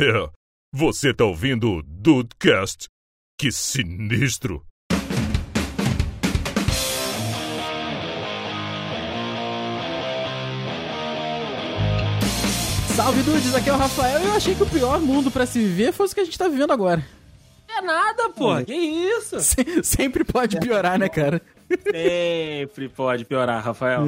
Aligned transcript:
É, 0.00 0.30
você 0.72 1.12
tá 1.12 1.24
ouvindo 1.24 1.70
o 1.72 1.82
Dudecast? 1.82 2.88
Que 3.38 3.50
sinistro! 3.50 4.64
Salve 12.94 13.22
dudes, 13.22 13.54
aqui 13.54 13.70
é 13.70 13.72
o 13.72 13.76
Rafael. 13.76 14.20
Eu 14.20 14.32
achei 14.32 14.54
que 14.54 14.62
o 14.62 14.66
pior 14.66 15.00
mundo 15.00 15.30
pra 15.30 15.46
se 15.46 15.58
viver 15.58 15.92
fosse 15.92 16.12
o 16.12 16.14
que 16.16 16.20
a 16.20 16.24
gente 16.24 16.36
tá 16.38 16.48
vivendo 16.48 16.72
agora. 16.72 17.04
É 17.68 17.80
nada, 17.80 18.28
pô. 18.30 18.56
Que 18.64 18.74
isso? 18.74 19.38
Se- 19.40 19.82
sempre 19.84 20.24
pode 20.24 20.58
piorar, 20.58 20.98
né, 20.98 21.08
cara? 21.08 21.40
Sempre 21.68 22.88
pode 22.88 23.24
piorar, 23.24 23.62
Rafael. 23.62 24.04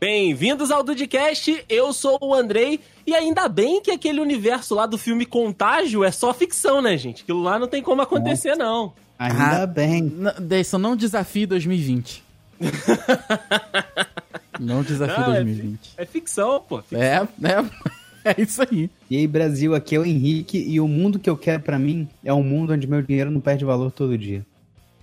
Bem-vindos 0.00 0.70
ao 0.70 0.82
Dudcast, 0.84 1.64
eu 1.68 1.92
sou 1.92 2.18
o 2.22 2.32
Andrei, 2.34 2.78
e 3.06 3.14
ainda 3.14 3.48
bem 3.48 3.80
que 3.82 3.90
aquele 3.90 4.20
universo 4.20 4.74
lá 4.74 4.86
do 4.86 4.96
filme 4.96 5.26
Contágio 5.26 6.04
é 6.04 6.10
só 6.12 6.32
ficção, 6.32 6.80
né, 6.80 6.96
gente? 6.96 7.22
Aquilo 7.22 7.42
lá 7.42 7.58
não 7.58 7.66
tem 7.66 7.82
como 7.82 8.02
acontecer, 8.02 8.54
não. 8.54 8.92
Ainda 9.18 9.62
Ah. 9.62 9.66
bem. 9.66 10.12
Deison, 10.40 10.78
não 10.78 10.94
desafie 10.94 11.46
2020. 11.46 12.22
não 14.60 14.82
desafie 14.82 15.20
Não, 15.20 15.32
é 15.32 15.42
2020. 15.42 15.78
É 15.96 16.06
ficção, 16.06 16.60
pô. 16.68 16.82
É, 16.92 17.26
é, 17.42 18.30
é 18.32 18.40
isso 18.40 18.62
aí. 18.62 18.88
E 19.10 19.16
aí, 19.16 19.26
Brasil, 19.26 19.74
aqui 19.74 19.96
é 19.96 19.98
o 19.98 20.06
Henrique 20.06 20.58
e 20.58 20.78
o 20.80 20.86
mundo 20.86 21.18
que 21.18 21.28
eu 21.28 21.36
quero 21.36 21.62
pra 21.62 21.78
mim 21.78 22.08
é 22.24 22.32
um 22.32 22.42
mundo 22.42 22.72
onde 22.72 22.86
meu 22.86 23.02
dinheiro 23.02 23.30
não 23.30 23.40
perde 23.40 23.64
valor 23.64 23.90
todo 23.90 24.16
dia. 24.16 24.44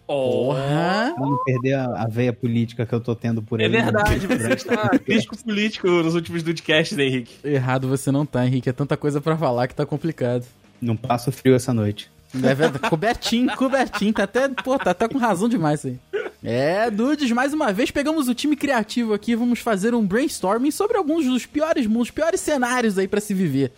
Porra! 0.05 1.13
Pra 1.15 1.25
não 1.25 1.43
perder 1.43 1.73
a, 1.73 2.03
a 2.03 2.07
veia 2.07 2.33
política 2.33 2.85
que 2.85 2.93
eu 2.93 2.99
tô 2.99 3.15
tendo 3.15 3.41
por 3.41 3.59
aí. 3.59 3.65
É 3.65 3.69
verdade, 3.69 4.27
você 4.27 4.53
está 4.53 4.89
crítico 4.99 5.37
político 5.37 5.87
nos 5.87 6.15
últimos 6.15 6.43
Dudcasts, 6.43 6.97
né, 6.97 7.05
Henrique? 7.05 7.35
Errado 7.43 7.87
você 7.87 8.11
não 8.11 8.25
tá, 8.25 8.45
Henrique. 8.45 8.69
É 8.69 8.73
tanta 8.73 8.97
coisa 8.97 9.21
pra 9.21 9.37
falar 9.37 9.67
que 9.67 9.75
tá 9.75 9.85
complicado. 9.85 10.45
Não 10.81 10.95
passo 10.95 11.31
frio 11.31 11.55
essa 11.55 11.73
noite. 11.73 12.11
É 12.35 12.53
verdade. 12.53 12.89
Cobertinho, 12.89 13.55
cobertinho. 13.55 14.11
Tá 14.13 14.23
até, 14.23 14.49
pô, 14.49 14.77
tá 14.79 14.91
até 14.91 15.07
com 15.07 15.17
razão 15.17 15.47
demais 15.47 15.79
isso 15.79 15.87
aí. 15.87 15.99
É, 16.43 16.91
dudes, 16.91 17.31
mais 17.31 17.53
uma 17.53 17.71
vez 17.71 17.89
pegamos 17.89 18.27
o 18.27 18.33
time 18.33 18.55
criativo 18.55 19.13
aqui. 19.13 19.33
Vamos 19.35 19.59
fazer 19.59 19.95
um 19.95 20.05
brainstorming 20.05 20.71
sobre 20.71 20.97
alguns 20.97 21.25
dos 21.25 21.45
piores 21.45 21.87
mundos, 21.87 22.11
piores 22.11 22.41
cenários 22.41 22.97
aí 22.97 23.07
pra 23.07 23.21
se 23.21 23.33
viver. 23.33 23.71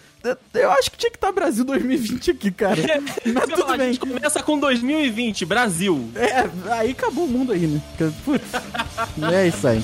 Eu- 0.54 0.72
acho 0.72 0.90
que 0.90 0.98
tinha 0.98 1.12
que 1.12 1.18
estar 1.18 1.32
Brasil 1.32 1.64
2020 1.64 2.32
aqui, 2.32 2.50
cara. 2.52 2.82
Mas 3.24 3.44
a 3.52 3.56
tudo 3.56 3.78
bem. 3.78 3.88
gente 3.94 4.00
começa 4.00 4.42
com 4.42 4.58
2020, 4.58 5.46
Brasil. 5.46 6.10
É, 6.16 6.50
aí 6.74 6.92
acabou 6.92 7.26
o 7.26 7.28
mundo 7.28 7.52
aí, 7.52 7.68
né? 7.68 7.80
Putz. 8.24 8.44
É 9.32 9.48
isso 9.48 9.68
aí. 9.68 9.84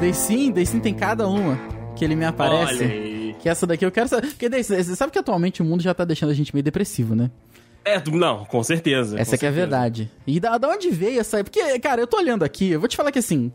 Daí 0.00 0.14
sim, 0.14 0.52
daí 0.52 0.64
sim 0.64 0.78
tem 0.78 0.94
cada 0.94 1.26
uma 1.26 1.58
que 1.96 2.04
ele 2.04 2.14
me 2.14 2.24
aparece. 2.24 2.84
Olha 2.84 2.86
aí. 2.86 3.36
Que 3.40 3.48
essa 3.48 3.66
daqui 3.66 3.84
eu 3.84 3.90
quero 3.90 4.08
saber. 4.08 4.28
Porque 4.28 4.48
daí, 4.48 4.62
você 4.62 4.94
sabe 4.94 5.12
que 5.12 5.18
atualmente 5.18 5.60
o 5.60 5.64
mundo 5.64 5.82
já 5.82 5.92
tá 5.92 6.04
deixando 6.04 6.30
a 6.30 6.34
gente 6.34 6.54
meio 6.54 6.62
depressivo, 6.62 7.16
né? 7.16 7.30
É, 7.84 8.00
não, 8.10 8.44
com 8.44 8.62
certeza. 8.62 9.18
Essa 9.18 9.32
com 9.32 9.40
que 9.40 9.46
é 9.46 9.48
a 9.48 9.52
certeza. 9.52 9.66
verdade. 9.66 10.10
E 10.24 10.38
da, 10.38 10.56
da 10.56 10.68
onde 10.68 10.88
veio 10.90 11.20
essa. 11.20 11.42
Porque, 11.42 11.78
cara, 11.80 12.00
eu 12.00 12.06
tô 12.06 12.16
olhando 12.16 12.44
aqui, 12.44 12.70
eu 12.70 12.78
vou 12.78 12.88
te 12.88 12.96
falar 12.96 13.10
que 13.10 13.18
assim. 13.18 13.52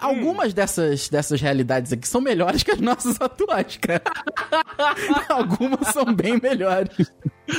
Algumas 0.00 0.54
dessas, 0.54 1.10
dessas 1.10 1.42
realidades 1.42 1.92
aqui 1.92 2.08
são 2.08 2.22
melhores 2.22 2.62
que 2.62 2.70
as 2.70 2.80
nossas 2.80 3.16
atuais, 3.20 3.76
cara. 3.76 4.02
Algumas 5.28 5.88
são 5.88 6.06
bem 6.06 6.40
melhores. 6.42 7.12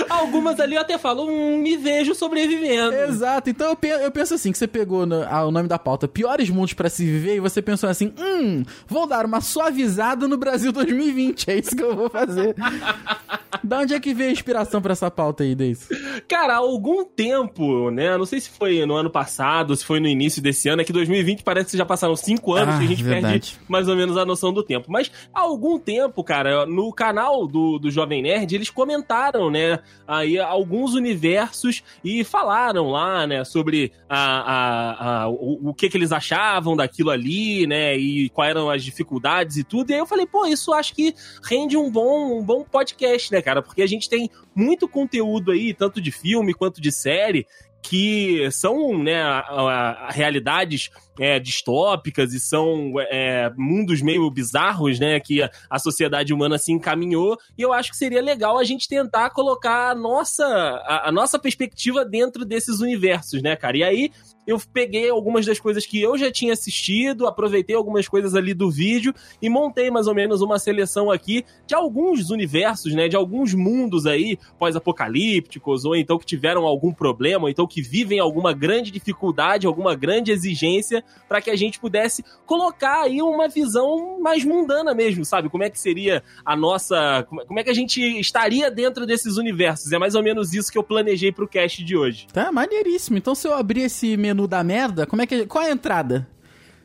Algumas 0.09 0.59
ali 0.59 0.75
eu 0.75 0.81
até 0.81 0.97
falo, 0.97 1.27
hum, 1.29 1.57
me 1.57 1.77
vejo 1.77 2.13
sobrevivendo. 2.15 2.93
Exato. 2.95 3.49
Então 3.49 3.69
eu, 3.69 3.75
pe- 3.75 3.87
eu 3.87 4.11
penso 4.11 4.33
assim: 4.33 4.51
que 4.51 4.57
você 4.57 4.67
pegou 4.67 5.05
no- 5.05 5.23
ah, 5.29 5.45
o 5.45 5.51
nome 5.51 5.67
da 5.67 5.79
pauta 5.79 6.07
Piores 6.07 6.49
Mundos 6.49 6.73
pra 6.73 6.89
se 6.89 7.05
viver 7.05 7.35
e 7.35 7.39
você 7.39 7.61
pensou 7.61 7.89
assim: 7.89 8.13
hum, 8.19 8.63
vou 8.87 9.07
dar 9.07 9.25
uma 9.25 9.41
suavizada 9.41 10.27
no 10.27 10.37
Brasil 10.37 10.71
2020. 10.71 11.49
É 11.51 11.57
isso 11.59 11.75
que 11.75 11.83
eu 11.83 11.95
vou 11.95 12.09
fazer. 12.09 12.55
da 13.63 13.79
onde 13.79 13.93
é 13.93 13.99
que 13.99 14.13
veio 14.13 14.29
a 14.29 14.33
inspiração 14.33 14.81
pra 14.81 14.93
essa 14.93 15.11
pauta 15.11 15.43
aí, 15.43 15.53
Deis? 15.53 15.87
Cara, 16.27 16.53
há 16.53 16.57
algum 16.57 17.03
tempo, 17.05 17.91
né? 17.91 18.17
Não 18.17 18.25
sei 18.25 18.39
se 18.39 18.49
foi 18.49 18.85
no 18.85 18.95
ano 18.95 19.09
passado, 19.09 19.75
se 19.75 19.85
foi 19.85 19.99
no 19.99 20.07
início 20.07 20.41
desse 20.41 20.67
ano, 20.69 20.81
é 20.81 20.85
que 20.85 20.93
2020 20.93 21.43
parece 21.43 21.71
que 21.71 21.77
já 21.77 21.85
passaram 21.85 22.15
cinco 22.15 22.53
anos 22.53 22.75
Ah, 22.75 22.77
que 22.79 22.85
a 22.85 22.87
gente 22.87 23.03
verdade. 23.03 23.31
perde 23.33 23.59
mais 23.67 23.87
ou 23.87 23.95
menos 23.95 24.17
a 24.17 24.25
noção 24.25 24.51
do 24.51 24.63
tempo. 24.63 24.87
Mas 24.91 25.11
há 25.33 25.41
algum 25.41 25.77
tempo, 25.77 26.23
cara, 26.23 26.65
no 26.65 26.91
canal 26.93 27.45
do, 27.47 27.77
do 27.77 27.91
Jovem 27.91 28.21
Nerd, 28.23 28.55
eles 28.55 28.69
comentaram, 28.69 29.49
né? 29.51 29.79
Aí 30.07 30.37
alguns 30.39 30.93
universos 30.93 31.83
e 32.03 32.23
falaram 32.23 32.89
lá, 32.89 33.25
né, 33.25 33.43
sobre 33.43 33.91
a, 34.09 34.17
a, 34.17 35.21
a- 35.23 35.29
o, 35.29 35.69
o 35.69 35.73
que, 35.73 35.89
que 35.89 35.97
eles 35.97 36.11
achavam 36.11 36.75
daquilo 36.75 37.09
ali, 37.09 37.65
né? 37.67 37.95
E 37.97 38.29
quais 38.29 38.51
eram 38.51 38.69
as 38.69 38.83
dificuldades 38.83 39.57
e 39.57 39.63
tudo. 39.63 39.89
E 39.89 39.93
aí 39.93 39.99
eu 39.99 40.05
falei, 40.07 40.25
pô, 40.25 40.45
isso 40.45 40.73
acho 40.73 40.93
que 40.93 41.13
rende 41.43 41.77
um 41.77 41.89
bom, 41.91 42.39
um 42.39 42.43
bom 42.43 42.63
podcast, 42.63 43.31
né, 43.31 43.41
cara? 43.41 43.61
Porque 43.61 43.81
a 43.81 43.87
gente 43.87 44.09
tem 44.09 44.29
muito 44.55 44.87
conteúdo 44.87 45.51
aí, 45.51 45.73
tanto 45.73 46.01
de 46.01 46.11
filme 46.11 46.53
quanto 46.53 46.81
de 46.81 46.91
série, 46.91 47.45
que 47.81 48.47
são 48.51 48.95
né, 48.97 49.21
a- 49.23 49.39
a- 49.39 49.91
a 50.07 50.11
realidades 50.11 50.89
é, 51.19 51.39
distópicas 51.39 52.33
e 52.33 52.39
são 52.39 52.93
é, 52.99 53.51
mundos 53.57 54.01
meio 54.01 54.29
bizarros, 54.29 54.99
né? 54.99 55.19
Que 55.19 55.41
a, 55.41 55.49
a 55.69 55.79
sociedade 55.79 56.33
humana 56.33 56.57
se 56.57 56.71
encaminhou. 56.71 57.37
E 57.57 57.61
eu 57.61 57.73
acho 57.73 57.91
que 57.91 57.97
seria 57.97 58.21
legal 58.21 58.57
a 58.57 58.63
gente 58.63 58.87
tentar 58.87 59.29
colocar 59.31 59.91
a 59.91 59.95
nossa, 59.95 60.45
a, 60.45 61.09
a 61.09 61.11
nossa 61.11 61.37
perspectiva 61.37 62.05
dentro 62.05 62.45
desses 62.45 62.79
universos, 62.79 63.41
né, 63.41 63.55
cara? 63.55 63.77
E 63.77 63.83
aí 63.83 64.11
eu 64.45 64.59
peguei 64.73 65.09
algumas 65.09 65.45
das 65.45 65.59
coisas 65.59 65.85
que 65.85 66.01
eu 66.01 66.17
já 66.17 66.31
tinha 66.31 66.53
assistido, 66.53 67.27
aproveitei 67.27 67.75
algumas 67.75 68.07
coisas 68.07 68.33
ali 68.33 68.53
do 68.53 68.71
vídeo 68.71 69.13
e 69.41 69.49
montei 69.49 69.91
mais 69.91 70.07
ou 70.07 70.15
menos 70.15 70.41
uma 70.41 70.57
seleção 70.57 71.11
aqui 71.11 71.45
de 71.67 71.75
alguns 71.75 72.29
universos, 72.29 72.93
né? 72.93 73.07
De 73.07 73.15
alguns 73.15 73.53
mundos 73.53 74.05
aí 74.05 74.37
pós-apocalípticos, 74.57 75.85
ou 75.85 75.95
então 75.95 76.17
que 76.17 76.25
tiveram 76.25 76.65
algum 76.65 76.91
problema, 76.91 77.43
ou 77.43 77.49
então 77.49 77.67
que 77.67 77.81
vivem 77.81 78.19
alguma 78.19 78.53
grande 78.53 78.91
dificuldade, 78.91 79.67
alguma 79.67 79.95
grande 79.95 80.31
exigência, 80.31 81.00
para 81.27 81.41
que 81.41 81.49
a 81.49 81.55
gente 81.55 81.79
pudesse 81.79 82.23
colocar 82.45 83.01
aí 83.03 83.21
uma 83.21 83.47
visão 83.47 84.19
mais 84.19 84.43
mundana 84.43 84.93
mesmo, 84.93 85.23
sabe? 85.25 85.49
Como 85.49 85.63
é 85.63 85.69
que 85.69 85.79
seria 85.79 86.23
a 86.45 86.55
nossa. 86.55 87.25
Como 87.29 87.41
é- 87.41 87.45
como 87.45 87.59
é 87.59 87.63
que 87.63 87.69
a 87.69 87.73
gente 87.73 88.01
estaria 88.19 88.69
dentro 88.71 89.05
desses 89.05 89.37
universos? 89.37 89.91
É 89.91 89.97
mais 89.99 90.15
ou 90.15 90.23
menos 90.23 90.53
isso 90.53 90.71
que 90.71 90.77
eu 90.77 90.83
planejei 90.83 91.31
pro 91.31 91.47
cast 91.47 91.83
de 91.83 91.95
hoje. 91.97 92.27
Tá 92.33 92.51
maneiríssimo. 92.51 93.17
Então, 93.17 93.35
se 93.35 93.47
eu 93.47 93.53
abrir 93.53 93.81
esse 93.81 94.15
menu 94.17 94.47
da 94.47 94.63
merda, 94.63 95.05
como 95.05 95.21
é 95.21 95.25
que. 95.25 95.45
Qual 95.45 95.63
é 95.63 95.69
a 95.69 95.71
entrada? 95.71 96.27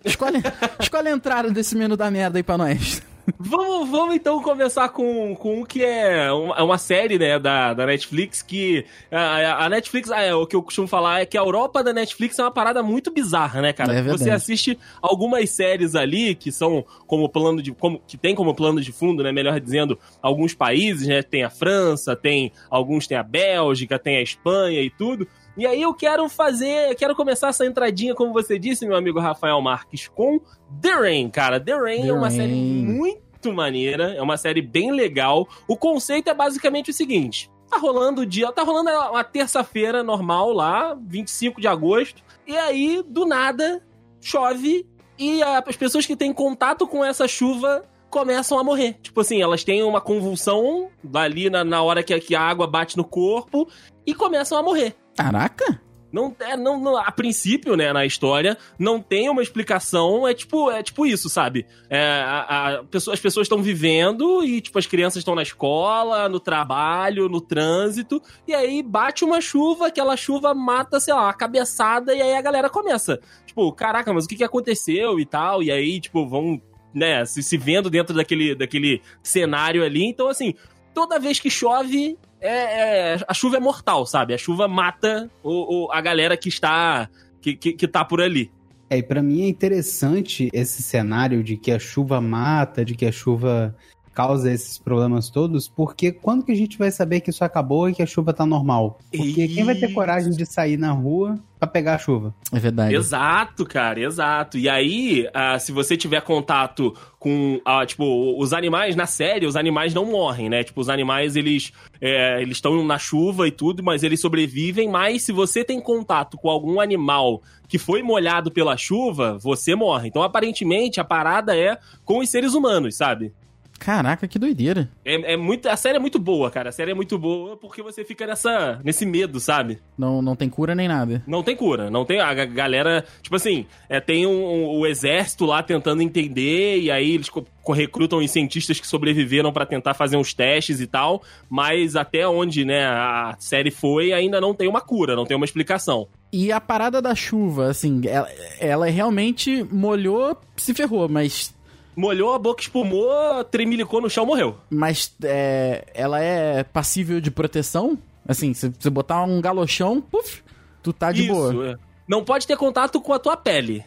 Escolhe, 0.04 0.38
escolhe 0.80 1.08
a 1.08 1.12
entrada 1.12 1.50
desse 1.50 1.74
menu 1.76 1.96
da 1.96 2.10
merda 2.10 2.38
aí 2.38 2.42
pra 2.42 2.56
nós. 2.56 3.02
Vamos, 3.38 3.90
vamos 3.90 4.14
então 4.14 4.40
começar 4.40 4.88
com, 4.90 5.34
com 5.34 5.60
o 5.60 5.66
que 5.66 5.84
é 5.84 6.30
uma, 6.30 6.74
é 6.74 6.78
série 6.78 7.18
né, 7.18 7.38
da, 7.38 7.74
da 7.74 7.86
Netflix 7.86 8.42
que 8.42 8.84
a, 9.10 9.64
a 9.64 9.68
Netflix, 9.68 10.10
é, 10.10 10.34
o 10.34 10.46
que 10.46 10.54
eu 10.54 10.62
costumo 10.62 10.86
falar 10.86 11.20
é 11.20 11.26
que 11.26 11.36
a 11.36 11.40
Europa 11.40 11.82
da 11.82 11.92
Netflix 11.92 12.38
é 12.38 12.42
uma 12.42 12.50
parada 12.50 12.82
muito 12.82 13.10
bizarra, 13.10 13.60
né, 13.60 13.72
cara? 13.72 13.94
É. 13.94 14.02
Você 14.02 14.30
assiste 14.30 14.78
algumas 15.02 15.50
séries 15.50 15.94
ali 15.94 16.34
que 16.34 16.52
são 16.52 16.84
como 17.06 17.28
plano 17.28 17.60
de 17.60 17.72
como 17.72 18.00
que 18.06 18.16
tem 18.16 18.34
como 18.34 18.54
plano 18.54 18.80
de 18.80 18.92
fundo, 18.92 19.22
né, 19.22 19.32
melhor 19.32 19.58
dizendo, 19.58 19.98
alguns 20.22 20.54
países, 20.54 21.08
né, 21.08 21.22
tem 21.22 21.42
a 21.42 21.50
França, 21.50 22.14
tem 22.14 22.52
alguns 22.70 23.06
tem 23.06 23.16
a 23.16 23.22
Bélgica, 23.22 23.98
tem 23.98 24.16
a 24.16 24.22
Espanha 24.22 24.80
e 24.80 24.90
tudo. 24.90 25.26
E 25.56 25.66
aí 25.66 25.80
eu 25.80 25.94
quero 25.94 26.28
fazer, 26.28 26.94
quero 26.96 27.16
começar 27.16 27.48
essa 27.48 27.64
entradinha, 27.64 28.14
como 28.14 28.32
você 28.32 28.58
disse, 28.58 28.86
meu 28.86 28.96
amigo 28.96 29.18
Rafael 29.18 29.60
Marques, 29.62 30.08
com 30.08 30.38
The 30.82 30.92
Rain, 30.92 31.30
cara. 31.30 31.58
The 31.58 31.74
Rain 31.74 32.02
The 32.02 32.08
é 32.08 32.12
uma 32.12 32.28
Rain. 32.28 32.36
série 32.36 32.54
muito 32.54 33.52
maneira, 33.52 34.14
é 34.14 34.20
uma 34.20 34.36
série 34.36 34.60
bem 34.60 34.92
legal. 34.92 35.48
O 35.66 35.76
conceito 35.76 36.28
é 36.28 36.34
basicamente 36.34 36.90
o 36.90 36.94
seguinte: 36.94 37.50
tá 37.70 37.78
rolando 37.78 38.22
o 38.22 38.26
dia, 38.26 38.52
tá 38.52 38.62
rolando 38.62 38.90
uma 38.90 39.24
terça-feira 39.24 40.02
normal 40.02 40.52
lá, 40.52 40.94
25 41.00 41.60
de 41.60 41.68
agosto, 41.68 42.22
e 42.46 42.56
aí 42.56 43.02
do 43.06 43.24
nada 43.24 43.82
chove 44.20 44.86
e 45.18 45.42
as 45.42 45.76
pessoas 45.76 46.04
que 46.04 46.16
têm 46.16 46.32
contato 46.32 46.86
com 46.86 47.04
essa 47.04 47.26
chuva 47.26 47.84
começam 48.10 48.58
a 48.58 48.64
morrer. 48.64 48.98
Tipo 49.02 49.20
assim, 49.20 49.40
elas 49.40 49.64
têm 49.64 49.82
uma 49.82 50.00
convulsão 50.00 50.90
ali 51.14 51.48
na, 51.48 51.64
na 51.64 51.82
hora 51.82 52.02
que, 52.02 52.18
que 52.20 52.34
a 52.34 52.40
água 52.40 52.66
bate 52.66 52.96
no 52.96 53.04
corpo 53.04 53.68
e 54.06 54.14
começam 54.14 54.58
a 54.58 54.62
morrer. 54.62 54.94
Caraca! 55.16 55.80
Não, 56.12 56.34
é, 56.38 56.56
não, 56.56 56.80
não- 56.80 56.96
a 56.96 57.10
princípio, 57.10 57.76
né, 57.76 57.92
na 57.92 58.06
história, 58.06 58.56
não 58.78 59.02
tem 59.02 59.28
uma 59.28 59.42
explicação, 59.42 60.26
é 60.26 60.32
tipo, 60.32 60.70
é 60.70 60.82
tipo 60.82 61.04
isso, 61.04 61.28
sabe? 61.28 61.66
É, 61.90 62.00
a, 62.24 62.78
a 62.78 62.80
as 63.12 63.20
pessoas 63.20 63.44
estão 63.44 63.60
vivendo 63.60 64.42
e, 64.42 64.60
tipo, 64.60 64.78
as 64.78 64.86
crianças 64.86 65.18
estão 65.18 65.34
na 65.34 65.42
escola, 65.42 66.28
no 66.28 66.40
trabalho, 66.40 67.28
no 67.28 67.40
trânsito, 67.40 68.22
e 68.46 68.54
aí 68.54 68.82
bate 68.82 69.24
uma 69.24 69.40
chuva, 69.42 69.88
aquela 69.88 70.16
chuva 70.16 70.54
mata, 70.54 70.98
sei 71.00 71.12
lá, 71.12 71.24
uma 71.24 71.34
cabeçada, 71.34 72.14
e 72.14 72.22
aí 72.22 72.34
a 72.34 72.40
galera 72.40 72.70
começa, 72.70 73.20
tipo, 73.44 73.70
caraca, 73.72 74.10
mas 74.12 74.24
o 74.24 74.28
que, 74.28 74.36
que 74.36 74.44
aconteceu 74.44 75.20
e 75.20 75.26
tal, 75.26 75.62
e 75.62 75.70
aí, 75.70 76.00
tipo, 76.00 76.26
vão, 76.26 76.62
né, 76.94 77.26
se, 77.26 77.42
se 77.42 77.58
vendo 77.58 77.90
dentro 77.90 78.14
daquele, 78.14 78.54
daquele 78.54 79.02
cenário 79.22 79.84
ali, 79.84 80.06
então, 80.06 80.28
assim, 80.28 80.54
toda 80.94 81.18
vez 81.18 81.38
que 81.38 81.50
chove, 81.50 82.16
é, 82.40 83.14
é- 83.14 83.18
a 83.26 83.34
chuva 83.34 83.56
é 83.56 83.60
mortal, 83.60 84.06
sabe? 84.06 84.34
A 84.34 84.38
chuva 84.38 84.68
mata 84.68 85.30
o, 85.42 85.86
o- 85.86 85.92
a 85.92 86.00
galera 86.00 86.36
que 86.36 86.48
está 86.48 87.08
que, 87.40 87.54
que, 87.54 87.72
que 87.72 87.88
tá 87.88 88.04
por 88.04 88.20
ali. 88.20 88.50
É, 88.88 88.98
e 88.98 89.02
pra 89.02 89.22
mim 89.22 89.42
é 89.42 89.48
interessante 89.48 90.48
esse 90.52 90.82
cenário 90.82 91.42
de 91.42 91.56
que 91.56 91.72
a 91.72 91.78
chuva 91.78 92.20
mata, 92.20 92.84
de 92.84 92.94
que 92.94 93.04
a 93.06 93.10
chuva 93.12 93.74
causa 94.16 94.50
esses 94.50 94.78
problemas 94.78 95.28
todos, 95.28 95.68
porque 95.68 96.10
quando 96.10 96.42
que 96.42 96.50
a 96.50 96.56
gente 96.56 96.78
vai 96.78 96.90
saber 96.90 97.20
que 97.20 97.28
isso 97.28 97.44
acabou 97.44 97.86
e 97.86 97.94
que 97.94 98.02
a 98.02 98.06
chuva 98.06 98.32
tá 98.32 98.46
normal? 98.46 98.98
Porque 99.14 99.46
quem 99.46 99.62
vai 99.62 99.74
ter 99.74 99.86
Isso. 99.86 99.94
coragem 99.94 100.32
de 100.32 100.46
sair 100.46 100.78
na 100.78 100.90
rua 100.90 101.38
pra 101.58 101.68
pegar 101.68 101.96
a 101.96 101.98
chuva? 101.98 102.34
É 102.50 102.58
verdade. 102.58 102.94
Exato, 102.94 103.66
cara, 103.66 104.00
exato. 104.00 104.56
E 104.56 104.70
aí, 104.70 105.28
ah, 105.34 105.58
se 105.58 105.70
você 105.70 105.98
tiver 105.98 106.22
contato 106.22 106.94
com, 107.18 107.60
ah, 107.62 107.84
tipo, 107.84 108.40
os 108.40 108.54
animais 108.54 108.96
na 108.96 109.04
série, 109.04 109.44
os 109.44 109.54
animais 109.54 109.92
não 109.92 110.06
morrem, 110.06 110.48
né? 110.48 110.64
Tipo, 110.64 110.80
os 110.80 110.88
animais, 110.88 111.36
eles 111.36 111.70
é, 112.00 112.40
eles 112.40 112.56
estão 112.56 112.82
na 112.86 112.98
chuva 112.98 113.46
e 113.46 113.50
tudo, 113.50 113.82
mas 113.82 114.02
eles 114.02 114.18
sobrevivem. 114.18 114.88
Mas 114.88 115.24
se 115.24 115.32
você 115.32 115.62
tem 115.62 115.78
contato 115.78 116.38
com 116.38 116.48
algum 116.48 116.80
animal 116.80 117.42
que 117.68 117.76
foi 117.76 118.02
molhado 118.02 118.50
pela 118.50 118.78
chuva, 118.78 119.36
você 119.36 119.74
morre. 119.74 120.08
Então, 120.08 120.22
aparentemente, 120.22 121.00
a 121.00 121.04
parada 121.04 121.54
é 121.54 121.76
com 122.02 122.20
os 122.20 122.30
seres 122.30 122.54
humanos, 122.54 122.96
sabe? 122.96 123.34
Caraca, 123.78 124.26
que 124.26 124.38
doideira. 124.38 124.88
É, 125.04 125.34
é 125.34 125.36
muito, 125.36 125.68
a 125.68 125.76
série 125.76 125.96
é 125.96 126.00
muito 126.00 126.18
boa, 126.18 126.50
cara. 126.50 126.70
A 126.70 126.72
série 126.72 126.90
é 126.90 126.94
muito 126.94 127.18
boa 127.18 127.56
porque 127.56 127.82
você 127.82 128.04
fica 128.04 128.26
nessa, 128.26 128.80
nesse 128.82 129.04
medo, 129.06 129.38
sabe? 129.38 129.78
Não, 129.96 130.20
não 130.22 130.34
tem 130.34 130.48
cura 130.48 130.74
nem 130.74 130.88
nada. 130.88 131.22
Não 131.26 131.42
tem 131.42 131.54
cura, 131.54 131.90
não 131.90 132.04
tem. 132.04 132.20
A 132.20 132.32
ga- 132.34 132.44
galera, 132.46 133.04
tipo 133.22 133.36
assim, 133.36 133.66
é, 133.88 134.00
tem 134.00 134.26
um, 134.26 134.30
um- 134.32 134.78
o 134.80 134.86
exército 134.86 135.44
lá 135.44 135.62
tentando 135.62 136.02
entender, 136.02 136.78
e 136.80 136.90
aí 136.90 137.12
eles 137.14 137.30
recrutam 137.74 138.18
os 138.18 138.30
cientistas 138.30 138.78
que 138.80 138.86
sobreviveram 138.86 139.52
pra 139.52 139.66
tentar 139.66 139.94
fazer 139.94 140.16
uns 140.16 140.32
testes 140.32 140.80
e 140.80 140.86
tal, 140.86 141.22
mas 141.48 141.96
até 141.96 142.26
onde, 142.26 142.64
né, 142.64 142.86
a 142.86 143.36
série 143.38 143.70
foi, 143.70 144.12
ainda 144.12 144.40
não 144.40 144.54
tem 144.54 144.68
uma 144.68 144.80
cura, 144.80 145.14
não 145.16 145.24
tem 145.26 145.36
uma 145.36 145.44
explicação. 145.46 146.08
E 146.32 146.50
a 146.52 146.60
parada 146.60 147.00
da 147.02 147.14
chuva, 147.14 147.68
assim, 147.68 148.00
ela, 148.06 148.28
ela 148.60 148.86
realmente 148.86 149.64
molhou, 149.70 150.36
se 150.56 150.74
ferrou, 150.74 151.08
mas. 151.08 151.54
Molhou 151.96 152.34
a 152.34 152.38
boca, 152.38 152.60
espumou, 152.62 153.42
tremilicou 153.44 154.00
no 154.02 154.10
chão, 154.10 154.26
morreu. 154.26 154.58
Mas 154.68 155.14
é, 155.22 155.86
ela 155.94 156.20
é 156.20 156.62
passível 156.62 157.20
de 157.20 157.30
proteção? 157.30 157.98
Assim, 158.28 158.52
se 158.52 158.68
você 158.68 158.90
botar 158.90 159.22
um 159.24 159.40
galochão, 159.40 160.00
puf, 160.00 160.42
tu 160.82 160.92
tá 160.92 161.10
de 161.10 161.26
boa. 161.26 161.72
é. 161.72 161.76
Não 162.06 162.22
pode 162.22 162.46
ter 162.46 162.56
contato 162.56 163.00
com 163.00 163.12
a 163.12 163.18
tua 163.18 163.36
pele. 163.36 163.82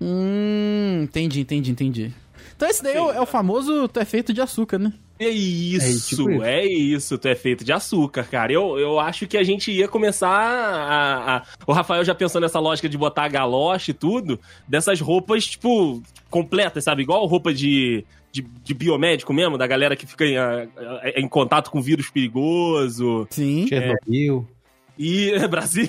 Hum, 0.00 1.02
entendi, 1.04 1.40
entendi, 1.40 1.70
entendi. 1.70 2.12
Então 2.56 2.68
esse 2.68 2.82
daí 2.82 2.96
é 2.96 3.00
o, 3.00 3.10
Sim. 3.10 3.16
é 3.18 3.20
o 3.20 3.26
famoso 3.26 3.86
tu 3.88 4.00
é 4.00 4.04
feito 4.04 4.32
de 4.32 4.40
açúcar, 4.40 4.78
né? 4.78 4.92
É 5.26 5.30
isso, 5.30 6.08
tipo 6.16 6.30
isso. 6.30 6.42
é 6.42 6.64
isso, 6.64 7.18
tu 7.18 7.28
é 7.28 7.34
feito 7.34 7.64
de 7.64 7.72
açúcar, 7.72 8.24
cara. 8.24 8.52
Eu, 8.52 8.78
eu 8.78 8.98
acho 9.00 9.26
que 9.26 9.36
a 9.36 9.42
gente 9.42 9.70
ia 9.70 9.86
começar 9.88 10.28
a, 10.30 11.36
a- 11.36 11.42
O 11.66 11.72
Rafael 11.72 12.04
já 12.04 12.14
pensou 12.14 12.40
nessa 12.40 12.58
lógica 12.60 12.88
de 12.88 12.96
botar 12.98 13.28
galoche 13.28 13.90
e 13.90 13.94
tudo, 13.94 14.38
dessas 14.66 15.00
roupas, 15.00 15.46
tipo, 15.46 16.02
completas, 16.30 16.84
sabe? 16.84 17.02
Igual 17.02 17.26
roupa 17.26 17.52
de, 17.52 18.04
de, 18.30 18.42
de 18.42 18.74
biomédico 18.74 19.32
mesmo, 19.32 19.56
da 19.58 19.66
galera 19.66 19.94
que 19.96 20.06
fica 20.06 20.24
em, 20.26 20.36
em 21.16 21.28
contato 21.28 21.70
com 21.70 21.80
vírus 21.82 22.08
perigoso. 22.10 23.26
Sim. 23.30 23.66
Chernobyl. 23.68 24.48
E. 24.98 25.32
Brasil. 25.48 25.88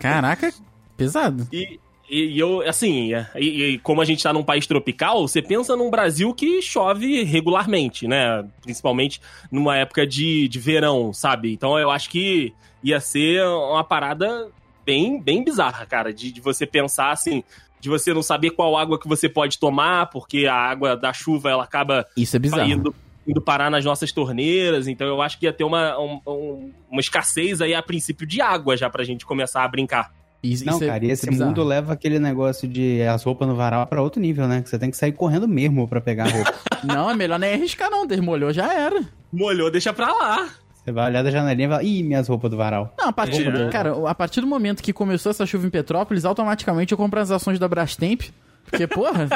Caraca, 0.00 0.52
pesado. 0.96 1.46
E, 1.52 1.78
e, 2.10 2.34
e 2.34 2.38
eu, 2.38 2.60
assim, 2.62 3.12
e, 3.36 3.64
e 3.74 3.78
como 3.78 4.00
a 4.00 4.04
gente 4.04 4.22
tá 4.22 4.32
num 4.32 4.42
país 4.42 4.66
tropical, 4.66 5.26
você 5.26 5.42
pensa 5.42 5.76
num 5.76 5.90
Brasil 5.90 6.32
que 6.34 6.60
chove 6.62 7.22
regularmente, 7.24 8.06
né? 8.08 8.44
Principalmente 8.62 9.20
numa 9.50 9.76
época 9.76 10.06
de, 10.06 10.48
de 10.48 10.58
verão, 10.58 11.12
sabe? 11.12 11.52
Então 11.52 11.78
eu 11.78 11.90
acho 11.90 12.08
que 12.10 12.52
ia 12.82 13.00
ser 13.00 13.44
uma 13.46 13.82
parada 13.84 14.48
bem, 14.84 15.20
bem 15.20 15.42
bizarra, 15.44 15.84
cara, 15.86 16.12
de, 16.12 16.30
de 16.32 16.40
você 16.40 16.66
pensar 16.66 17.10
assim. 17.10 17.42
De 17.80 17.88
você 17.88 18.12
não 18.12 18.22
saber 18.24 18.50
qual 18.50 18.76
água 18.76 18.98
que 18.98 19.06
você 19.06 19.28
pode 19.28 19.56
tomar, 19.56 20.06
porque 20.10 20.46
a 20.46 20.54
água 20.54 20.96
da 20.96 21.12
chuva 21.12 21.48
ela 21.50 21.62
acaba 21.62 22.04
Isso 22.16 22.34
é 22.34 22.38
bizarro. 22.40 22.68
indo, 22.68 22.92
indo 23.24 23.40
parar 23.40 23.70
nas 23.70 23.84
nossas 23.84 24.10
torneiras. 24.10 24.88
Então 24.88 25.06
eu 25.06 25.22
acho 25.22 25.38
que 25.38 25.46
ia 25.46 25.52
ter 25.52 25.62
uma, 25.62 25.96
um- 25.96 26.20
um- 26.26 26.72
uma 26.90 27.00
escassez 27.00 27.60
aí 27.60 27.74
a 27.74 27.80
princípio 27.82 28.26
de 28.26 28.40
água 28.40 28.76
já 28.76 28.90
pra 28.90 29.04
gente 29.04 29.24
começar 29.24 29.62
a 29.62 29.68
brincar. 29.68 30.12
Isso, 30.42 30.64
Não, 30.64 30.74
isso 30.74 30.84
é- 30.84 30.86
cara, 30.86 31.04
e 31.04 31.06
isso 31.06 31.14
esse 31.14 31.26
é 31.26 31.30
bizarro. 31.30 31.50
mundo 31.50 31.64
leva 31.64 31.92
aquele 31.92 32.18
negócio 32.18 32.68
de 32.68 33.02
as 33.02 33.22
roupas 33.24 33.48
no 33.48 33.56
varal 33.56 33.84
pra 33.86 34.00
outro 34.00 34.20
nível, 34.20 34.46
né? 34.46 34.62
Que 34.62 34.68
você 34.68 34.78
tem 34.78 34.90
que 34.90 34.96
sair 34.96 35.12
correndo 35.12 35.48
mesmo 35.48 35.86
pra 35.88 36.00
pegar 36.00 36.26
a 36.26 36.30
roupa. 36.30 36.54
Não, 36.84 37.10
é 37.10 37.14
melhor 37.16 37.40
nem 37.40 37.54
arriscar, 37.54 37.90
não. 37.90 38.06
Desmolhou, 38.06 38.52
já 38.52 38.72
era. 38.72 39.02
Molhou, 39.32 39.68
deixa 39.68 39.92
pra 39.92 40.12
lá. 40.12 40.48
você 40.84 40.92
vai 40.92 41.06
olhar 41.10 41.22
da 41.24 41.30
janelinha 41.30 41.66
e 41.66 41.70
fala, 41.70 41.82
ih, 41.82 42.02
minhas 42.04 42.28
roupas 42.28 42.48
do 42.50 42.56
varal. 42.56 42.94
Não, 42.96 43.08
a 43.08 43.12
partir, 43.12 43.48
É. 43.48 43.68
cara, 43.68 44.08
a 44.08 44.14
partir 44.14 44.40
do 44.40 44.46
momento 44.46 44.80
que 44.82 44.92
começou 44.92 45.30
essa 45.30 45.44
chuva 45.44 45.66
em 45.66 45.70
Petrópolis, 45.70 46.24
automaticamente 46.24 46.92
eu 46.92 46.98
compro 46.98 47.18
as 47.20 47.30
ações 47.32 47.58
da 47.58 47.66
Brastemp. 47.66 48.22
Porque, 48.70 48.86
porra, 48.86 49.28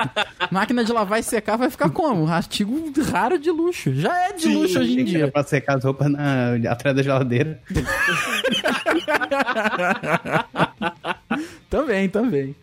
máquina 0.51 0.85
de 0.85 0.93
lavar 0.93 1.19
e 1.21 1.23
secar 1.23 1.57
vai 1.57 1.71
ficar 1.71 1.91
como? 1.91 2.27
Artigo 2.29 2.93
raro 3.11 3.39
de 3.39 3.51
luxo. 3.51 3.95
Já 3.95 4.29
é 4.29 4.33
de 4.33 4.43
Sim, 4.43 4.55
luxo 4.55 4.79
hoje 4.79 5.01
em 5.01 5.05
dia. 5.05 5.29
pra 5.31 5.43
secar 5.43 5.77
as 5.79 5.85
roupas 5.85 6.11
na- 6.11 6.55
atrás 6.71 6.95
da 6.97 7.03
geladeira. 7.03 7.61
Também, 11.69 12.09
também. 12.09 12.55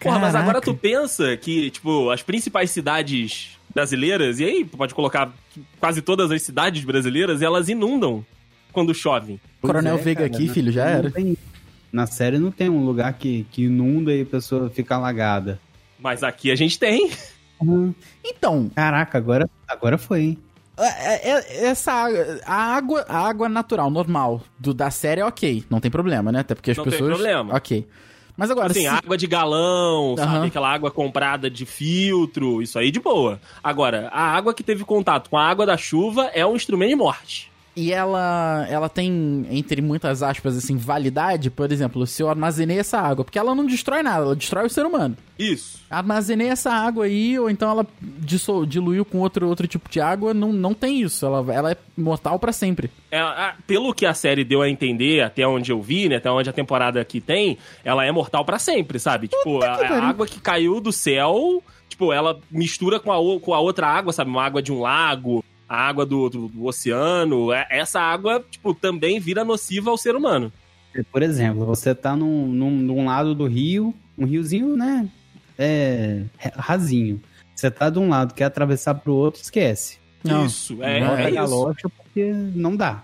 Porra, 0.00 0.18
mas 0.18 0.34
agora 0.34 0.60
tu 0.60 0.74
pensa 0.74 1.36
que, 1.36 1.70
tipo, 1.70 2.10
as 2.10 2.22
principais 2.22 2.70
cidades 2.70 3.56
brasileiras, 3.74 4.38
e 4.38 4.44
aí 4.44 4.64
pode 4.64 4.94
colocar 4.94 5.32
quase 5.80 6.00
todas 6.02 6.30
as 6.30 6.42
cidades 6.42 6.84
brasileiras, 6.84 7.42
elas 7.42 7.68
inundam 7.68 8.24
quando 8.72 8.94
chove. 8.94 9.40
Coronel 9.60 9.96
é, 9.96 9.98
Veiga 9.98 10.28
cara, 10.28 10.34
aqui, 10.36 10.48
filho, 10.48 10.70
já 10.70 10.84
não 10.84 10.90
era. 10.92 11.10
tem- 11.10 11.36
na 11.92 12.06
série 12.06 12.38
não 12.38 12.50
tem 12.50 12.68
um 12.68 12.84
lugar 12.84 13.12
que, 13.14 13.46
que 13.50 13.64
inunda 13.64 14.12
e 14.12 14.22
a 14.22 14.26
pessoa 14.26 14.68
fica 14.70 14.94
alagada. 14.96 15.60
Mas 16.04 16.22
aqui 16.22 16.50
a 16.50 16.54
gente 16.54 16.78
tem. 16.78 17.10
Então, 18.22 18.70
Caraca, 18.74 19.16
agora, 19.16 19.48
agora 19.66 19.96
foi, 19.96 20.20
hein? 20.20 20.38
é- 20.76 21.30
é- 21.30 21.66
essa 21.66 21.92
água, 21.92 22.40
a 22.44 22.54
água, 22.76 23.04
a 23.08 23.18
água 23.26 23.48
natural, 23.48 23.90
normal, 23.90 24.42
do, 24.58 24.74
da 24.74 24.90
série 24.90 25.22
é 25.22 25.24
ok. 25.24 25.64
Não 25.70 25.80
tem 25.80 25.90
problema, 25.90 26.30
né? 26.30 26.40
Até 26.40 26.54
porque 26.54 26.72
as 26.72 26.76
Não 26.76 26.84
tem 26.84 26.92
pessoas. 26.92 27.08
problema. 27.14 27.56
Ok. 27.56 27.86
Mas 28.36 28.50
agora, 28.50 28.66
Assim, 28.72 28.80
se- 28.80 28.86
água 28.86 29.16
de 29.16 29.26
galão, 29.26 30.14
sabe? 30.18 30.36
Aham. 30.36 30.46
Aquela 30.48 30.68
água 30.70 30.90
comprada 30.90 31.48
de 31.48 31.64
filtro, 31.64 32.60
isso 32.60 32.78
aí 32.78 32.90
de 32.90 33.00
boa. 33.00 33.40
Agora, 33.62 34.08
a 34.12 34.20
água 34.36 34.52
que 34.52 34.62
teve 34.62 34.84
contato 34.84 35.30
com 35.30 35.38
a 35.38 35.46
água 35.48 35.64
da 35.64 35.76
chuva 35.78 36.26
é 36.34 36.44
um 36.44 36.54
instrumento 36.56 36.90
de 36.90 36.96
morte. 36.96 37.50
E 37.76 37.92
ela, 37.92 38.64
ela 38.70 38.88
tem, 38.88 39.46
entre 39.50 39.82
muitas 39.82 40.22
aspas, 40.22 40.56
assim, 40.56 40.76
validade, 40.76 41.50
por 41.50 41.72
exemplo, 41.72 42.06
se 42.06 42.22
eu 42.22 42.28
armazenei 42.30 42.78
essa 42.78 43.00
água, 43.00 43.24
porque 43.24 43.38
ela 43.38 43.52
não 43.52 43.66
destrói 43.66 44.00
nada, 44.00 44.24
ela 44.26 44.36
destrói 44.36 44.66
o 44.66 44.70
ser 44.70 44.86
humano. 44.86 45.16
Isso. 45.36 45.80
Armazenei 45.90 46.48
essa 46.48 46.70
água 46.72 47.06
aí, 47.06 47.36
ou 47.36 47.50
então 47.50 47.68
ela 47.68 47.84
dissol- 48.00 48.64
diluiu 48.64 49.04
com 49.04 49.18
outro, 49.18 49.48
outro 49.48 49.66
tipo 49.66 49.90
de 49.90 50.00
água, 50.00 50.32
não, 50.32 50.52
não 50.52 50.72
tem 50.72 51.00
isso. 51.02 51.26
Ela, 51.26 51.52
ela 51.52 51.72
é 51.72 51.76
mortal 51.96 52.38
pra 52.38 52.52
sempre. 52.52 52.90
É, 53.10 53.18
a- 53.18 53.56
pelo 53.66 53.92
que 53.92 54.06
a 54.06 54.14
série 54.14 54.44
deu 54.44 54.62
a 54.62 54.70
entender, 54.70 55.22
até 55.22 55.44
onde 55.44 55.72
eu 55.72 55.82
vi, 55.82 56.08
né? 56.08 56.16
Até 56.16 56.30
onde 56.30 56.48
a 56.48 56.52
temporada 56.52 57.00
aqui 57.00 57.20
tem, 57.20 57.58
ela 57.84 58.04
é 58.04 58.12
mortal 58.12 58.44
pra 58.44 58.58
sempre, 58.60 59.00
sabe? 59.00 59.26
Tipo, 59.26 59.58
a, 59.58 59.78
que 59.78 59.84
a 59.84 59.88
pariu. 59.88 60.04
água 60.04 60.26
que 60.28 60.40
caiu 60.40 60.80
do 60.80 60.92
céu, 60.92 61.60
tipo, 61.88 62.12
ela 62.12 62.38
mistura 62.48 63.00
com 63.00 63.10
a, 63.12 63.40
com 63.40 63.52
a 63.52 63.58
outra 63.58 63.88
água, 63.88 64.12
sabe? 64.12 64.30
Uma 64.30 64.44
água 64.44 64.62
de 64.62 64.72
um 64.72 64.80
lago, 64.80 65.44
a 65.68 65.76
água 65.88 66.04
do, 66.06 66.28
do- 66.28 66.48
do 66.48 66.64
oceano. 66.66 67.52
É- 67.52 67.66
essa 67.70 68.00
água, 68.00 68.44
tipo, 68.50 68.74
também 68.74 69.18
vira 69.20 69.44
nociva 69.44 69.90
ao 69.90 69.96
ser 69.98 70.14
humano. 70.16 70.52
Por 71.10 71.22
exemplo, 71.22 71.64
você 71.66 71.94
tá 71.94 72.14
num, 72.14 72.46
num, 72.46 72.70
num 72.70 73.04
lado 73.06 73.34
do 73.34 73.46
rio, 73.46 73.92
um 74.16 74.24
riozinho, 74.26 74.76
né? 74.76 75.08
É. 75.58 76.22
rasinho. 76.56 77.20
Você 77.54 77.70
tá 77.70 77.88
de 77.90 77.98
um 77.98 78.08
lado, 78.08 78.34
quer 78.34 78.44
atravessar 78.44 78.94
pro 78.94 79.12
outro, 79.14 79.40
esquece. 79.42 79.98
Não. 80.22 80.46
Isso, 80.46 80.82
é, 80.82 81.00
Não, 81.00 81.16
é 81.16 81.24
a 81.26 81.44
isso. 81.44 81.74
porque 81.96 82.32
não 82.54 82.74
dá. 82.76 83.02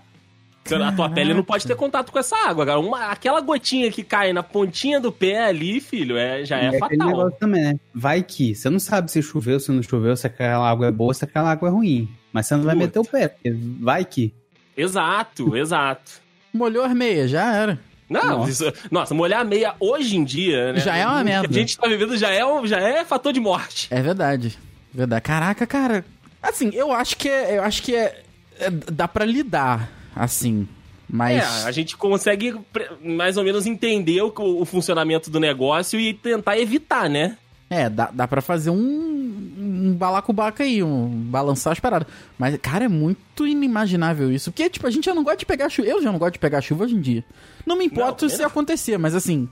A 0.75 0.91
tua 0.91 1.09
pele 1.09 1.33
não 1.33 1.43
pode 1.43 1.65
ter 1.67 1.75
contato 1.75 2.11
com 2.11 2.19
essa 2.19 2.35
água, 2.47 2.65
cara. 2.65 2.79
Uma, 2.79 3.07
aquela 3.07 3.41
gotinha 3.41 3.91
que 3.91 4.03
cai 4.03 4.31
na 4.33 4.43
pontinha 4.43 4.99
do 4.99 5.11
pé 5.11 5.45
ali, 5.45 5.79
filho, 5.79 6.17
é, 6.17 6.43
já 6.45 6.57
é, 6.59 6.63
E 6.63 6.67
aquele 6.67 6.79
fatal. 6.79 7.07
negócio 7.07 7.37
também, 7.39 7.61
né? 7.63 7.73
Vai 7.93 8.23
que 8.23 8.53
você 8.55 8.69
não 8.69 8.79
sabe 8.79 9.11
se 9.11 9.21
choveu, 9.21 9.59
se 9.59 9.71
não 9.71 9.81
choveu, 9.83 10.15
se 10.15 10.27
aquela 10.27 10.69
água 10.69 10.87
é 10.87 10.91
boa, 10.91 11.13
se 11.13 11.23
aquela 11.25 11.51
água 11.51 11.67
é 11.69 11.71
ruim. 11.71 12.09
Mas 12.33 12.47
você 12.47 12.55
não 12.55 12.63
vai 12.63 12.75
Puta. 12.75 12.85
meter 12.85 12.99
o 12.99 13.05
pé, 13.05 13.27
porque 13.27 13.51
vai 13.79 14.05
que. 14.05 14.33
Exato, 14.75 15.55
exato. 15.57 16.11
Molhou 16.53 16.83
as 16.83 16.93
meias, 16.93 17.29
já 17.29 17.53
era. 17.55 17.79
Não, 18.09 18.39
Nossa. 18.39 18.49
isso- 18.51 18.73
nossa, 18.91 19.13
molhar 19.13 19.39
a 19.41 19.43
meia 19.45 19.73
hoje 19.79 20.17
em 20.17 20.23
dia, 20.25 20.73
né? 20.73 20.79
Já 20.81 20.95
é 20.97 21.05
uma 21.05 21.15
o 21.15 21.17
que 21.19 21.23
merda. 21.23 21.47
A 21.49 21.53
gente 21.53 21.77
tá 21.77 21.87
vivendo 21.87 22.17
já 22.17 22.29
é, 22.29 22.45
um- 22.45 22.67
já 22.67 22.77
é 22.79 23.05
fator 23.05 23.31
de 23.31 23.39
morte. 23.39 23.87
É 23.89 24.01
verdade. 24.01 24.57
Verdade. 24.93 25.21
Caraca, 25.21 25.65
cara. 25.65 26.03
Assim, 26.43 26.71
eu 26.73 26.91
acho 26.91 27.15
que 27.15 27.29
é. 27.29 27.57
Eu 27.57 27.63
acho 27.63 27.81
que 27.81 27.95
é. 27.95 28.21
é- 28.59 28.69
dá 28.69 29.07
pra 29.07 29.23
lidar, 29.23 29.89
assim. 30.15 30.67
Mas. 31.09 31.43
É, 31.43 31.67
a 31.67 31.71
gente 31.71 31.97
consegue 31.97 32.55
mais 33.03 33.35
ou 33.37 33.43
menos 33.43 33.65
entender 33.65 34.21
o, 34.21 34.33
o 34.37 34.65
funcionamento 34.65 35.29
do 35.29 35.39
negócio 35.39 35.99
e 35.99 36.13
tentar 36.13 36.57
evitar, 36.57 37.09
né? 37.09 37.37
É, 37.69 37.89
dá, 37.89 38.09
dá 38.11 38.27
pra 38.27 38.41
fazer 38.41 38.69
um, 38.69 38.75
um 38.75 39.93
balacobaca 39.93 40.63
aí, 40.63 40.83
um 40.83 41.07
balançar 41.07 41.71
as 41.71 41.79
paradas. 41.79 42.07
Mas, 42.37 42.57
cara, 42.57 42.85
é 42.85 42.87
muito 42.89 43.47
inimaginável 43.47 44.31
isso. 44.31 44.51
Porque, 44.51 44.69
tipo, 44.69 44.85
a 44.85 44.89
gente 44.89 45.05
já 45.05 45.13
não 45.13 45.23
gosta 45.23 45.37
de 45.37 45.45
pegar 45.45 45.69
chuva. 45.69 45.87
Eu 45.87 46.01
já 46.01 46.11
não 46.11 46.19
gosto 46.19 46.33
de 46.33 46.39
pegar 46.39 46.61
chuva 46.61 46.83
hoje 46.83 46.95
em 46.95 47.01
dia. 47.01 47.23
Não 47.65 47.77
me 47.77 47.85
importa 47.85 48.25
Não, 48.25 48.29
se 48.29 48.43
acontecer, 48.43 48.97
mas 48.97 49.15
assim, 49.15 49.47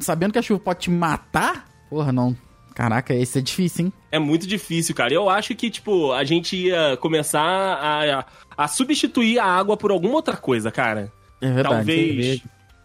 sabendo 0.00 0.32
que 0.32 0.38
a 0.40 0.42
chuva 0.42 0.58
pode 0.58 0.80
te 0.80 0.90
matar, 0.90 1.68
porra, 1.88 2.12
não. 2.12 2.36
Caraca, 2.76 3.14
esse 3.14 3.38
é 3.38 3.40
difícil, 3.40 3.86
hein? 3.86 3.92
É 4.12 4.18
muito 4.18 4.46
difícil, 4.46 4.94
cara. 4.94 5.10
Eu 5.10 5.30
acho 5.30 5.54
que, 5.54 5.70
tipo, 5.70 6.12
a 6.12 6.22
gente 6.24 6.54
ia 6.54 6.98
começar 6.98 7.40
a, 7.42 8.26
a 8.54 8.68
substituir 8.68 9.38
a 9.38 9.46
água 9.46 9.78
por 9.78 9.90
alguma 9.90 10.16
outra 10.16 10.36
coisa, 10.36 10.70
cara. 10.70 11.10
É 11.40 11.50
verdade. 11.50 11.74
Talvez. 11.74 12.06
cerveja. 12.06 12.42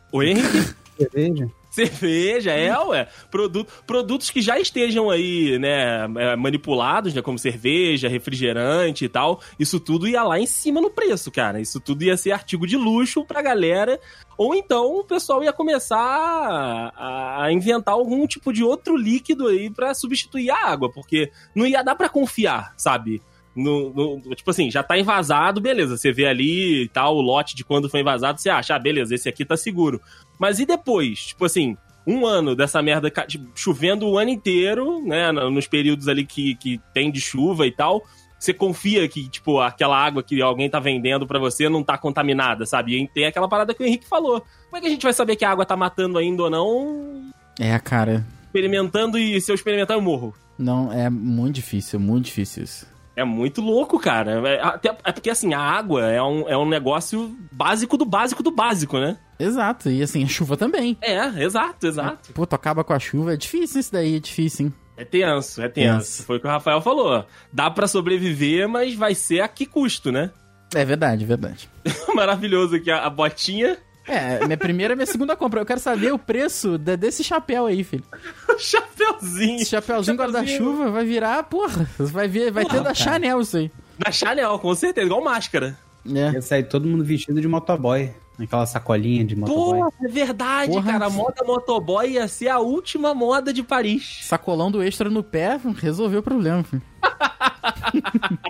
O 0.09 0.23
Henrique? 0.23 0.75
Cerveja? 0.97 1.51
Cerveja, 1.71 2.51
é, 2.51 2.77
ué. 2.77 3.07
Produto, 3.31 3.71
produtos 3.87 4.29
que 4.29 4.41
já 4.41 4.59
estejam 4.59 5.09
aí, 5.09 5.57
né, 5.57 6.03
é, 6.17 6.35
manipulados, 6.35 7.13
né, 7.13 7.21
como 7.21 7.39
cerveja, 7.39 8.09
refrigerante 8.09 9.05
e 9.05 9.09
tal. 9.09 9.39
Isso 9.57 9.79
tudo 9.79 10.05
ia 10.05 10.21
lá 10.21 10.37
em 10.37 10.45
cima 10.45 10.81
no 10.81 10.89
preço, 10.89 11.31
cara. 11.31 11.61
Isso 11.61 11.79
tudo 11.79 12.03
ia 12.03 12.17
ser 12.17 12.33
artigo 12.33 12.67
de 12.67 12.75
luxo 12.75 13.23
pra 13.23 13.41
galera. 13.41 13.97
Ou 14.37 14.53
então 14.53 14.99
o 14.99 15.03
pessoal 15.05 15.41
ia 15.43 15.53
começar 15.53 15.97
a, 15.97 17.43
a 17.45 17.53
inventar 17.53 17.93
algum 17.93 18.27
tipo 18.27 18.51
de 18.51 18.63
outro 18.63 18.97
líquido 18.97 19.47
aí 19.47 19.69
pra 19.69 19.93
substituir 19.93 20.49
a 20.49 20.67
água, 20.67 20.91
porque 20.91 21.31
não 21.55 21.65
ia 21.65 21.81
dar 21.81 21.95
pra 21.95 22.09
confiar, 22.09 22.73
sabe? 22.75 23.21
No, 23.55 23.93
no- 23.93 24.35
tipo 24.35 24.49
assim, 24.49 24.71
já 24.71 24.81
tá 24.81 24.97
envasado, 24.97 25.59
beleza. 25.59 25.97
Você 25.97 26.11
vê 26.11 26.25
ali 26.25 26.83
e 26.83 26.87
tal, 26.87 27.15
o 27.17 27.21
lote 27.21 27.55
de 27.55 27.63
quando 27.65 27.89
foi 27.89 27.99
invasado, 28.01 28.37
você 28.39 28.49
acha, 28.49 28.75
ah, 28.75 28.79
beleza, 28.79 29.13
esse 29.15 29.27
aqui 29.27 29.43
tá 29.43 29.57
seguro. 29.57 29.99
Mas 30.39 30.59
e 30.59 30.65
depois? 30.65 31.27
Tipo 31.27 31.45
assim, 31.45 31.75
um 32.07 32.25
ano 32.25 32.55
dessa 32.55 32.81
merda 32.81 33.09
tipo, 33.27 33.45
chovendo 33.55 34.07
o 34.07 34.17
ano 34.17 34.29
inteiro, 34.29 35.01
né? 35.05 35.31
no- 35.31 35.51
Nos 35.51 35.67
períodos 35.67 36.07
ali 36.07 36.25
que, 36.25 36.55
que 36.55 36.79
tem 36.93 37.11
de 37.11 37.19
chuva 37.19 37.67
e 37.67 37.71
tal. 37.71 38.01
Você 38.39 38.53
confia 38.55 39.07
que, 39.07 39.29
tipo, 39.29 39.59
aquela 39.59 39.95
água 39.95 40.23
que 40.23 40.41
alguém 40.41 40.67
tá 40.67 40.79
vendendo 40.79 41.27
pra 41.27 41.37
você 41.37 41.69
não 41.69 41.83
tá 41.83 41.95
contaminada, 41.95 42.65
sabe? 42.65 42.99
E 42.99 43.07
tem 43.07 43.25
aquela 43.27 43.47
parada 43.47 43.71
que 43.71 43.83
o 43.83 43.85
Henrique 43.85 44.07
falou. 44.07 44.41
Como 44.65 44.77
é 44.77 44.81
que 44.81 44.87
a 44.87 44.89
gente 44.89 45.03
vai 45.03 45.13
saber 45.13 45.35
que 45.35 45.45
a 45.45 45.51
água 45.51 45.63
tá 45.63 45.77
matando 45.77 46.17
ainda 46.17 46.41
ou 46.43 46.49
não? 46.49 47.29
É, 47.59 47.77
cara. 47.77 48.25
Experimentando 48.45 49.19
e 49.19 49.39
se 49.39 49.51
eu 49.51 49.55
experimentar 49.55 49.95
eu 49.95 50.01
morro. 50.01 50.33
Não, 50.57 50.91
é 50.91 51.07
muito 51.07 51.55
difícil, 51.55 51.99
muito 51.99 52.25
difícil 52.25 52.63
isso. 52.63 52.87
É 53.15 53.23
muito 53.23 53.61
louco, 53.61 53.99
cara. 53.99 54.47
É, 54.47 54.61
até, 54.61 54.89
é 55.03 55.11
porque, 55.11 55.29
assim, 55.29 55.53
a 55.53 55.59
água 55.59 56.09
é 56.09 56.21
um, 56.21 56.47
é 56.47 56.57
um 56.57 56.67
negócio 56.67 57.35
básico 57.51 57.97
do 57.97 58.05
básico 58.05 58.41
do 58.41 58.51
básico, 58.51 58.99
né? 58.99 59.17
Exato, 59.37 59.89
e 59.89 60.01
assim, 60.03 60.23
a 60.23 60.27
chuva 60.27 60.55
também. 60.55 60.97
É, 61.01 61.43
exato, 61.43 61.87
exato. 61.87 62.31
Pô, 62.31 62.45
tu 62.45 62.53
acaba 62.53 62.83
com 62.83 62.93
a 62.93 62.99
chuva, 62.99 63.33
é 63.33 63.37
difícil 63.37 63.79
isso 63.79 63.91
daí, 63.91 64.15
é 64.15 64.19
difícil, 64.19 64.67
hein? 64.67 64.73
É 64.95 65.03
tenso, 65.03 65.61
é 65.61 65.67
tenso. 65.67 65.97
Tenso. 65.97 66.23
Foi 66.23 66.37
o 66.37 66.39
que 66.39 66.45
o 66.45 66.49
Rafael 66.49 66.79
falou. 66.79 67.25
Dá 67.51 67.71
pra 67.71 67.87
sobreviver, 67.87 68.69
mas 68.69 68.93
vai 68.93 69.15
ser 69.15 69.41
a 69.41 69.47
que 69.47 69.65
custo, 69.65 70.11
né? 70.11 70.29
É 70.75 70.85
verdade, 70.85 71.25
verdade. 71.25 71.67
Maravilhoso 72.13 72.75
aqui 72.75 72.91
a, 72.91 73.05
a 73.05 73.09
botinha, 73.09 73.77
É, 74.07 74.43
minha 74.45 74.57
primeira 74.57 74.93
e 74.93 74.95
minha 74.95 75.05
segunda 75.05 75.35
compra. 75.35 75.61
Eu 75.61 75.65
quero 75.65 75.79
saber 75.79 76.11
o 76.13 76.17
preço 76.19 76.77
de- 76.77 76.97
desse 76.97 77.23
chapéu 77.23 77.65
aí, 77.67 77.83
filho. 77.83 78.03
chapeuzinho. 78.57 79.57
Esse 79.57 79.65
chapéuzinho 79.71 80.17
guarda-chuva 80.17 80.89
vai 80.89 81.05
virar, 81.05 81.43
porra, 81.43 81.87
vai, 81.99 82.27
ver, 82.27 82.51
vai 82.51 82.63
ter 82.65 82.69
Porra, 82.71 82.83
da 82.83 82.93
cara. 82.93 82.95
Chanel 82.95 83.41
isso 83.41 83.57
aí. 83.57 83.71
Da 83.99 84.11
Chanel, 84.11 84.57
com 84.59 84.73
certeza, 84.73 85.05
igual 85.05 85.23
máscara. 85.23 85.77
É. 86.07 86.31
Ia 86.31 86.41
sair 86.41 86.63
todo 86.63 86.87
mundo 86.87 87.03
vestido 87.03 87.39
de 87.39 87.47
motoboy. 87.47 88.11
Aquela 88.39 88.65
sacolinha 88.65 89.23
de 89.23 89.35
motoboy. 89.35 89.79
Pô, 89.81 89.93
é 90.03 90.07
verdade, 90.07 90.71
Porra. 90.71 90.93
cara. 90.93 91.05
A 91.05 91.09
moda 91.11 91.43
motoboy 91.45 92.09
ia 92.13 92.27
ser 92.27 92.47
a 92.47 92.57
última 92.57 93.13
moda 93.13 93.53
de 93.53 93.61
Paris. 93.61 94.21
Sacolão 94.23 94.71
do 94.71 94.81
extra 94.81 95.11
no 95.11 95.21
pé, 95.23 95.59
resolveu 95.77 96.21
o 96.21 96.23
problema, 96.23 96.63
filho. 96.63 96.81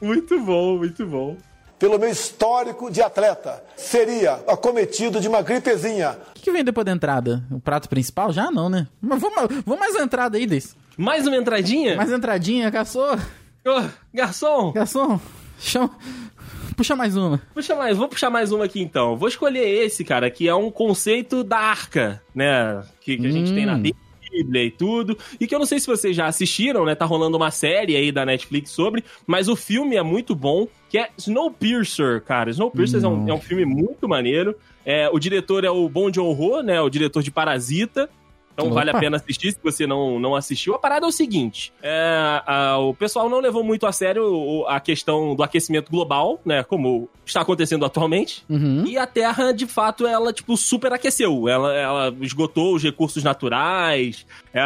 Muito 0.00 0.40
bom, 0.40 0.78
muito 0.78 1.06
bom. 1.06 1.36
Pelo 1.80 1.98
meu 1.98 2.08
histórico 2.10 2.90
de 2.90 3.02
atleta, 3.02 3.60
seria 3.76 4.34
acometido 4.46 5.18
de 5.18 5.26
uma 5.26 5.42
gripezinha. 5.42 6.16
O 6.30 6.34
que, 6.34 6.42
que 6.42 6.52
vem 6.52 6.62
depois 6.62 6.84
da 6.84 6.92
entrada? 6.92 7.42
O 7.50 7.58
prato 7.58 7.88
principal? 7.88 8.32
Já 8.32 8.50
não, 8.50 8.68
né? 8.68 8.86
Mas 9.00 9.20
vamos, 9.20 9.36
vamos 9.64 9.80
mais 9.80 9.94
uma 9.96 10.04
entrada 10.04 10.36
aí, 10.36 10.46
Deis. 10.46 10.76
Mais 10.96 11.26
uma 11.26 11.36
entradinha? 11.36 11.96
Mais 11.96 12.12
entradinha, 12.12 12.68
garçom. 12.70 13.16
Ô, 13.66 13.82
garçom, 14.14 14.72
Garçom, 14.72 15.18
chama... 15.58 15.90
puxa 16.76 16.94
mais 16.94 17.16
uma. 17.16 17.40
puxa 17.54 17.74
mais, 17.74 17.96
vou 17.96 18.08
puxar 18.08 18.30
mais 18.30 18.52
uma 18.52 18.64
aqui 18.66 18.80
então. 18.82 19.16
Vou 19.16 19.28
escolher 19.28 19.66
esse, 19.84 20.04
cara, 20.04 20.30
que 20.30 20.48
é 20.48 20.54
um 20.54 20.70
conceito 20.70 21.42
da 21.42 21.58
arca, 21.58 22.22
né? 22.34 22.82
Que, 23.00 23.16
que 23.16 23.26
a 23.26 23.30
gente 23.30 23.52
Hum. 23.52 23.54
tem 23.54 23.66
na 23.66 23.74
Bíblia 23.74 24.09
e 24.32 24.70
tudo. 24.70 25.16
E 25.38 25.46
que 25.46 25.54
eu 25.54 25.58
não 25.58 25.66
sei 25.66 25.80
se 25.80 25.86
vocês 25.86 26.14
já 26.14 26.26
assistiram, 26.26 26.84
né? 26.84 26.94
Tá 26.94 27.04
rolando 27.04 27.36
uma 27.36 27.50
série 27.50 27.96
aí 27.96 28.12
da 28.12 28.24
Netflix 28.24 28.70
sobre, 28.70 29.04
mas 29.26 29.48
o 29.48 29.56
filme 29.56 29.96
é 29.96 30.02
muito 30.02 30.34
bom, 30.34 30.66
que 30.88 30.98
é 30.98 31.08
Snowpiercer, 31.16 32.22
cara. 32.22 32.50
Snowpiercer 32.50 33.02
é, 33.02 33.08
um, 33.08 33.28
é 33.28 33.32
um 33.32 33.40
filme 33.40 33.64
muito 33.64 34.08
maneiro. 34.08 34.54
É, 34.84 35.08
o 35.10 35.18
diretor 35.18 35.64
é 35.64 35.70
o 35.70 35.88
Bong 35.88 36.14
Joon-ho, 36.14 36.62
né? 36.62 36.80
O 36.80 36.88
diretor 36.88 37.22
de 37.22 37.30
Parasita. 37.30 38.08
Então 38.60 38.66
Opa. 38.72 38.74
vale 38.80 38.90
a 38.90 38.98
pena 38.98 39.16
assistir 39.16 39.52
se 39.52 39.58
você 39.62 39.86
não, 39.86 40.18
não 40.20 40.34
assistiu. 40.34 40.74
A 40.74 40.78
parada 40.78 41.06
é 41.06 41.08
o 41.08 41.12
seguinte: 41.12 41.72
é, 41.82 42.42
a- 42.46 42.78
o 42.78 42.94
pessoal 42.94 43.28
não 43.28 43.40
levou 43.40 43.64
muito 43.64 43.86
a 43.86 43.92
sério 43.92 44.64
a 44.68 44.78
questão 44.80 45.34
do 45.34 45.42
aquecimento 45.42 45.90
global, 45.90 46.40
né? 46.44 46.62
Como 46.62 47.08
está 47.24 47.40
acontecendo 47.40 47.84
atualmente. 47.84 48.44
Uhum. 48.48 48.84
E 48.86 48.98
a 48.98 49.06
Terra, 49.06 49.52
de 49.52 49.66
fato, 49.66 50.06
ela, 50.06 50.32
tipo, 50.32 50.56
superaqueceu. 50.56 51.48
Ela, 51.48 51.72
ela 51.74 52.16
esgotou 52.20 52.74
os 52.74 52.82
recursos 52.82 53.22
naturais. 53.24 54.26
É, 54.52 54.60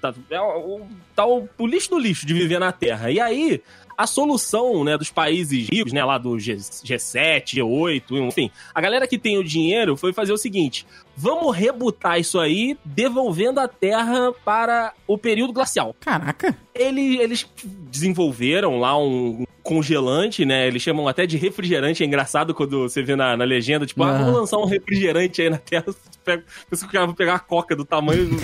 tá, 0.00 0.14
é 0.30 0.40
o, 0.40 0.82
tá 1.16 1.26
o, 1.26 1.48
o 1.58 1.66
lixo 1.66 1.90
do 1.90 1.98
lixo 1.98 2.26
de 2.26 2.34
viver 2.34 2.58
na 2.60 2.70
Terra. 2.70 3.10
E 3.10 3.18
aí, 3.18 3.62
a 3.96 4.06
solução, 4.06 4.84
né, 4.84 4.96
dos 4.96 5.10
países 5.10 5.68
ricos, 5.68 5.92
né, 5.92 6.04
lá 6.04 6.18
do 6.18 6.38
G, 6.38 6.54
G7, 6.56 7.56
G8, 7.58 8.02
enfim, 8.28 8.50
a 8.74 8.80
galera 8.80 9.06
que 9.06 9.18
tem 9.18 9.38
o 9.38 9.44
dinheiro 9.44 9.96
foi 9.96 10.12
fazer 10.12 10.32
o 10.32 10.36
seguinte: 10.38 10.86
vamos 11.16 11.56
rebutar 11.56 12.18
isso 12.18 12.38
aí, 12.38 12.76
devolvendo 12.84 13.60
a 13.60 13.68
Terra 13.68 14.32
para 14.44 14.92
o 15.06 15.16
período 15.18 15.52
glacial. 15.52 15.94
Caraca. 16.00 16.56
Ele- 16.74 17.18
eles 17.18 17.46
desenvolveram 17.90 18.78
lá 18.78 18.98
um 18.98 19.44
congelante, 19.62 20.44
né? 20.44 20.66
Eles 20.66 20.82
chamam 20.82 21.06
até 21.06 21.26
de 21.26 21.36
refrigerante. 21.36 22.02
É 22.02 22.06
engraçado 22.06 22.54
quando 22.54 22.88
você 22.88 23.02
vê 23.02 23.14
na, 23.14 23.36
na 23.36 23.44
legenda, 23.44 23.86
tipo, 23.86 24.02
ah, 24.02 24.18
vamos 24.18 24.34
lançar 24.34 24.58
um 24.58 24.64
refrigerante 24.64 25.40
aí 25.42 25.50
na 25.50 25.58
Terra. 25.58 25.84
Pega- 26.24 26.44
Pensa 26.70 26.84
que 26.84 26.88
o 26.90 26.92
cara 26.92 27.06
vai 27.06 27.14
pegar 27.14 27.34
a 27.34 27.38
coca 27.38 27.76
do 27.76 27.84
tamanho 27.84 28.26
do 28.26 28.36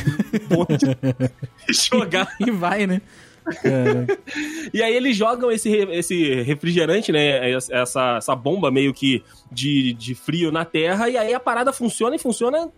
bonde 0.49 0.85
e 1.69 1.73
jogar. 1.73 2.29
E 2.39 2.51
vai, 2.51 2.87
né? 2.87 3.01
E 4.73 4.83
aí 4.83 4.95
eles 4.95 5.17
jogam 5.17 5.51
esse, 5.51 5.71
esse 5.71 6.43
refrigerante, 6.43 7.11
né? 7.13 7.51
Essa, 7.53 8.17
essa 8.19 8.37
bomba 8.37 8.71
meio 8.71 8.93
que 8.93 9.23
de, 9.51 9.93
de 9.95 10.15
frio 10.15 10.51
na 10.53 10.65
Terra. 10.65 11.09
E 11.09 11.17
aí 11.17 11.33
a 11.35 11.41
parada 11.41 11.73
funciona 11.73 12.17
e 12.17 12.19
funciona 12.19 12.69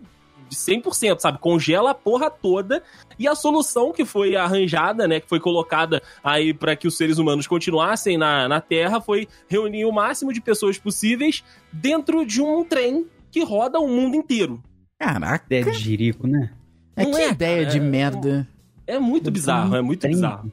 de 0.48 0.56
100%, 0.56 1.20
sabe? 1.20 1.38
Congela 1.38 1.90
a 1.90 1.94
porra 1.94 2.30
toda. 2.30 2.82
E 3.18 3.28
a 3.28 3.34
solução 3.34 3.92
que 3.92 4.04
foi 4.04 4.34
arranjada, 4.36 5.06
né? 5.06 5.20
Que 5.20 5.28
foi 5.28 5.38
colocada 5.40 6.02
aí 6.22 6.52
para 6.54 6.74
que 6.76 6.88
os 6.88 6.96
seres 6.96 7.18
humanos 7.18 7.46
continuassem 7.46 8.16
na, 8.18 8.48
na 8.48 8.60
Terra 8.60 9.00
foi 9.00 9.28
reunir 9.48 9.84
o 9.84 9.92
máximo 9.92 10.32
de 10.32 10.40
pessoas 10.40 10.78
possíveis 10.78 11.44
dentro 11.72 12.24
de 12.26 12.40
um 12.42 12.64
trem 12.64 13.06
que 13.30 13.44
roda 13.44 13.78
o 13.78 13.88
mundo 13.88 14.16
inteiro. 14.16 14.62
Caraca. 14.98 15.44
Ideia 15.46 15.64
de 15.64 15.78
jirico, 15.78 16.26
né? 16.26 16.50
É 16.96 17.04
Não 17.04 17.12
que 17.12 17.20
é, 17.20 17.30
ideia 17.30 17.58
cara, 17.64 17.70
de 17.70 17.78
é- 17.78 17.80
merda. 17.80 18.48
É 18.86 18.98
muito 18.98 19.30
bizarro, 19.30 19.76
é 19.76 19.80
muito 19.80 20.00
Trem. 20.00 20.14
bizarro. 20.14 20.50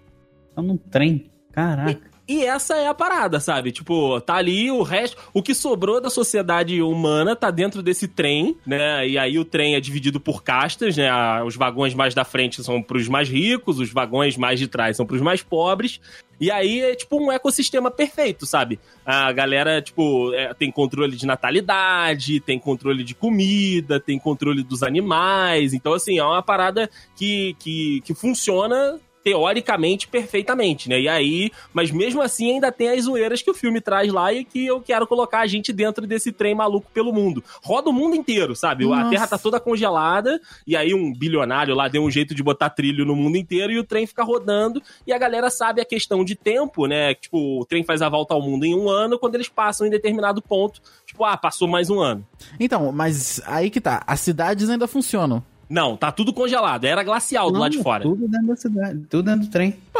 Tá 0.57 0.63
num 0.63 0.75
trem. 0.75 1.29
Caraca. 1.51 2.01
E 2.27 2.43
essa 2.43 2.75
é 2.75 2.87
a 2.87 2.93
parada, 2.93 3.39
sabe? 3.39 3.71
Tipo, 3.71 4.19
tá 4.19 4.35
ali 4.35 4.71
o 4.71 4.81
resto. 4.81 5.15
O 5.35 5.43
que 5.43 5.53
sobrou 5.53 6.01
da 6.01 6.09
sociedade 6.09 6.81
humana 6.81 7.35
tá 7.35 7.51
dentro 7.51 7.83
desse 7.83 8.07
trem, 8.07 8.57
né? 8.65 9.07
E 9.07 9.19
aí 9.19 9.37
o 9.37 9.45
trem 9.45 9.75
é 9.75 9.79
dividido 9.79 10.19
por 10.19 10.43
castas, 10.43 10.97
né? 10.97 11.09
Os 11.43 11.55
vagões 11.55 11.93
mais 11.93 12.15
da 12.15 12.25
frente 12.25 12.63
são 12.63 12.81
pros 12.81 13.07
mais 13.07 13.29
ricos, 13.29 13.79
os 13.79 13.93
vagões 13.93 14.35
mais 14.35 14.59
de 14.59 14.67
trás 14.67 14.97
são 14.97 15.05
pros 15.05 15.21
mais 15.21 15.43
pobres. 15.43 16.01
E 16.41 16.49
aí 16.49 16.81
é 16.81 16.95
tipo 16.95 17.23
um 17.23 17.31
ecossistema 17.31 17.91
perfeito, 17.91 18.45
sabe? 18.47 18.79
A 19.05 19.31
galera, 19.31 19.79
tipo, 19.79 20.33
é, 20.33 20.53
tem 20.55 20.71
controle 20.71 21.15
de 21.15 21.25
natalidade, 21.25 22.39
tem 22.39 22.59
controle 22.59 23.03
de 23.03 23.13
comida, 23.13 23.99
tem 23.99 24.17
controle 24.17 24.63
dos 24.63 24.81
animais. 24.81 25.71
Então, 25.71 25.93
assim, 25.93 26.17
é 26.17 26.23
uma 26.23 26.41
parada 26.41 26.89
que, 27.15 27.55
que, 27.59 28.01
que 28.01 28.13
funciona 28.15 28.99
teoricamente 29.27 30.07
perfeitamente, 30.07 30.87
né? 30.87 31.01
E 31.01 31.09
aí, 31.09 31.51
mas 31.73 31.91
mesmo 31.91 32.21
assim 32.21 32.53
ainda 32.53 32.71
tem 32.71 32.87
as 32.87 33.03
zoeiras 33.03 33.41
que 33.41 33.51
o 33.51 33.53
filme 33.53 33.81
traz 33.81 34.09
lá 34.09 34.31
e 34.31 34.45
que 34.45 34.65
eu 34.65 34.79
quero 34.79 35.05
colocar 35.05 35.39
a 35.39 35.47
gente 35.47 35.73
dentro 35.73 36.07
desse 36.07 36.31
trem 36.31 36.55
maluco 36.55 36.89
pelo 36.93 37.11
mundo. 37.11 37.43
Roda 37.61 37.89
o 37.89 37.93
mundo 37.93 38.15
inteiro, 38.15 38.55
sabe? 38.55 38.85
A 38.85 38.87
Nossa. 38.87 39.09
Terra 39.09 39.27
tá 39.27 39.37
toda 39.37 39.59
congelada 39.59 40.39
e 40.65 40.77
aí 40.77 40.93
um 40.93 41.13
bilionário 41.13 41.75
lá 41.75 41.89
deu 41.89 42.03
um 42.03 42.09
jeito 42.09 42.33
de 42.33 42.41
botar 42.41 42.69
trilho 42.69 43.03
no 43.03 43.17
mundo 43.17 43.35
inteiro 43.35 43.73
e 43.73 43.77
o 43.77 43.83
trem 43.83 44.07
fica 44.07 44.23
rodando 44.23 44.81
e 45.05 45.11
a 45.11 45.17
galera 45.17 45.49
sabe 45.49 45.81
a 45.81 45.85
questão 45.85 46.23
de 46.23 46.33
tempo, 46.33 46.85
né? 46.85 47.13
Tipo, 47.13 47.59
o 47.59 47.65
trem 47.65 47.83
faz 47.83 48.01
a 48.01 48.07
volta 48.07 48.33
ao 48.33 48.41
mundo 48.41 48.63
em 48.63 48.73
um 48.73 48.87
ano, 48.87 49.19
quando 49.19 49.35
eles 49.35 49.49
passam 49.49 49.85
em 49.85 49.89
determinado 49.89 50.41
ponto, 50.41 50.81
tipo, 51.05 51.25
ah, 51.25 51.35
passou 51.35 51.67
mais 51.67 51.89
um 51.89 51.99
ano. 51.99 52.25
Então, 52.57 52.93
mas 52.93 53.41
aí 53.45 53.69
que 53.69 53.81
tá. 53.81 54.01
As 54.07 54.21
cidades 54.21 54.69
ainda 54.69 54.87
funcionam. 54.87 55.43
Não, 55.69 55.97
tá 55.97 56.11
tudo 56.11 56.31
congelado. 56.33 56.85
Era 56.85 57.03
glacial 57.03 57.47
do 57.47 57.53
Não, 57.55 57.61
lado 57.61 57.71
de 57.71 57.83
fora. 57.83 58.03
Tudo 58.03 58.27
dentro 58.27 58.47
da 58.47 58.55
cidade, 58.55 58.99
tudo 59.09 59.25
dentro 59.25 59.41
do 59.47 59.51
trem. 59.51 59.75
Pô, 59.91 59.99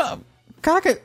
Caraca, 0.62 1.00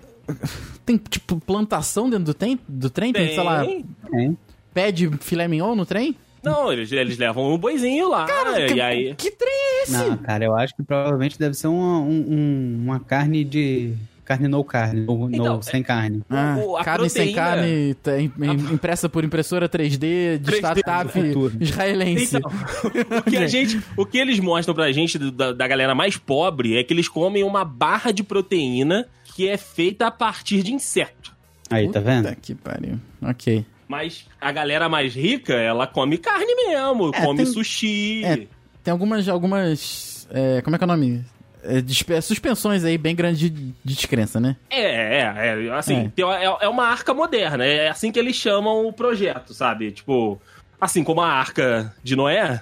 tem 0.86 0.96
tipo 0.96 1.38
plantação 1.40 2.08
dentro 2.08 2.26
do 2.26 2.34
trem? 2.34 2.58
Do 2.68 2.88
trem? 2.90 3.12
Tem, 3.12 3.28
sei 3.28 3.42
lá, 3.42 3.64
Tem. 3.64 3.84
Tem. 4.10 4.38
pé 4.72 4.90
de 4.92 5.08
filé 5.18 5.46
mignon 5.48 5.74
no 5.74 5.84
trem? 5.86 6.16
Não, 6.42 6.72
eles, 6.72 6.90
eles 6.90 7.16
levam 7.18 7.52
um 7.54 7.58
boizinho 7.58 8.08
lá. 8.08 8.26
que, 8.26 8.74
e 8.74 8.80
aí. 8.80 9.14
que 9.14 9.30
trem 9.30 9.50
é 9.52 9.82
esse? 9.84 9.92
Não, 9.92 10.16
cara, 10.16 10.44
eu 10.44 10.56
acho 10.56 10.74
que 10.74 10.82
provavelmente 10.82 11.38
deve 11.38 11.54
ser 11.54 11.68
uma, 11.68 11.98
um- 12.00 12.26
um- 12.28 12.82
uma 12.84 12.98
carne 13.00 13.44
de. 13.44 13.94
Carne 14.32 14.48
no 14.48 14.64
carne, 14.64 15.04
ou 15.06 15.28
no, 15.28 15.34
Então, 15.36 15.62
sem 15.62 15.82
carne. 15.82 16.22
Ah, 16.30 16.56
o- 16.64 16.76
a 16.76 16.84
carne 16.84 17.08
sem 17.10 17.32
proteína- 17.32 17.56
carne, 17.56 17.94
tá 17.94 18.20
im- 18.20 18.32
im- 18.38 18.74
impressa 18.74 19.08
por 19.08 19.24
impressora 19.24 19.68
3D 19.68 20.38
de 20.38 20.44
3D 20.44 20.56
startup 20.58 21.12
futuro. 21.12 21.52
israelense. 21.60 22.36
Então, 22.36 22.50
o 23.18 23.22
que, 23.30 23.36
a 23.36 23.46
gente, 23.46 23.80
o 23.96 24.06
que 24.06 24.18
eles 24.18 24.38
mostram 24.40 24.74
pra 24.74 24.90
gente 24.92 25.18
da, 25.18 25.52
da 25.52 25.68
galera 25.68 25.94
mais 25.94 26.16
pobre 26.16 26.76
é 26.78 26.84
que 26.84 26.92
eles 26.92 27.08
comem 27.08 27.42
uma 27.44 27.64
barra 27.64 28.10
de 28.12 28.22
proteína 28.22 29.06
que 29.34 29.48
é 29.48 29.56
feita 29.56 30.06
a 30.06 30.10
partir 30.10 30.62
de 30.62 30.72
inseto. 30.72 31.32
Aí, 31.70 31.88
tá 31.90 32.00
vendo? 32.00 32.24
Puta 32.28 32.36
que 32.40 32.54
pariu. 32.54 32.98
Ok. 33.22 33.64
Mas 33.88 34.26
a 34.40 34.50
galera 34.52 34.88
mais 34.88 35.14
rica, 35.14 35.54
ela 35.54 35.86
come 35.86 36.18
carne 36.18 36.54
mesmo, 36.54 37.10
É, 37.14 37.20
come 37.24 37.44
tem- 37.44 37.46
sushi. 37.52 38.24
É. 38.24 38.36
Tem 38.84 38.90
algumas. 38.92 39.28
algumas 39.28 40.26
é, 40.30 40.60
como 40.62 40.74
é 40.74 40.78
que 40.78 40.84
é 40.84 40.86
o 40.86 40.88
nome? 40.88 41.24
É, 41.62 42.20
suspensões 42.20 42.84
aí 42.84 42.98
bem 42.98 43.14
grandes 43.14 43.38
de, 43.40 43.48
de 43.50 43.72
descrença, 43.84 44.40
né? 44.40 44.56
É, 44.68 45.20
é, 45.20 45.66
é, 45.66 45.72
assim, 45.74 46.12
É. 46.16 46.22
é, 46.22 46.56
é 46.62 46.68
uma 46.68 46.86
arca 46.86 47.14
moderna, 47.14 47.64
é 47.64 47.88
assim 47.88 48.10
que 48.10 48.18
eles 48.18 48.34
chamam 48.36 48.86
o 48.86 48.92
projeto, 48.92 49.54
sabe? 49.54 49.92
Tipo, 49.92 50.40
assim 50.80 51.04
como 51.04 51.20
a 51.20 51.28
arca 51.28 51.94
de 52.02 52.16
Noé, 52.16 52.60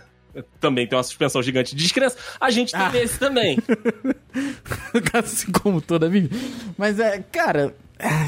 também 0.61 0.87
tem 0.87 0.97
uma 0.97 1.03
suspensão 1.03 1.43
gigante 1.43 1.75
de 1.75 1.83
descrença, 1.83 2.17
a 2.41 2.51
gente 2.51 2.73
tem 2.73 2.81
Ah. 2.81 2.91
esse 2.95 3.19
também. 3.19 3.59
assim 5.13 5.51
como 5.53 5.81
toda 5.81 6.07
a 6.07 6.09
vida. 6.09 6.35
Mas 6.77 6.99
é, 6.99 7.19
cara. 7.33 7.75
É, 7.99 8.27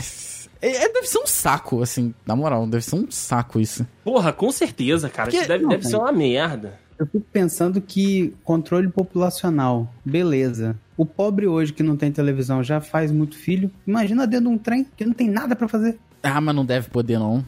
é- 0.84 0.88
deve 0.92 1.06
ser 1.06 1.18
um 1.18 1.26
saco, 1.26 1.82
assim, 1.82 2.14
na 2.26 2.34
moral, 2.36 2.66
deve 2.66 2.84
ser 2.84 2.96
um 2.96 3.10
saco 3.10 3.60
isso. 3.60 3.86
Porra, 4.04 4.32
com 4.32 4.50
certeza, 4.50 5.08
cara, 5.08 5.26
Porque- 5.26 5.38
isso 5.38 5.48
deve, 5.48 5.62
não, 5.64 5.70
deve 5.70 5.84
ser 5.86 5.96
uma 5.96 6.12
merda. 6.12 6.78
Eu 6.98 7.06
fico 7.06 7.24
pensando 7.32 7.80
que 7.80 8.34
controle 8.44 8.88
populacional, 8.88 9.92
beleza. 10.04 10.76
O 10.96 11.04
pobre 11.06 11.46
hoje 11.46 11.72
que 11.72 11.82
não 11.82 11.96
tem 11.96 12.12
televisão 12.12 12.62
já 12.62 12.80
faz 12.80 13.10
muito 13.10 13.36
filho. 13.36 13.70
Imagina 13.86 14.26
dentro 14.26 14.46
de 14.48 14.52
um 14.54 14.58
trem 14.58 14.86
que 14.96 15.04
não 15.04 15.12
tem 15.12 15.28
nada 15.28 15.56
pra 15.56 15.66
fazer. 15.68 15.98
Ah, 16.22 16.40
mas 16.40 16.54
não 16.54 16.64
deve 16.64 16.88
poder, 16.90 17.18
não. 17.18 17.44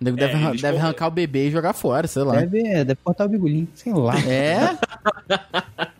Deve, 0.00 0.16
deve, 0.18 0.34
eles 0.48 0.60
deve 0.60 0.76
vão- 0.76 0.86
arrancar 0.86 1.06
o 1.06 1.10
bebê 1.10 1.48
e 1.48 1.50
jogar 1.50 1.72
fora, 1.72 2.06
sei 2.06 2.22
lá. 2.24 2.36
Deve, 2.40 2.60
é, 2.66 2.84
deve 2.84 2.98
cortar 3.02 3.24
o 3.24 3.28
bigolinho, 3.28 3.68
sei 3.74 3.92
lá. 3.92 4.14
É? 4.20 4.76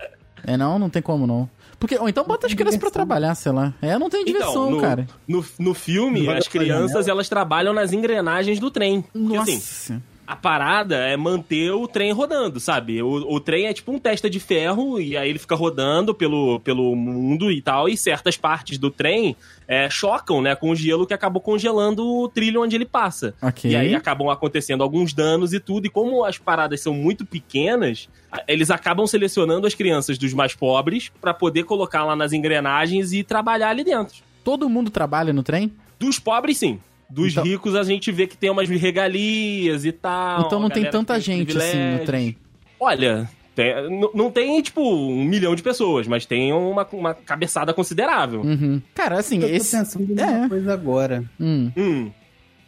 É 0.47 0.59
não? 0.59 0.79
Não 0.79 0.91
tem 0.91 1.01
como 1.01 1.27
não. 1.27 1.49
Porque, 1.81 1.97
ou 1.99 2.07
então 2.09 2.23
bota 2.25 2.47
as 2.47 2.53
crianças 2.53 2.77
pra 2.79 2.89
diversão. 2.89 2.93
trabalhar, 2.93 3.35
sei 3.35 3.51
lá. 3.51 3.73
É, 3.81 3.99
não 3.99 4.11
tem 4.11 4.25
diversão, 4.25 4.71
no, 4.71 4.81
cara. 4.81 5.07
No, 5.27 5.45
no 5.59 5.73
filme, 5.75 6.29
as 6.29 6.47
crianças, 6.49 7.09
elas 7.09 7.29
trabalham 7.31 7.73
nas 7.73 7.93
engrenagens 7.95 8.59
do 8.59 8.71
trem. 8.71 9.03
Porque, 9.03 9.37
assim, 9.37 9.55
Nossa. 9.55 10.03
A 10.27 10.35
parada 10.35 10.97
é 10.97 11.17
manter 11.17 11.71
o 11.73 11.87
trem 11.87 12.13
rodando, 12.13 12.59
sabe? 12.59 13.03
O, 13.03 13.35
o 13.35 13.41
trem 13.41 13.67
é 13.67 13.73
tipo 13.73 13.93
um 13.93 13.99
testa 13.99 14.29
de 14.29 14.41
ferro 14.41 15.01
e 15.01 15.17
aí 15.17 15.29
ele 15.29 15.39
fica 15.39 15.55
rodando 15.55 16.15
pelo, 16.15 16.61
pelo 16.61 16.95
mundo 16.97 17.51
e 17.51 17.61
tal, 17.61 17.89
e 17.89 17.97
certas 17.97 18.37
partes 18.37 18.79
do 18.79 18.91
trem 18.91 19.37
é, 19.69 19.89
chocam, 19.91 20.41
né, 20.41 20.55
com 20.55 20.71
o 20.71 20.77
gelo 20.77 21.07
que 21.07 21.15
acabou 21.15 21.41
congelando 21.41 22.07
o 22.07 22.29
trilho 22.29 22.63
onde 22.63 22.75
ele 22.75 22.87
passa. 22.87 23.35
Ok. 23.43 23.71
E 23.71 23.77
aí 23.77 23.95
acabam 23.95 24.29
acontecendo 24.29 24.83
alguns 24.83 25.13
danos 25.13 25.53
e 25.53 25.61
tudo, 25.61 25.87
e 25.87 25.91
como 25.91 26.25
as 26.25 26.39
paradas 26.39 26.81
são 26.81 26.95
muito 26.95 27.27
pequenas, 27.27 28.09
eles 28.49 28.71
acabam 28.71 29.07
selecionando 29.07 29.67
as 29.67 29.75
crianças 29.75 30.19
dos 30.19 30.33
mais 30.33 30.55
pobres 30.55 31.11
pra 31.21 31.35
poder 31.35 31.65
colocar 31.65 32.05
lá 32.05 32.17
nas 32.17 32.33
engrenagens 32.33 33.13
e 33.13 33.23
trabalhar 33.23 33.71
ali 33.71 33.85
dentro. 33.85 34.17
Todo 34.43 34.69
mundo 34.69 34.91
trabalha 34.91 35.33
no 35.33 35.43
trem? 35.43 35.73
Dos 35.99 36.19
pobres, 36.19 36.59
sim. 36.59 36.81
Dos 37.15 37.31
Então- 37.33 37.45
ricos, 37.45 37.75
a 37.77 37.83
gente 37.85 38.11
vê 38.11 38.27
que 38.27 38.37
tem 38.37 38.51
umas 38.51 38.69
regalias 38.69 39.85
e 39.85 39.93
tal. 39.93 40.47
então 40.47 40.59
não 40.59 40.69
tem 40.69 40.91
tanta 40.91 41.15
tem 41.15 41.23
gente 41.23 41.57
assim 41.57 41.99
no 41.99 42.05
trem. 42.05 42.37
Olha, 42.81 43.31
tem- 43.55 43.73
não 44.15 44.31
tem, 44.31 44.61
tipo, 44.61 44.81
um 44.83 45.25
milhão 45.25 45.55
de 45.55 45.63
pessoas, 45.63 46.09
mas 46.09 46.27
tem 46.27 46.53
uma, 46.53 46.87
uma 46.93 47.15
cabeçada 47.15 47.73
considerável. 47.73 48.41
Uhum. 48.43 48.83
Cara, 48.95 49.19
assim, 49.21 49.37
Eu 49.37 49.49
tô 49.49 49.55
esse. 49.55 49.77
pensando 49.77 50.13
em 50.13 50.21
É. 50.21 50.27
uma 50.27 50.49
coisa 50.49 50.73
agora. 50.75 51.25
Hum. 51.41 51.71
Hum. 51.77 52.11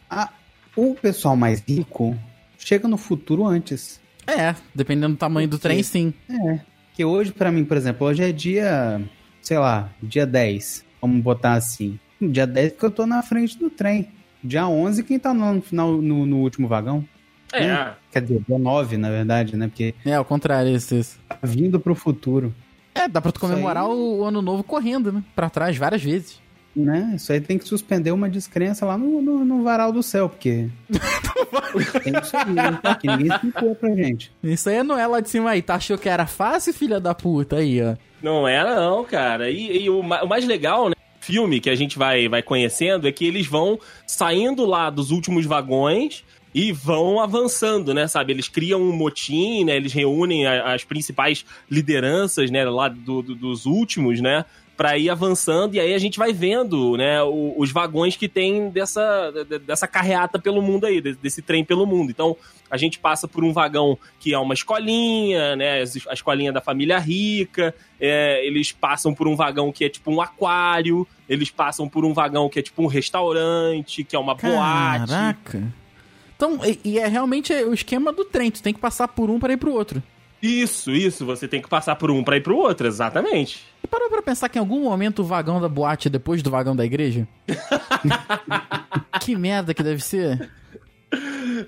A- 0.09 0.29
o 0.75 0.95
pessoal 0.95 1.35
mais 1.35 1.61
rico 1.67 2.17
chega 2.57 2.87
no 2.87 2.97
futuro 2.97 3.45
antes. 3.45 3.99
É, 4.25 4.55
dependendo 4.73 5.09
do 5.15 5.17
tamanho 5.17 5.47
do 5.47 5.59
trem, 5.59 5.83
sim. 5.83 6.13
É. 6.29 6.59
Que 6.93 7.03
hoje, 7.03 7.31
pra 7.33 7.51
mim, 7.51 7.65
por 7.65 7.75
exemplo, 7.77 8.07
hoje 8.07 8.23
é 8.23 8.31
dia, 8.31 9.01
sei 9.41 9.57
lá, 9.57 9.89
dia 10.01 10.25
10. 10.25 10.85
Vamos 11.01 11.21
botar 11.21 11.53
assim. 11.53 11.99
Dia 12.21 12.47
10 12.47 12.73
que 12.73 12.83
eu 12.83 12.91
tô 12.91 13.05
na 13.05 13.21
frente 13.21 13.57
do 13.57 13.69
trem. 13.69 14.07
Dia 14.43 14.67
11 14.67 15.03
quem 15.03 15.17
tá 15.19 15.33
no, 15.33 15.61
final, 15.61 15.93
no, 15.93 16.25
no 16.25 16.37
último 16.37 16.67
vagão. 16.67 17.03
É. 17.53 17.73
Hum. 17.73 17.87
Quer 18.11 18.21
dizer, 18.21 18.41
dia 18.47 18.57
9, 18.59 18.97
na 18.97 19.09
verdade, 19.09 19.55
né? 19.55 19.67
Porque 19.67 19.95
É, 20.05 20.13
ao 20.15 20.25
contrário, 20.25 20.69
isso, 20.75 20.95
isso. 20.95 21.17
tá 21.29 21.37
vindo 21.43 21.79
pro 21.79 21.95
futuro. 21.95 22.53
É, 22.93 23.07
dá 23.07 23.21
pra 23.21 23.31
tu 23.31 23.39
comemorar 23.39 23.83
aí- 23.85 23.89
o 23.91 24.23
ano 24.23 24.41
novo 24.41 24.63
correndo, 24.63 25.11
né? 25.11 25.23
Pra 25.35 25.49
trás 25.49 25.77
várias 25.77 26.03
vezes. 26.03 26.41
Né? 26.75 27.13
Isso 27.15 27.31
aí 27.31 27.41
tem 27.41 27.57
que 27.57 27.67
suspender 27.67 28.11
uma 28.11 28.29
descrença 28.29 28.85
lá 28.85 28.97
no, 28.97 29.19
no, 29.21 29.43
no 29.43 29.63
varal 29.63 29.91
do 29.91 30.03
céu, 30.03 30.29
porque. 30.29 30.67
tem 32.03 32.13
isso 32.21 32.37
aí, 32.37 32.53
né? 32.53 32.79
que 33.01 33.07
ninguém 33.07 33.27
explicou 33.27 33.73
pra 33.75 33.89
gente. 33.95 34.31
Isso 34.43 34.69
aí 34.69 34.83
não 34.83 34.97
é 34.97 35.07
lá 35.07 35.19
de 35.19 35.29
cima 35.29 35.49
aí. 35.51 35.61
Tá 35.61 35.75
achou 35.75 35.97
que 35.97 36.07
era 36.09 36.25
fácil, 36.27 36.73
filha 36.73 36.99
da 36.99 37.15
puta? 37.15 37.57
Aí, 37.57 37.81
ó. 37.81 37.95
Não 38.21 38.47
era, 38.47 38.75
não, 38.75 39.03
cara. 39.05 39.49
E, 39.49 39.83
e 39.85 39.89
o, 39.89 40.03
ma- 40.03 40.21
o 40.23 40.27
mais 40.27 40.45
legal, 40.45 40.89
né? 40.89 40.95
Filme 41.27 41.59
que 41.59 41.69
a 41.69 41.75
gente 41.75 41.97
vai, 41.97 42.29
vai 42.29 42.41
conhecendo 42.41 43.05
é 43.05 43.11
que 43.11 43.25
eles 43.25 43.45
vão 43.47 43.77
saindo 44.05 44.65
lá 44.65 44.89
dos 44.89 45.11
últimos 45.11 45.45
vagões 45.45 46.23
e 46.55 46.71
vão 46.71 47.19
avançando, 47.19 47.93
né? 47.93 48.07
Sabe? 48.07 48.31
Eles 48.31 48.47
criam 48.47 48.81
um 48.81 48.93
motim, 48.93 49.65
né? 49.65 49.75
Eles 49.75 49.91
reúnem 49.91 50.47
a- 50.47 50.73
as 50.73 50.85
principais 50.85 51.43
lideranças, 51.69 52.49
né? 52.49 52.63
Lá 52.63 52.87
do- 52.87 53.21
do- 53.21 53.35
dos 53.35 53.65
últimos, 53.65 54.21
né? 54.21 54.45
Pra 54.77 54.95
ir 54.95 55.09
avançando, 55.09 55.73
e 55.73 55.79
aí 55.79 55.91
a 55.95 55.97
gente 55.97 56.19
vai 56.19 56.31
vendo, 56.31 56.95
né, 56.97 57.17
os 57.23 57.71
vagões 57.71 58.15
que 58.15 58.29
tem 58.29 58.69
dessa, 58.69 59.31
de- 59.49 59.57
dessa 59.57 59.87
carreata 59.87 60.37
pelo 60.37 60.61
mundo 60.61 60.85
aí, 60.85 61.01
de- 61.01 61.15
desse 61.15 61.41
trem 61.41 61.65
pelo 61.65 61.83
mundo. 61.87 62.11
Então, 62.11 62.37
a 62.69 62.77
gente 62.77 62.99
passa 62.99 63.27
por 63.27 63.43
um 63.43 63.51
vagão 63.51 63.97
que 64.19 64.35
é 64.35 64.37
uma 64.37 64.53
escolinha, 64.53 65.55
né, 65.55 65.79
a 66.07 66.13
escolinha 66.13 66.53
da 66.53 66.61
família 66.61 66.99
rica, 66.99 67.73
é, 67.99 68.45
eles 68.45 68.71
passam 68.71 69.15
por 69.15 69.27
um 69.27 69.35
vagão 69.35 69.71
que 69.71 69.83
é 69.83 69.89
tipo 69.89 70.11
um 70.11 70.21
aquário, 70.21 71.07
eles 71.27 71.49
passam 71.49 71.89
por 71.89 72.05
um 72.05 72.13
vagão 72.13 72.47
que 72.47 72.59
é 72.59 72.61
tipo 72.61 72.83
um 72.83 72.87
restaurante, 72.87 74.03
que 74.03 74.15
é 74.15 74.19
uma 74.19 74.35
boate. 74.35 75.07
Caraca. 75.11 75.73
Então, 76.35 76.59
e, 76.63 76.79
e 76.83 76.99
é 76.99 77.07
realmente 77.07 77.51
o 77.51 77.73
esquema 77.73 78.13
do 78.13 78.23
trem. 78.23 78.51
Tu 78.51 78.61
tem 78.61 78.73
que 78.73 78.79
passar 78.79 79.07
por 79.07 79.27
um 79.31 79.39
para 79.39 79.53
ir 79.53 79.57
pro 79.57 79.73
outro. 79.73 80.03
Isso, 80.47 80.91
isso, 80.91 81.25
você 81.25 81.47
tem 81.47 81.61
que 81.61 81.67
passar 81.67 81.95
por 81.95 82.09
um 82.11 82.23
pra 82.23 82.37
ir 82.37 82.41
pro 82.41 82.55
outro, 82.57 82.87
exatamente. 82.87 83.65
E 83.83 83.87
parou 83.87 84.09
pra 84.09 84.21
pensar 84.21 84.47
que 84.49 84.57
em 84.57 84.61
algum 84.61 84.81
momento 84.83 85.19
o 85.19 85.25
vagão 85.25 85.59
da 85.59 85.67
boate 85.67 86.07
é 86.07 86.11
depois 86.11 86.41
do 86.41 86.49
vagão 86.49 86.75
da 86.75 86.85
igreja? 86.85 87.27
que 89.21 89.35
merda 89.35 89.73
que 89.73 89.83
deve 89.83 90.03
ser. 90.03 90.49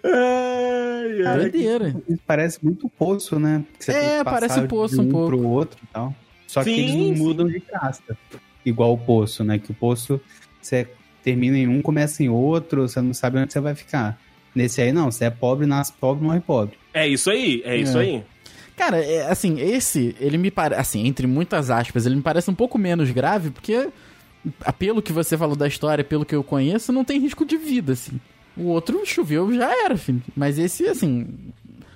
Ai, 0.04 1.26
ai. 1.26 1.38
Doideira. 1.40 1.96
Isso 2.08 2.22
parece 2.26 2.64
muito 2.64 2.90
poço, 2.90 3.40
né? 3.40 3.64
Que 3.78 3.86
você 3.86 3.92
É, 3.92 4.18
que 4.20 4.24
parece 4.26 4.62
poço 4.68 4.96
de 4.96 5.02
um 5.02 5.06
um 5.06 5.10
pouco. 5.12 5.28
pro 5.28 5.48
outro 5.48 5.80
e 5.84 5.88
tal. 5.88 6.16
Só 6.48 6.64
que 6.64 6.74
Sim, 6.74 6.80
eles 6.82 6.96
não 6.96 7.16
sim. 7.16 7.24
mudam 7.24 7.48
de 7.48 7.60
casta. 7.60 8.18
Igual 8.66 8.94
o 8.94 8.98
poço, 8.98 9.44
né? 9.44 9.60
Que 9.60 9.72
o 9.72 9.74
poço, 9.74 10.20
você 10.62 10.88
termina 11.24 11.58
em 11.58 11.68
um, 11.68 11.82
começa 11.82 12.24
em 12.24 12.30
outro, 12.30 12.88
você 12.88 13.02
não 13.02 13.14
sabe 13.14 13.38
onde 13.40 13.52
você 13.54 13.60
vai 13.60 13.76
ficar. 13.76 14.20
Nesse 14.54 14.82
aí, 14.82 14.92
não. 14.92 15.12
Você 15.12 15.26
é 15.26 15.30
pobre, 15.30 15.66
nasce 15.66 15.94
pobre, 15.94 16.24
morre 16.24 16.40
pobre. 16.40 16.78
É 16.94 17.08
isso 17.08 17.30
aí, 17.30 17.62
é 17.66 17.78
isso 17.78 17.98
É. 17.98 18.02
aí. 18.02 18.24
Cara, 18.80 19.04
é, 19.04 19.30
assim, 19.30 19.60
esse, 19.60 20.16
ele 20.22 20.38
me 20.38 20.50
parece, 20.50 20.80
assim, 20.80 21.06
entre 21.06 21.28
muitas 21.28 21.70
aspas, 21.70 22.06
ele 22.06 22.16
me 22.16 22.22
parece 22.22 22.50
um 22.50 22.56
pouco 22.56 22.78
menos 22.78 23.12
grave, 23.12 23.50
porque, 23.50 23.90
pelo 24.80 25.02
que 25.02 25.12
você 25.12 25.38
falou 25.38 25.54
da 25.54 25.68
história, 25.68 26.02
pelo 26.02 26.24
que 26.24 26.34
eu 26.34 26.42
conheço, 26.42 26.94
não 26.94 27.04
tem 27.04 27.20
risco 27.20 27.46
de 27.46 27.58
vida, 27.58 27.92
assim. 27.92 28.22
O 28.56 28.68
outro 28.68 29.06
choveu 29.06 29.54
já 29.54 29.70
era, 29.84 29.98
filho. 29.98 30.22
Mas 30.34 30.58
esse, 30.58 30.88
assim, 30.88 31.28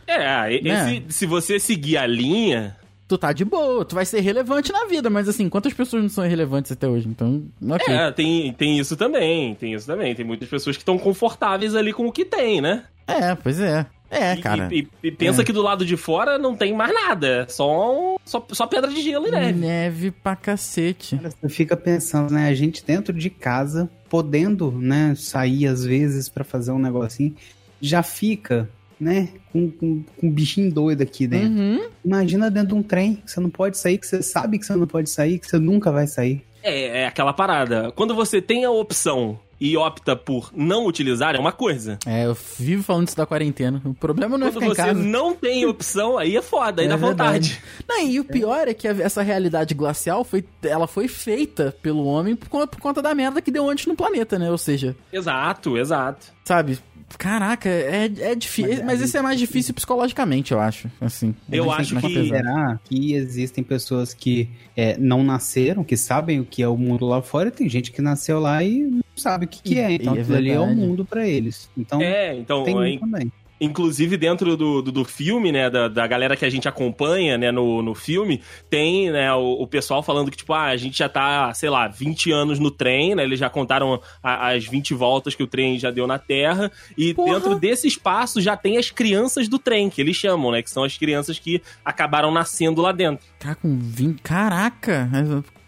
É, 0.06 0.54
esse, 0.54 0.64
Né? 0.64 1.04
se 1.08 1.26
você 1.26 1.58
seguir 1.58 1.96
a 1.96 2.06
linha, 2.06 2.76
tu 3.08 3.18
tá 3.18 3.32
de 3.32 3.46
boa, 3.46 3.86
tu 3.86 3.96
vai 3.96 4.06
ser 4.06 4.20
relevante 4.20 4.74
na 4.74 4.86
vida, 4.86 5.10
mas 5.10 5.30
assim, 5.30 5.48
quantas 5.48 5.72
pessoas 5.72 6.04
não 6.04 6.10
são 6.10 6.26
irrelevantes 6.26 6.70
até 6.74 6.86
hoje? 6.86 7.08
Então, 7.08 7.46
ok. 7.70 7.96
é, 7.96 8.12
tem, 8.12 8.52
tem 8.52 8.78
isso 8.78 8.98
também, 8.98 9.56
tem 9.56 9.74
isso 9.74 9.88
também. 9.88 10.14
Tem 10.14 10.26
muitas 10.26 10.50
pessoas 10.50 10.76
que 10.76 10.82
estão 10.82 10.98
confortáveis 10.98 11.76
ali 11.76 11.94
com 11.94 12.06
o 12.08 12.12
que 12.12 12.26
tem, 12.26 12.60
né? 12.60 12.84
É, 13.08 13.36
pois 13.36 13.58
é. 13.62 13.86
É, 14.14 14.34
E- 14.36 14.42
cara. 14.42 14.70
E, 14.72 14.88
e 15.04 15.12
pensa 15.12 15.42
É. 15.42 15.46
que 15.46 15.52
do 15.52 15.62
lado 15.62 15.86
de 15.86 15.98
fora 15.98 16.38
não 16.38 16.56
tem 16.56 16.74
mais 16.74 16.94
nada, 16.94 17.28
é 17.44 17.48
só, 17.48 18.14
um- 18.14 18.16
só, 18.26 18.46
só 18.52 18.68
pedra 18.68 18.90
de 18.92 19.02
gelo 19.02 19.28
e 19.28 19.32
neve. 19.32 19.60
Neve 19.60 20.12
pra 20.12 20.36
cacete. 20.36 21.16
Cara, 21.18 21.30
Você 21.30 21.50
fica 21.50 21.76
pensando, 21.76 22.32
né? 22.34 22.48
A 22.48 22.54
gente 22.54 22.84
dentro 22.86 23.12
de 23.14 23.30
casa, 23.30 23.90
podendo, 24.10 24.72
né, 24.72 25.14
sair 25.18 25.68
às 25.68 25.84
vezes 25.84 26.30
pra 26.30 26.44
fazer 26.44 26.72
um 26.72 26.80
negocinho, 26.80 27.36
já 27.82 28.02
fica 28.04 28.70
né? 29.00 29.28
Com, 29.52 29.70
com, 29.70 30.02
com 30.18 30.28
um 30.28 30.32
bichinho 30.32 30.72
doido 30.72 31.02
aqui 31.02 31.28
dentro. 31.28 31.50
Uhum. 31.50 31.90
Imagina 32.06 32.50
dentro 32.50 32.70
de 32.70 32.76
um 32.76 32.84
trem 32.84 33.16
que 33.16 33.30
você 33.30 33.40
não 33.42 33.50
pode 33.50 33.78
sair, 33.78 33.98
que 33.98 34.08
você 34.08 34.22
sabe 34.24 34.58
que 34.58 34.66
você 34.66 34.76
não 34.78 34.88
pode 34.88 35.10
sair, 35.10 35.40
que 35.40 35.46
você 35.48 35.60
nunca 35.60 35.92
vai 35.92 36.08
sair. 36.08 36.42
É, 36.62 37.02
é 37.02 37.08
aquela 37.08 37.34
parada. 37.34 37.92
Quando 37.92 38.16
você 38.16 38.42
tem 38.42 38.64
a 38.64 38.72
opção 38.72 39.38
e 39.66 39.78
opta 39.78 40.14
por 40.14 40.50
não 40.54 40.86
utilizar, 40.86 41.36
é 41.36 41.40
uma 41.40 41.54
coisa. 41.54 41.98
É, 42.06 42.26
eu 42.26 42.36
vivo 42.60 42.84
falando 42.84 43.08
isso 43.08 43.16
da 43.16 43.26
quarentena. 43.26 43.82
O 43.86 43.94
problema 43.94 44.38
não 44.38 44.48
é 44.48 44.52
Quando 44.52 44.70
ficar 44.72 44.90
em 44.90 44.94
você 44.94 44.94
casa. 44.96 45.08
não 45.08 45.34
tem 45.34 45.66
opção, 45.66 46.18
aí 46.18 46.36
é 46.36 46.42
foda, 46.42 46.82
aí 46.82 46.88
É 46.88 46.90
dá 46.90 46.98
verdade. 46.98 47.50
vontade. 47.52 47.64
Não, 47.88 48.06
e 48.06 48.20
o 48.20 48.26
pior 48.26 48.68
é 48.68 48.74
que 48.74 48.88
essa 48.88 49.22
realidade 49.22 49.74
glacial 49.74 50.26
foi, 50.26 50.44
ela 50.64 50.86
foi 50.86 51.08
feita 51.08 51.74
pelo 51.82 52.04
homem 52.04 52.36
por, 52.36 52.50
conta- 52.50 52.68
por 52.68 52.80
conta 52.82 53.02
da 53.02 53.16
merda 53.16 53.42
que 53.42 53.50
deu 53.52 53.70
antes 53.70 53.86
no 53.86 53.96
planeta, 53.96 54.38
né? 54.38 54.52
Ou 54.52 54.58
seja, 54.58 54.96
Exato, 55.14 55.78
exato. 55.78 56.26
sabe? 56.44 56.78
Caraca, 57.18 57.70
é, 57.70 58.06
é 58.20 58.36
difícil. 58.36 58.84
Mas, 58.84 59.02
isso 59.02 59.18
é 59.18 59.22
mais 59.22 59.40
difícil 59.40 59.74
psicologicamente, 59.74 60.52
eu 60.52 60.60
acho. 60.60 60.90
Assim, 61.00 61.34
É 61.52 61.60
Eu 61.60 61.72
acho 61.72 61.96
que-. 61.96 62.28
Será 62.30 62.80
que 62.84 63.14
existem 63.14 63.64
pessoas 63.64 64.14
que 64.14 64.50
é, 64.76 64.98
não 64.98 65.24
nasceram, 65.24 65.84
que 65.84 65.98
sabem 65.98 66.40
o 66.40 66.46
que 66.46 66.62
é 66.62 66.68
o 66.68 66.78
mundo 66.78 67.06
lá 67.06 67.22
fora, 67.22 67.50
e 67.50 67.52
tem 67.52 67.70
gente 67.70 67.92
que 67.92 68.02
nasceu 68.02 68.40
lá 68.40 68.64
e 68.64 68.84
não 68.84 69.02
sabe 69.16 69.46
o 69.46 69.48
que, 69.48 69.62
que 69.62 69.80
é. 69.80 69.92
Então 69.94 70.16
E 70.16 70.20
é 70.20 70.22
aquilo 70.22 70.38
ali 70.38 70.50
é 70.50 70.60
o 70.60 70.76
mundo 70.76 71.06
pra 71.06 71.28
eles. 71.28 71.70
Então 71.78 72.02
É, 72.02 72.36
então, 72.36 72.64
tem 72.64 72.96
é, 72.96 73.00
também. 73.00 73.32
Inclusive, 73.64 74.18
dentro 74.18 74.58
do, 74.58 74.82
do, 74.82 74.92
do 74.92 75.06
filme, 75.06 75.52
né, 75.52 75.70
da, 75.70 75.88
da 75.88 76.06
galera 76.06 76.36
que 76.36 76.44
a 76.46 76.50
gente 76.50 76.68
acompanha, 76.68 77.38
né, 77.38 77.52
no, 77.52 77.82
no 77.82 77.96
filme, 77.96 78.42
tem, 78.70 79.10
né, 79.12 79.34
o, 79.34 79.62
o 79.62 79.68
pessoal 79.68 80.04
falando 80.04 80.30
que, 80.30 80.38
tipo, 80.38 80.54
ah, 80.54 80.66
a 80.66 80.78
gente 80.78 80.98
já 80.98 81.08
tá, 81.08 81.54
sei 81.54 81.70
lá, 81.70 81.88
20 81.88 82.32
anos 82.32 82.60
no 82.60 82.70
trem, 82.70 83.16
né, 83.16 83.24
eles 83.24 83.40
já 83.40 83.50
contaram 83.50 84.02
a- 84.22 84.50
as 84.50 84.66
20 84.66 84.94
voltas 84.94 85.34
que 85.36 85.44
o 85.44 85.48
trem 85.48 85.80
já 85.80 85.92
deu 85.92 86.06
na 86.06 86.20
Terra, 86.20 86.72
e 86.98 87.14
Porra! 87.14 87.34
dentro 87.36 87.56
desse 87.60 87.88
espaço 87.88 88.42
já 88.42 88.58
tem 88.58 88.78
as 88.78 88.90
crianças 88.92 89.48
do 89.48 89.58
trem, 89.58 89.90
que 89.90 90.02
eles 90.02 90.16
chamam, 90.16 90.52
né, 90.52 90.62
que 90.62 90.70
são 90.70 90.84
as 90.84 90.98
crianças 90.98 91.40
que 91.40 91.62
acabaram 91.86 92.32
nascendo 92.32 92.82
lá 92.82 92.92
dentro. 92.92 93.26
Tá 93.40 93.56
com 93.56 93.78
20. 93.80 94.22
Caraca, 94.22 95.10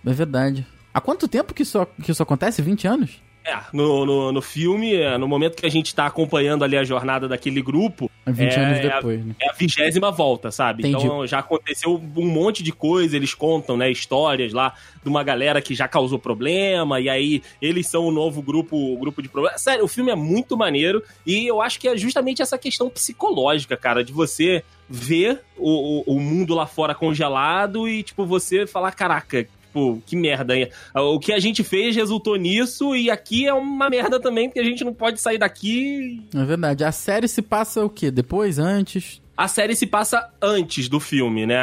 é, 0.05 0.10
é 0.10 0.13
verdade. 0.13 0.65
Há 0.93 1.01
quanto 1.01 1.27
tempo 1.27 1.53
que 1.53 1.63
isso, 1.63 1.86
que 2.01 2.12
isso 2.12 2.23
acontece? 2.23 2.62
20 2.62 2.88
anos? 2.88 3.24
É, 3.45 3.60
no, 3.71 4.05
no, 4.05 4.31
no 4.31 4.41
filme, 4.41 4.95
é, 4.95 5.17
no 5.19 5.27
momento 5.27 5.55
que 5.55 5.65
a 5.67 5.69
gente 5.69 5.93
tá 5.93 6.08
acompanhando 6.08 6.63
ali 6.63 6.75
a 6.75 6.84
jornada 6.84 7.27
daquele 7.27 7.62
grupo, 7.62 8.10
20 8.25 8.53
É, 8.53 8.60
anos 8.60 8.77
é 8.79 8.88
a- 8.91 8.95
depois, 8.95 9.23
né? 9.23 9.36
é 9.39 9.49
a 9.49 9.53
vigésima 9.53 10.10
volta, 10.12 10.49
sabe? 10.49 10.81
Entendi. 10.81 11.05
Então 11.05 11.27
já 11.27 11.39
aconteceu 11.39 11.93
um 12.17 12.25
monte 12.25 12.63
de 12.63 12.71
coisa, 12.71 13.15
eles 13.15 13.36
contam, 13.36 13.77
né, 13.77 13.91
histórias 13.91 14.51
lá 14.51 14.73
de 15.03 15.08
uma 15.08 15.23
galera 15.23 15.62
que 15.62 15.75
já 15.75 15.88
causou 15.88 16.17
problema, 16.17 16.99
e 16.99 17.08
aí 17.08 17.43
eles 17.62 17.86
são 17.86 18.05
o 18.08 18.12
novo 18.12 18.41
grupo, 18.41 18.75
o 18.75 18.97
grupo 18.97 19.21
de 19.21 19.29
problema. 19.29 19.55
Sério, 19.60 19.86
o 19.86 19.88
filme 19.88 20.10
é 20.10 20.15
muito 20.15 20.58
maneiro, 20.58 21.03
e 21.23 21.45
eu 21.45 21.62
acho 21.62 21.79
que 21.79 21.88
é 21.88 21.95
justamente 21.95 22.41
essa 22.41 22.58
questão 22.58 22.89
psicológica, 22.89 23.77
cara, 23.77 24.03
de 24.03 24.12
você 24.12 24.63
ver 24.89 25.41
o, 25.55 25.99
o, 26.13 26.15
o 26.15 26.19
mundo 26.19 26.55
lá 26.55 26.65
fora 26.65 26.95
congelado 26.95 27.88
e, 27.88 28.01
tipo, 28.01 28.25
você 28.25 28.65
falar, 28.65 28.91
caraca. 28.93 29.47
Tipo, 29.75 30.01
que 30.05 30.15
merda. 30.15 30.53
O 30.95 31.19
que 31.19 31.33
a 31.33 31.39
gente 31.39 31.61
fez 31.61 31.93
resultou 31.97 32.38
nisso, 32.38 32.95
e 32.95 33.11
aqui 33.11 33.45
é 33.45 33.53
uma 33.53 33.89
merda 33.89 34.21
também, 34.21 34.47
porque 34.47 34.61
a 34.61 34.63
gente 34.63 34.85
não 34.85 34.93
pode 34.93 35.19
sair 35.19 35.38
daqui 35.38 36.23
É 36.33 36.45
verdade. 36.45 36.85
A 36.85 36.91
série 36.93 37.27
se 37.27 37.41
passa 37.41 37.83
o 37.83 37.89
quê? 37.89 38.09
Depois? 38.09 38.57
Antes? 38.57 39.21
A 39.37 39.47
série 39.47 39.75
se 39.75 39.85
passa 39.85 40.29
antes 40.41 40.87
do 40.87 40.99
filme, 40.99 41.45
né? 41.45 41.57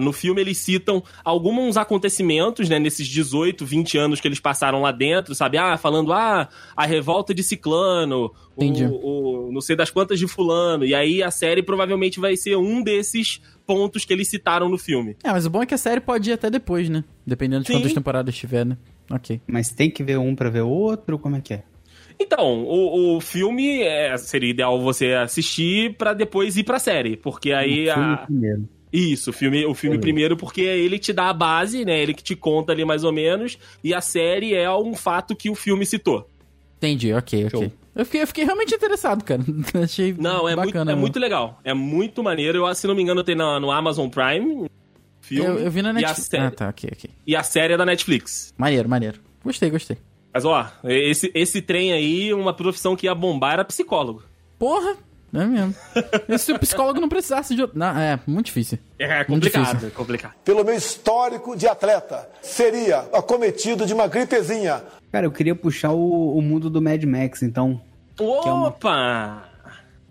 No 0.00 0.12
filme 0.12 0.40
eles 0.40 0.58
citam 0.58 1.02
alguns 1.24 1.76
acontecimentos, 1.76 2.68
né? 2.68 2.78
Nesses 2.78 3.06
18, 3.06 3.64
20 3.64 3.98
anos 3.98 4.20
que 4.20 4.28
eles 4.28 4.40
passaram 4.40 4.82
lá 4.82 4.92
dentro, 4.92 5.34
sabe? 5.34 5.58
Ah, 5.58 5.76
falando, 5.76 6.12
ah, 6.12 6.48
a 6.76 6.86
revolta 6.86 7.32
de 7.32 7.42
Ciclano, 7.42 8.32
Entendi. 8.56 8.84
o, 8.84 9.48
o 9.48 9.52
não 9.52 9.60
sei 9.60 9.76
das 9.76 9.90
quantas 9.90 10.18
de 10.18 10.26
Fulano. 10.26 10.84
E 10.84 10.94
aí 10.94 11.22
a 11.22 11.30
série 11.30 11.62
provavelmente 11.62 12.18
vai 12.18 12.36
ser 12.36 12.56
um 12.56 12.82
desses 12.82 13.40
pontos 13.66 14.04
que 14.04 14.12
eles 14.12 14.28
citaram 14.28 14.68
no 14.68 14.78
filme. 14.78 15.16
É, 15.22 15.30
mas 15.30 15.46
o 15.46 15.50
bom 15.50 15.62
é 15.62 15.66
que 15.66 15.74
a 15.74 15.78
série 15.78 16.00
pode 16.00 16.30
ir 16.30 16.32
até 16.32 16.50
depois, 16.50 16.88
né? 16.88 17.04
Dependendo 17.26 17.62
de 17.62 17.68
Sim. 17.68 17.74
quantas 17.74 17.92
temporadas 17.92 18.34
tiver, 18.34 18.66
né? 18.66 18.76
Ok. 19.10 19.40
Mas 19.46 19.70
tem 19.70 19.90
que 19.90 20.02
ver 20.02 20.18
um 20.18 20.34
pra 20.34 20.50
ver 20.50 20.62
o 20.62 20.68
outro, 20.68 21.18
como 21.18 21.36
é 21.36 21.40
que 21.40 21.54
é? 21.54 21.62
Então, 22.22 22.62
o, 22.64 23.16
o 23.16 23.20
filme 23.20 23.82
é, 23.82 24.16
seria 24.16 24.50
ideal 24.50 24.80
você 24.80 25.12
assistir 25.14 25.94
pra 25.96 26.12
depois 26.14 26.56
ir 26.56 26.64
pra 26.64 26.78
série, 26.78 27.16
porque 27.16 27.52
aí 27.52 27.88
O 27.88 27.92
filme 27.94 28.12
a. 28.14 28.16
primeiro. 28.18 28.68
Isso, 28.92 29.30
o 29.30 29.32
filme, 29.32 29.64
o 29.64 29.74
filme 29.74 29.98
primeiro, 29.98 30.36
porque 30.36 30.60
ele 30.60 30.98
te 30.98 31.12
dá 31.14 31.30
a 31.30 31.32
base, 31.32 31.82
né? 31.84 31.98
Ele 32.02 32.12
que 32.12 32.22
te 32.22 32.36
conta 32.36 32.72
ali 32.72 32.84
mais 32.84 33.04
ou 33.04 33.12
menos, 33.12 33.58
e 33.82 33.94
a 33.94 34.02
série 34.02 34.54
é 34.54 34.70
um 34.70 34.94
fato 34.94 35.34
que 35.34 35.48
o 35.48 35.54
filme 35.54 35.86
citou. 35.86 36.28
Entendi, 36.76 37.12
ok, 37.14 37.46
ok. 37.46 37.50
Show. 37.60 37.72
Eu 37.94 38.04
fiquei, 38.04 38.22
eu 38.22 38.26
fiquei 38.26 38.44
realmente 38.44 38.74
interessado, 38.74 39.24
cara. 39.24 39.40
Achei 39.82 40.14
Não, 40.18 40.46
é, 40.48 40.54
muito, 40.54 40.66
bacana. 40.66 40.90
é 40.90 40.94
mesmo. 40.94 41.00
muito 41.00 41.18
legal. 41.18 41.58
É 41.64 41.72
muito 41.72 42.22
maneiro. 42.22 42.66
Eu, 42.66 42.74
se 42.74 42.86
não 42.86 42.94
me 42.94 43.02
engano, 43.02 43.22
tem 43.24 43.34
na- 43.34 43.58
no 43.60 43.70
Amazon 43.70 44.08
Prime. 44.10 44.66
Filme, 45.22 45.46
Eu, 45.48 45.58
eu 45.60 45.70
vi 45.70 45.80
na 45.80 45.88
e 45.88 45.92
a, 45.92 45.94
Netflix. 45.94 46.26
série, 46.28 46.42
Ah, 46.44 46.50
tá, 46.50 46.68
ok, 46.68 46.90
ok. 46.92 47.10
e 47.26 47.36
a 47.36 47.42
série 47.42 47.72
é 47.74 47.76
da 47.78 47.86
Netflix. 47.86 48.52
Maneiro, 48.58 48.88
maneiro. 48.88 49.20
Gostei, 49.44 49.70
gostei. 49.70 49.96
Mas, 50.32 50.44
ó, 50.44 50.66
esse, 50.84 51.30
esse 51.34 51.60
trem 51.60 51.92
aí, 51.92 52.32
uma 52.32 52.54
profissão 52.54 52.96
que 52.96 53.06
ia 53.06 53.14
bombar 53.14 53.52
era 53.54 53.64
psicólogo. 53.64 54.22
Porra, 54.58 54.96
é 55.34 55.44
mesmo. 55.44 55.74
E 56.28 56.38
se 56.38 56.52
o 56.52 56.58
psicólogo 56.58 57.00
não 57.00 57.08
precisasse 57.08 57.54
de 57.54 57.62
outro. 57.62 57.78
Não, 57.78 57.98
é, 57.98 58.18
muito 58.26 58.46
difícil. 58.46 58.78
É 58.98 59.16
Muito 59.18 59.26
complicado, 59.28 59.64
difícil. 59.66 59.88
é 59.88 59.90
complicado. 59.90 60.34
Pelo 60.44 60.64
meu 60.64 60.74
histórico 60.74 61.56
de 61.56 61.66
atleta, 61.66 62.28
seria 62.40 62.98
acometido 63.12 63.84
de 63.84 63.92
uma 63.92 64.06
gripezinha. 64.06 64.82
Cara, 65.10 65.26
eu 65.26 65.30
queria 65.32 65.54
puxar 65.54 65.92
o, 65.92 66.36
o 66.36 66.40
mundo 66.40 66.70
do 66.70 66.80
Mad 66.80 67.02
Max, 67.04 67.42
então. 67.42 67.80
é 68.18 68.22
uma- 68.22 68.68
Opa! 68.68 69.48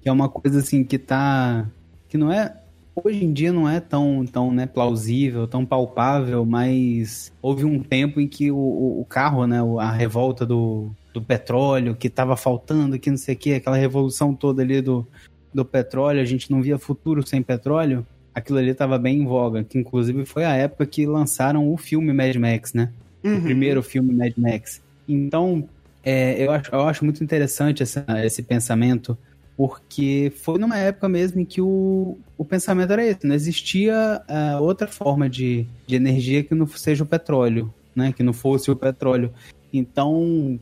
Que 0.01 0.09
é 0.09 0.11
uma 0.11 0.29
coisa 0.29 0.59
assim 0.59 0.83
que 0.83 0.97
tá. 0.99 1.65
Que 2.09 2.17
não 2.17 2.31
é. 2.31 2.55
Hoje 2.95 3.23
em 3.23 3.31
dia 3.31 3.53
não 3.53 3.69
é 3.69 3.79
tão, 3.79 4.25
tão 4.25 4.51
né, 4.51 4.65
plausível, 4.65 5.47
tão 5.47 5.65
palpável, 5.65 6.45
mas 6.45 7.31
houve 7.41 7.63
um 7.63 7.79
tempo 7.81 8.19
em 8.19 8.27
que 8.27 8.51
o, 8.51 8.57
o, 8.57 9.05
carro, 9.05 9.47
né, 9.47 9.59
a 9.79 9.91
revolta 9.91 10.45
do, 10.45 10.91
do 11.13 11.21
petróleo, 11.21 11.95
que 11.95 12.09
tava 12.09 12.35
faltando, 12.35 12.99
que 12.99 13.09
não 13.09 13.17
sei 13.17 13.35
o 13.35 13.37
que, 13.37 13.53
aquela 13.53 13.77
revolução 13.77 14.35
toda 14.35 14.61
ali 14.61 14.81
do, 14.81 15.07
do 15.53 15.63
petróleo, 15.63 16.21
a 16.21 16.25
gente 16.25 16.51
não 16.51 16.61
via 16.61 16.77
futuro 16.77 17.25
sem 17.25 17.41
petróleo, 17.41 18.05
aquilo 18.35 18.59
ali 18.59 18.73
tava 18.73 18.97
bem 18.97 19.21
em 19.21 19.25
voga, 19.25 19.63
que 19.63 19.77
inclusive 19.77 20.25
foi 20.25 20.43
a 20.43 20.53
época 20.55 20.85
que 20.85 21.05
lançaram 21.05 21.71
o 21.71 21.77
filme 21.77 22.11
Mad 22.11 22.35
Max, 22.35 22.73
né? 22.73 22.89
Uhum. 23.23 23.37
o 23.37 23.41
primeiro 23.41 23.83
filme 23.83 24.13
Mad 24.13 24.33
Max. 24.35 24.81
Então, 25.07 25.67
é, 26.03 26.43
eu, 26.43 26.51
acho, 26.51 26.73
eu 26.73 26.81
acho 26.81 27.05
muito 27.05 27.23
interessante 27.23 27.83
essa- 27.83 28.03
esse 28.25 28.41
pensamento, 28.41 29.17
porque 29.67 30.33
foi 30.37 30.57
numa 30.57 30.75
época 30.75 31.07
mesmo 31.07 31.39
em 31.39 31.45
que 31.45 31.61
o, 31.61 32.17
o 32.35 32.43
pensamento 32.43 32.91
era 32.93 33.05
esse, 33.05 33.27
não 33.27 33.35
existia 33.35 34.19
ah, 34.27 34.57
outra 34.59 34.87
forma 34.87 35.29
de, 35.29 35.67
de 35.85 35.95
energia 35.95 36.43
que 36.43 36.55
não 36.55 36.65
seja 36.65 37.03
o 37.03 37.05
petróleo, 37.05 37.71
né? 37.95 38.11
Que 38.11 38.23
não 38.23 38.33
fosse 38.33 38.71
o 38.71 38.75
petróleo. 38.75 39.31
Então, 39.71 40.59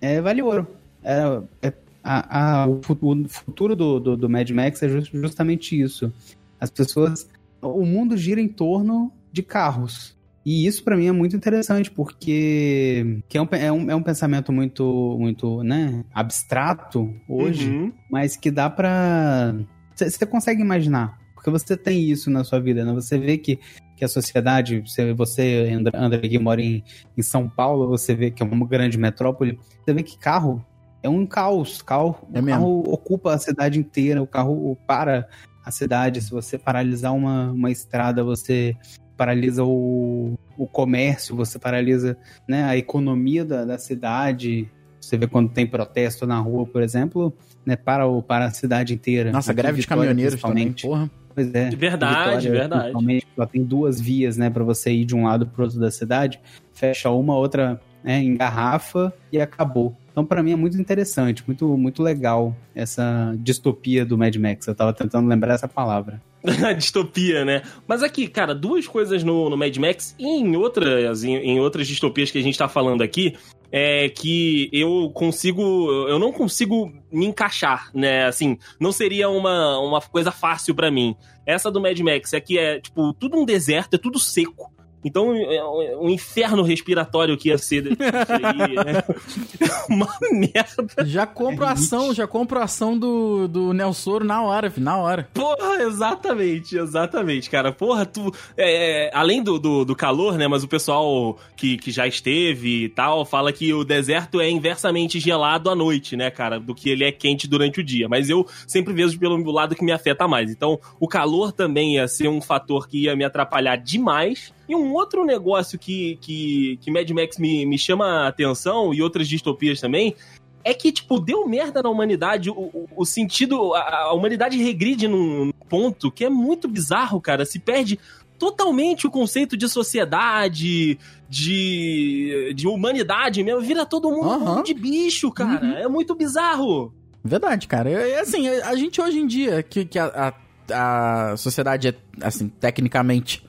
é, 0.00 0.18
vale 0.22 0.40
ouro. 0.40 0.66
É, 1.04 1.42
é- 1.60 1.72
a- 2.02 2.62
a- 2.62 2.66
o 2.66 2.80
fu- 2.82 2.96
o 3.02 3.28
futuro 3.28 3.76
do, 3.76 4.00
do, 4.00 4.16
do 4.16 4.30
Mad 4.30 4.48
Max 4.50 4.82
é 4.82 4.88
jus- 4.88 5.10
justamente 5.12 5.78
isso. 5.78 6.10
As 6.58 6.70
pessoas. 6.70 7.28
O 7.60 7.84
mundo 7.84 8.16
gira 8.16 8.40
em 8.40 8.48
torno 8.48 9.12
de 9.30 9.42
carros. 9.42 10.16
E 10.48 10.66
isso 10.66 10.82
pra 10.82 10.96
mim 10.96 11.06
é 11.06 11.12
muito 11.12 11.36
interessante, 11.36 11.90
porque 11.90 13.20
que 13.28 13.36
é, 13.36 13.42
um, 13.42 13.48
é, 13.52 13.70
um, 13.70 13.90
é 13.90 13.94
um 13.94 14.02
pensamento 14.02 14.50
muito, 14.50 15.14
muito 15.20 15.62
né, 15.62 16.02
abstrato 16.14 17.14
hoje, 17.28 17.68
Uhum. 17.68 17.92
mas 18.10 18.34
que 18.34 18.50
dá 18.50 18.70
pra. 18.70 19.54
Você 19.94 20.24
consegue 20.24 20.62
imaginar. 20.62 21.18
Porque 21.34 21.50
você 21.50 21.76
tem 21.76 22.00
isso 22.02 22.30
na 22.30 22.44
sua 22.44 22.60
vida, 22.60 22.82
né? 22.82 22.94
Você 22.94 23.18
vê 23.18 23.36
que, 23.36 23.58
que 23.94 24.02
a 24.02 24.08
sociedade, 24.08 24.80
você, 24.86 25.12
você 25.12 25.70
André, 25.94 26.26
que 26.26 26.38
mora 26.38 26.62
em, 26.62 26.82
em 27.14 27.22
São 27.22 27.46
Paulo, 27.46 27.86
você 27.86 28.14
vê 28.14 28.30
que 28.30 28.42
é 28.42 28.46
uma 28.46 28.66
grande 28.66 28.96
metrópole, 28.96 29.58
você 29.84 29.92
vê 29.92 30.02
que 30.02 30.18
carro 30.18 30.64
é 31.02 31.10
um 31.10 31.26
caos. 31.26 31.82
Carro, 31.82 32.26
É 32.32 32.40
o 32.40 32.46
carro 32.46 32.84
ocupa 32.90 33.34
a 33.34 33.38
cidade 33.38 33.78
inteira, 33.78 34.22
o 34.22 34.26
carro 34.26 34.78
para 34.86 35.28
a 35.62 35.70
cidade. 35.70 36.22
Se 36.22 36.30
você 36.30 36.56
paralisar 36.56 37.14
uma, 37.14 37.52
uma 37.52 37.70
estrada, 37.70 38.24
você 38.24 38.74
paralisa 39.18 39.64
o, 39.64 40.38
o 40.56 40.66
comércio, 40.66 41.34
você 41.34 41.58
paralisa 41.58 42.16
né, 42.48 42.62
a 42.62 42.76
economia 42.76 43.44
da, 43.44 43.64
da 43.64 43.76
cidade. 43.76 44.70
Você 45.00 45.16
vê 45.16 45.26
quando 45.26 45.50
tem 45.50 45.66
protesto 45.66 46.26
na 46.26 46.38
rua, 46.38 46.64
por 46.64 46.82
exemplo, 46.82 47.34
né, 47.66 47.76
para, 47.76 48.06
o, 48.06 48.22
para 48.22 48.46
a 48.46 48.50
cidade 48.50 48.94
inteira. 48.94 49.32
Nossa, 49.32 49.50
Aqui 49.50 49.56
greve 49.60 49.76
de 49.76 49.82
Vitória, 49.82 50.04
caminhoneiros 50.04 50.40
também, 50.40 50.72
porra. 50.72 51.10
Pois 51.34 51.54
é. 51.54 51.68
De 51.68 51.76
verdade, 51.76 52.14
Vitória, 52.14 52.50
verdade. 52.50 52.82
Principalmente, 52.82 53.26
só 53.36 53.46
tem 53.46 53.64
duas 53.64 54.00
vias, 54.00 54.36
né, 54.36 54.48
para 54.48 54.64
você 54.64 54.92
ir 54.92 55.04
de 55.04 55.14
um 55.14 55.24
lado 55.24 55.46
pro 55.46 55.64
outro 55.64 55.80
da 55.80 55.90
cidade. 55.90 56.40
Fecha 56.72 57.10
uma, 57.10 57.36
outra 57.36 57.80
né, 58.02 58.22
engarrafa 58.22 59.12
e 59.32 59.40
acabou. 59.40 59.96
Então, 60.10 60.24
para 60.24 60.42
mim, 60.42 60.52
é 60.52 60.56
muito 60.56 60.76
interessante, 60.80 61.44
muito, 61.46 61.76
muito 61.76 62.02
legal 62.02 62.56
essa 62.74 63.34
distopia 63.38 64.04
do 64.04 64.18
Mad 64.18 64.34
Max. 64.36 64.66
Eu 64.66 64.74
tava 64.74 64.92
tentando 64.92 65.28
lembrar 65.28 65.54
essa 65.54 65.68
palavra. 65.68 66.20
distopia, 66.76 67.44
né? 67.44 67.62
Mas 67.86 68.02
aqui, 68.02 68.28
cara, 68.28 68.54
duas 68.54 68.86
coisas 68.86 69.22
no, 69.24 69.50
no 69.50 69.56
Mad 69.56 69.76
Max 69.76 70.14
e 70.18 70.26
em 70.26 70.56
outras, 70.56 71.24
em, 71.24 71.34
em 71.36 71.60
outras 71.60 71.86
distopias 71.86 72.30
que 72.30 72.38
a 72.38 72.42
gente 72.42 72.58
tá 72.58 72.68
falando 72.68 73.02
aqui, 73.02 73.36
é 73.70 74.08
que 74.08 74.68
eu 74.72 75.10
consigo. 75.12 75.62
Eu 76.08 76.18
não 76.18 76.32
consigo 76.32 76.92
me 77.12 77.26
encaixar, 77.26 77.90
né? 77.94 78.26
Assim, 78.26 78.58
não 78.80 78.92
seria 78.92 79.28
uma, 79.28 79.78
uma 79.78 80.00
coisa 80.00 80.30
fácil 80.30 80.74
para 80.74 80.90
mim. 80.90 81.14
Essa 81.44 81.70
do 81.70 81.80
Mad 81.80 81.98
Max 82.00 82.32
que 82.44 82.58
é, 82.58 82.80
tipo, 82.80 83.12
tudo 83.14 83.36
um 83.38 83.44
deserto, 83.44 83.94
é 83.94 83.98
tudo 83.98 84.18
seco. 84.18 84.72
Então, 85.04 85.34
é 85.34 85.96
um 85.96 86.08
inferno 86.08 86.62
respiratório 86.62 87.36
que 87.36 87.48
ia 87.48 87.58
ser 87.58 87.84
aí, 88.28 88.74
né? 88.74 89.02
Uma 89.88 90.08
merda. 90.30 91.06
Já 91.06 91.26
compro 91.26 91.64
a 91.64 91.72
ação, 91.72 92.12
já 92.12 92.26
compro 92.26 92.58
a 92.58 92.64
ação 92.64 92.98
do, 92.98 93.48
do 93.48 93.72
Nelsoro 93.72 94.24
na 94.24 94.42
hora, 94.42 94.72
na 94.76 94.96
hora. 94.96 95.28
Porra, 95.32 95.82
exatamente, 95.82 96.76
exatamente, 96.76 97.48
cara. 97.48 97.72
Porra, 97.72 98.04
tu. 98.04 98.32
É, 98.56 99.06
é, 99.06 99.10
além 99.14 99.42
do, 99.42 99.58
do, 99.58 99.84
do, 99.84 99.96
calor, 99.96 100.36
né? 100.36 100.48
Mas 100.48 100.64
o 100.64 100.68
pessoal 100.68 101.38
que, 101.56 101.76
que 101.78 101.90
já 101.90 102.06
esteve 102.06 102.84
e 102.84 102.88
tal 102.88 103.24
fala 103.24 103.52
que 103.52 103.72
o 103.72 103.84
deserto 103.84 104.40
é 104.40 104.50
inversamente 104.50 105.20
gelado 105.20 105.70
à 105.70 105.74
noite, 105.74 106.16
né, 106.16 106.30
cara? 106.30 106.58
Do 106.58 106.74
que 106.74 106.90
ele 106.90 107.04
é 107.04 107.12
quente 107.12 107.48
durante 107.48 107.80
o 107.80 107.84
dia. 107.84 108.08
Mas 108.08 108.28
eu 108.28 108.46
sempre 108.66 108.92
vejo 108.92 109.18
pelo 109.18 109.38
lado 109.50 109.74
que 109.74 109.84
me 109.84 109.92
afeta 109.92 110.26
mais. 110.26 110.50
Então, 110.50 110.78
o 110.98 111.08
calor 111.08 111.52
também 111.52 111.94
ia 111.94 112.08
ser 112.08 112.28
um 112.28 112.40
fator 112.40 112.88
que 112.88 113.04
ia 113.04 113.16
me 113.16 113.24
atrapalhar 113.24 113.76
demais. 113.76 114.52
E 114.68 114.76
um 114.76 114.92
outro 114.92 115.24
negócio 115.24 115.78
que, 115.78 116.18
que, 116.20 116.78
que 116.82 116.90
Mad 116.90 117.08
Max 117.10 117.38
me, 117.38 117.64
me 117.64 117.78
chama 117.78 118.24
a 118.24 118.28
atenção, 118.28 118.92
e 118.92 119.00
outras 119.00 119.26
distopias 119.26 119.80
também, 119.80 120.14
é 120.62 120.74
que, 120.74 120.92
tipo, 120.92 121.18
deu 121.18 121.46
merda 121.46 121.82
na 121.82 121.88
humanidade. 121.88 122.50
O, 122.50 122.54
o, 122.54 122.88
o 122.96 123.04
sentido. 123.06 123.74
A, 123.74 124.04
a, 124.04 124.12
humanidade 124.12 124.62
regride 124.62 125.08
num 125.08 125.50
ponto 125.68 126.10
que 126.10 126.24
é 126.24 126.28
muito 126.28 126.68
bizarro, 126.68 127.20
cara. 127.20 127.46
Se 127.46 127.58
perde 127.58 127.98
totalmente 128.38 129.06
o 129.06 129.10
conceito 129.10 129.56
de 129.56 129.68
sociedade, 129.68 130.98
de, 131.28 132.52
de 132.54 132.68
humanidade 132.68 133.42
mesmo. 133.42 133.60
Vira 133.60 133.86
todo 133.86 134.10
mundo 134.10 134.28
uhum. 134.28 134.62
de 134.62 134.74
bicho, 134.74 135.30
cara. 135.32 135.64
Uhum. 135.64 135.72
É 135.76 135.88
muito 135.88 136.14
bizarro. 136.14 136.92
Verdade, 137.24 137.66
cara. 137.66 137.90
É, 137.90 138.20
assim, 138.20 138.48
a 138.48 138.74
gente 138.76 139.00
hoje 139.00 139.18
em 139.18 139.26
dia, 139.26 139.62
que, 139.62 139.84
que 139.84 139.98
a, 139.98 140.34
a, 140.70 141.32
a 141.32 141.36
sociedade 141.36 141.88
é, 141.88 141.94
assim, 142.20 142.48
tecnicamente 142.48 143.47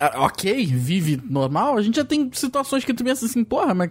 ok, 0.00 0.64
vive 0.66 1.20
normal, 1.28 1.76
a 1.76 1.82
gente 1.82 1.96
já 1.96 2.04
tem 2.04 2.30
situações 2.32 2.84
que 2.84 2.94
tu 2.94 3.04
pensa 3.04 3.26
assim, 3.26 3.44
porra, 3.44 3.74
mas 3.74 3.90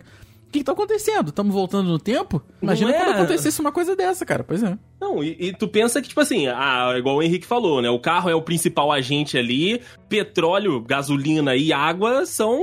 o 0.50 0.52
que, 0.52 0.60
que 0.60 0.66
tá 0.66 0.72
acontecendo? 0.72 1.30
Estamos 1.30 1.54
voltando 1.54 1.90
no 1.90 2.00
tempo? 2.00 2.42
Imagina 2.60 2.90
é... 2.90 2.98
quando 2.98 3.16
acontecesse 3.18 3.62
uma 3.62 3.72
coisa 3.72 3.96
dessa, 3.96 4.26
cara. 4.26 4.44
Pois 4.44 4.64
é. 4.64 4.76
Não, 5.00 5.24
e, 5.24 5.38
e, 5.40 5.54
tu 5.54 5.68
pensa 5.68 6.02
que, 6.02 6.10
tipo 6.10 6.20
assim, 6.20 6.48
ah, 6.48 6.96
igual 6.98 7.18
o 7.18 7.22
Henrique 7.22 7.46
falou, 7.46 7.84
né? 7.84 7.90
O 7.92 8.00
carro 8.00 8.32
é 8.32 8.34
o 8.34 8.42
principal 8.42 8.92
agente 8.92 9.38
ali, 9.38 9.80
petróleo, 10.10 10.82
gasolina 10.82 11.56
e 11.56 11.72
água 11.72 12.26
são. 12.26 12.60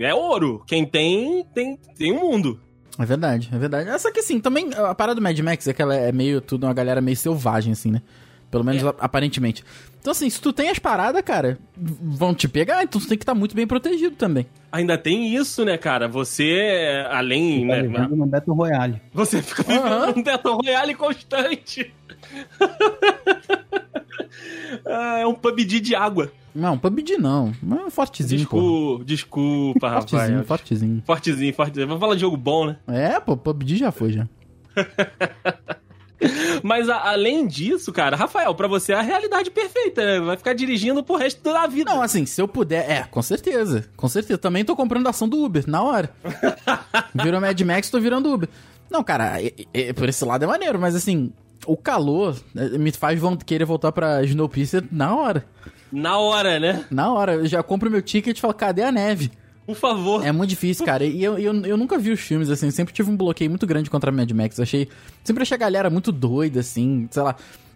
é 0.00 0.14
ouro. 0.14 0.62
Quem 0.68 0.86
tem, 0.86 1.44
tem, 1.52 1.76
tem 1.98 2.12
um 2.12 2.20
mundo. 2.20 2.60
É 2.96 3.04
verdade, 3.04 3.50
é 3.52 3.58
verdade. 3.58 4.00
Só 4.00 4.12
que 4.12 4.20
assim, 4.20 4.38
também 4.38 4.70
a 4.72 4.94
parada 4.94 5.16
do 5.16 5.22
Mad 5.22 5.36
Max 5.40 5.66
é 5.66 5.72
que 5.72 5.82
ela 5.82 5.96
é 5.96 6.12
meio 6.12 6.40
tudo 6.40 6.64
uma 6.64 6.72
galera 6.72 7.00
meio 7.00 7.16
selvagem, 7.16 7.72
assim, 7.72 7.90
né? 7.90 8.02
Pelo 8.52 8.62
menos 8.62 8.84
é. 8.84 8.94
aparentemente. 9.00 9.64
Então, 10.06 10.12
assim, 10.12 10.30
se 10.30 10.40
tu 10.40 10.52
tem 10.52 10.70
as 10.70 10.78
paradas, 10.78 11.20
cara, 11.22 11.58
vão 11.76 12.32
te 12.32 12.46
pegar, 12.46 12.84
então 12.84 13.00
tu 13.00 13.08
tem 13.08 13.18
que 13.18 13.24
estar 13.24 13.34
tá 13.34 13.38
muito 13.38 13.56
bem 13.56 13.66
protegido 13.66 14.14
também. 14.14 14.46
Ainda 14.70 14.96
tem 14.96 15.34
isso, 15.34 15.64
né, 15.64 15.76
cara? 15.76 16.06
Você, 16.06 17.04
além. 17.10 17.66
Você 17.66 17.88
tá 17.88 18.00
né, 18.02 18.08
no 18.12 18.24
Battle 18.24 18.54
Royale. 18.54 19.02
Você 19.12 19.42
fica 19.42 19.64
vivendo 19.64 19.84
uhum. 19.84 20.12
um 20.16 20.22
Battle 20.22 20.58
Royale 20.62 20.94
constante. 20.94 21.92
ah, 24.86 25.18
é 25.18 25.26
um 25.26 25.34
PUBG 25.34 25.80
de 25.80 25.96
água. 25.96 26.30
Não, 26.54 26.78
PUBG 26.78 27.18
não. 27.18 27.52
Mas 27.60 27.88
é 27.88 27.90
fortezinho, 27.90 28.38
Desculpa, 28.38 28.98
pô. 28.98 29.04
desculpa, 29.04 29.88
rapaz. 29.88 30.08
Fortezinho, 30.08 30.44
fortezinho. 30.44 31.02
Fortezinho, 31.04 31.52
fortezinho. 31.52 31.88
Vamos 31.88 32.00
falar 32.00 32.14
de 32.14 32.20
jogo 32.20 32.36
bom, 32.36 32.66
né? 32.66 32.76
É, 32.86 33.18
pô, 33.18 33.36
PUBG 33.36 33.74
já 33.74 33.90
foi, 33.90 34.12
já. 34.12 34.28
Mas 36.62 36.88
a, 36.88 37.10
além 37.10 37.46
disso, 37.46 37.92
cara, 37.92 38.16
Rafael, 38.16 38.54
para 38.54 38.68
você 38.68 38.92
é 38.92 38.96
a 38.96 39.02
realidade 39.02 39.50
perfeita, 39.50 40.04
né? 40.04 40.20
Vai 40.20 40.36
ficar 40.36 40.54
dirigindo 40.54 41.02
pro 41.02 41.16
resto 41.16 41.42
da 41.42 41.66
vida. 41.66 41.92
Não, 41.92 42.02
assim, 42.02 42.24
se 42.26 42.40
eu 42.40 42.48
puder, 42.48 42.90
é, 42.90 43.02
com 43.04 43.22
certeza. 43.22 43.84
Com 43.96 44.08
certeza. 44.08 44.38
Também 44.38 44.64
tô 44.64 44.74
comprando 44.74 45.06
ação 45.08 45.28
do 45.28 45.44
Uber, 45.44 45.64
na 45.66 45.82
hora. 45.82 46.10
Virou 47.14 47.40
Mad 47.40 47.60
Max, 47.60 47.90
tô 47.90 48.00
virando 48.00 48.32
Uber. 48.32 48.48
Não, 48.90 49.02
cara, 49.02 49.40
e, 49.40 49.66
e, 49.74 49.92
por 49.92 50.08
esse 50.08 50.24
lado 50.24 50.44
é 50.44 50.46
maneiro, 50.46 50.78
mas 50.78 50.94
assim, 50.94 51.32
o 51.66 51.76
calor 51.76 52.36
né, 52.54 52.68
me 52.78 52.92
faz 52.92 53.20
querer 53.44 53.64
voltar 53.64 53.92
pra 53.92 54.22
Snowpiercer 54.22 54.84
na 54.90 55.14
hora. 55.14 55.44
Na 55.92 56.18
hora, 56.18 56.58
né? 56.58 56.84
Na 56.90 57.12
hora. 57.12 57.34
Eu 57.34 57.46
já 57.46 57.62
compro 57.62 57.90
meu 57.90 58.02
ticket 58.02 58.36
e 58.36 58.40
falo, 58.40 58.54
cadê 58.54 58.82
a 58.82 58.92
neve? 58.92 59.30
Por 59.66 59.74
favor. 59.74 60.24
É 60.24 60.30
muito 60.30 60.50
difícil, 60.50 60.86
cara. 60.86 61.04
E 61.04 61.22
eu, 61.22 61.36
eu, 61.38 61.52
eu 61.64 61.76
nunca 61.76 61.98
vi 61.98 62.12
os 62.12 62.20
filmes, 62.20 62.48
assim. 62.48 62.70
Sempre 62.70 62.94
tive 62.94 63.10
um 63.10 63.16
bloqueio 63.16 63.50
muito 63.50 63.66
grande 63.66 63.90
contra 63.90 64.12
Mad 64.12 64.30
Max. 64.30 64.60
achei. 64.60 64.88
Sempre 65.24 65.42
achei 65.42 65.56
a 65.56 65.58
galera 65.58 65.90
muito 65.90 66.12
doida, 66.12 66.60
assim. 66.60 67.08
Sei 67.10 67.22
lá. 67.22 67.34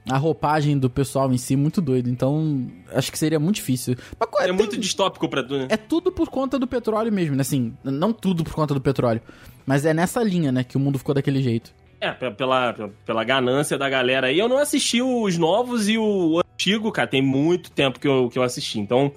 A 0.08 0.16
roupagem 0.16 0.78
do 0.78 0.88
pessoal 0.88 1.30
em 1.30 1.36
si 1.36 1.56
muito 1.56 1.80
doido. 1.80 2.08
Então, 2.08 2.66
acho 2.94 3.12
que 3.12 3.18
seria 3.18 3.38
muito 3.38 3.56
difícil. 3.56 3.96
Mas, 4.18 4.28
é 4.40 4.44
tem, 4.46 4.52
muito 4.52 4.78
distópico 4.78 5.28
pra 5.28 5.42
tu, 5.42 5.58
né? 5.58 5.66
É 5.68 5.76
tudo 5.76 6.10
por 6.10 6.30
conta 6.30 6.58
do 6.58 6.66
petróleo 6.66 7.12
mesmo, 7.12 7.36
né? 7.36 7.42
Assim, 7.42 7.74
não 7.84 8.12
tudo 8.12 8.42
por 8.42 8.54
conta 8.54 8.72
do 8.72 8.80
petróleo. 8.80 9.20
Mas 9.66 9.84
é 9.84 9.92
nessa 9.92 10.22
linha, 10.22 10.50
né, 10.50 10.64
que 10.64 10.76
o 10.76 10.80
mundo 10.80 10.98
ficou 10.98 11.14
daquele 11.14 11.42
jeito. 11.42 11.72
É, 12.00 12.12
pela, 12.30 12.74
pela 13.04 13.24
ganância 13.24 13.76
da 13.76 13.90
galera 13.90 14.28
aí. 14.28 14.38
Eu 14.38 14.48
não 14.48 14.56
assisti 14.56 15.02
os 15.02 15.36
novos 15.36 15.86
e 15.86 15.98
o 15.98 16.40
antigo, 16.40 16.90
cara. 16.90 17.06
Tem 17.06 17.20
muito 17.20 17.70
tempo 17.70 18.00
que 18.00 18.08
eu, 18.08 18.30
que 18.30 18.38
eu 18.38 18.42
assisti. 18.42 18.80
Então, 18.80 19.12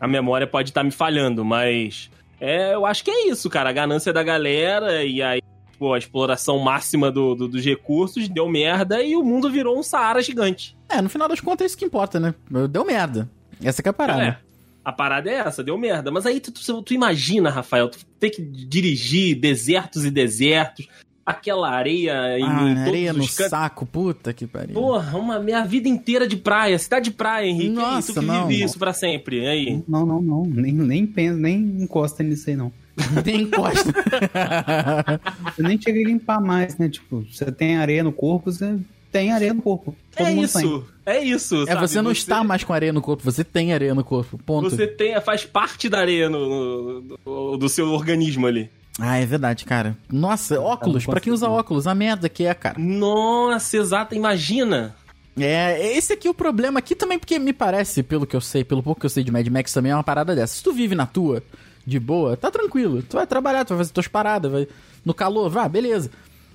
a 0.00 0.08
memória 0.08 0.46
pode 0.46 0.70
estar 0.70 0.80
tá 0.80 0.84
me 0.84 0.90
falhando, 0.90 1.44
mas 1.44 2.10
é, 2.40 2.74
eu 2.74 2.84
acho 2.84 3.04
que 3.04 3.10
é 3.10 3.28
isso, 3.28 3.48
cara. 3.48 3.70
A 3.70 3.72
ganância 3.72 4.12
da 4.12 4.22
galera 4.22 5.04
e 5.04 5.22
aí 5.22 5.40
pô, 5.78 5.92
a 5.92 5.98
exploração 5.98 6.58
máxima 6.58 7.10
do, 7.10 7.34
do, 7.34 7.48
dos 7.48 7.64
recursos 7.64 8.28
deu 8.28 8.48
merda 8.48 9.02
e 9.02 9.16
o 9.16 9.22
mundo 9.22 9.50
virou 9.50 9.78
um 9.78 9.82
Saara 9.82 10.22
gigante. 10.22 10.76
É, 10.88 11.02
no 11.02 11.08
final 11.08 11.28
das 11.28 11.40
contas 11.40 11.64
é 11.64 11.66
isso 11.66 11.78
que 11.78 11.84
importa, 11.84 12.20
né? 12.20 12.34
Deu 12.70 12.84
merda. 12.84 13.28
Essa 13.62 13.82
que 13.82 13.88
é 13.88 13.90
a 13.90 13.94
parada. 13.94 14.22
É. 14.22 14.38
A 14.84 14.92
parada 14.92 15.30
é 15.30 15.34
essa, 15.34 15.64
deu 15.64 15.78
merda. 15.78 16.10
Mas 16.10 16.26
aí 16.26 16.40
tu, 16.40 16.52
tu, 16.52 16.82
tu 16.82 16.94
imagina, 16.94 17.50
Rafael, 17.50 17.88
tu 17.88 17.98
ter 18.20 18.30
que 18.30 18.42
dirigir 18.42 19.40
desertos 19.40 20.04
e 20.04 20.10
desertos, 20.10 20.86
aquela 21.24 21.70
areia 21.70 22.38
em, 22.38 22.44
ah, 22.44 22.68
em 22.68 22.78
areia 22.78 23.12
no 23.12 23.20
cantos. 23.20 23.48
saco, 23.48 23.86
puta 23.86 24.32
que 24.32 24.46
pariu. 24.46 24.74
Porra, 24.74 25.18
uma 25.18 25.38
minha 25.38 25.64
vida 25.64 25.88
inteira 25.88 26.26
de 26.26 26.36
praia, 26.36 26.78
cidade 26.78 27.06
de 27.06 27.10
praia, 27.12 27.46
Henrique. 27.46 27.70
Nossa, 27.70 28.12
tu 28.12 28.20
que 28.20 28.26
não, 28.26 28.46
vive 28.46 28.60
não. 28.60 28.66
isso 28.66 28.78
pra 28.78 28.92
sempre, 28.92 29.46
aí. 29.46 29.82
Não, 29.88 30.04
não, 30.04 30.20
não, 30.20 30.44
nem, 30.44 30.72
nem 30.72 31.06
pensa, 31.06 31.38
nem 31.38 31.56
encosta 31.80 32.22
nisso 32.22 32.50
aí, 32.50 32.56
não. 32.56 32.72
nem 33.24 33.42
encosta. 33.42 33.92
você 35.54 35.62
nem 35.62 35.80
chega 35.80 36.00
a 36.00 36.04
limpar 36.04 36.40
mais, 36.40 36.76
né? 36.78 36.88
Tipo, 36.88 37.24
você 37.30 37.50
tem 37.50 37.76
areia 37.78 38.04
no 38.04 38.12
corpo, 38.12 38.52
você 38.52 38.78
tem 39.10 39.32
areia 39.32 39.54
no 39.54 39.62
corpo. 39.62 39.94
Todo 40.16 40.26
é 40.26 40.32
isso, 40.32 40.58
tem. 41.04 41.14
é 41.14 41.24
isso. 41.24 41.64
É, 41.68 41.76
você 41.76 42.02
não 42.02 42.12
você... 42.12 42.18
está 42.18 42.44
mais 42.44 42.62
com 42.62 42.72
areia 42.72 42.92
no 42.92 43.00
corpo, 43.00 43.22
você 43.22 43.42
tem 43.42 43.72
areia 43.72 43.94
no 43.94 44.04
corpo, 44.04 44.38
ponto. 44.38 44.70
Você 44.70 44.86
tem, 44.86 45.20
faz 45.20 45.44
parte 45.44 45.88
da 45.88 45.98
areia 46.00 46.28
no, 46.28 47.00
no 47.24 47.56
do 47.56 47.68
seu 47.68 47.90
organismo 47.90 48.46
ali. 48.46 48.70
Ah, 48.98 49.16
é 49.18 49.26
verdade, 49.26 49.64
cara. 49.64 49.96
Nossa, 50.10 50.60
óculos, 50.60 51.04
para 51.04 51.20
quem 51.20 51.32
usa 51.32 51.48
óculos, 51.48 51.86
a 51.86 51.94
merda 51.94 52.28
que 52.28 52.44
é, 52.44 52.54
cara. 52.54 52.78
Nossa, 52.78 53.76
exato, 53.76 54.14
imagina. 54.14 54.94
É, 55.36 55.96
esse 55.96 56.12
aqui 56.12 56.28
é 56.28 56.30
o 56.30 56.34
problema 56.34 56.78
aqui 56.78 56.94
também, 56.94 57.18
porque 57.18 57.38
me 57.38 57.52
parece, 57.52 58.04
pelo 58.04 58.26
que 58.26 58.36
eu 58.36 58.40
sei, 58.40 58.62
pelo 58.62 58.82
pouco 58.82 59.00
que 59.00 59.06
eu 59.06 59.10
sei 59.10 59.24
de 59.24 59.32
Mad 59.32 59.46
Max 59.48 59.72
também, 59.72 59.90
é 59.90 59.96
uma 59.96 60.04
parada 60.04 60.34
dessa. 60.34 60.54
Se 60.54 60.62
tu 60.62 60.72
vive 60.72 60.94
na 60.94 61.06
tua, 61.06 61.42
de 61.86 61.98
boa, 61.98 62.36
tá 62.36 62.50
tranquilo. 62.50 63.02
Tu 63.02 63.16
vai 63.16 63.26
trabalhar, 63.26 63.64
tu 63.64 63.70
vai 63.70 63.78
fazer 63.78 63.92
tuas 63.92 64.08
paradas, 64.08 64.50
vai 64.50 64.68
no 65.04 65.12
calor, 65.12 65.50
vá, 65.50 65.68
beleza. 65.68 66.10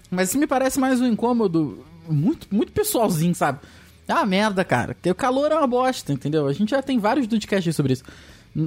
Mas 0.10 0.30
isso 0.30 0.39
me 0.39 0.47
parece 0.47 0.80
mais 0.80 0.99
um 0.99 1.08
incômodo 1.08 1.86
muito, 2.08 2.47
muito 2.49 2.71
pessoalzinho, 2.71 3.36
sabe? 3.36 3.60
Ah, 4.08 4.25
merda, 4.25 4.63
cara. 4.63 4.95
Porque 4.95 5.12
o 5.12 5.15
calor 5.15 5.52
é 5.52 5.56
uma 5.56 5.67
bosta, 5.67 6.12
entendeu? 6.12 6.47
A 6.47 6.54
gente 6.54 6.71
já 6.71 6.82
tem 6.82 6.97
vários 6.97 7.28
podcasts 7.28 7.75
sobre 7.75 7.93
isso. 7.93 8.04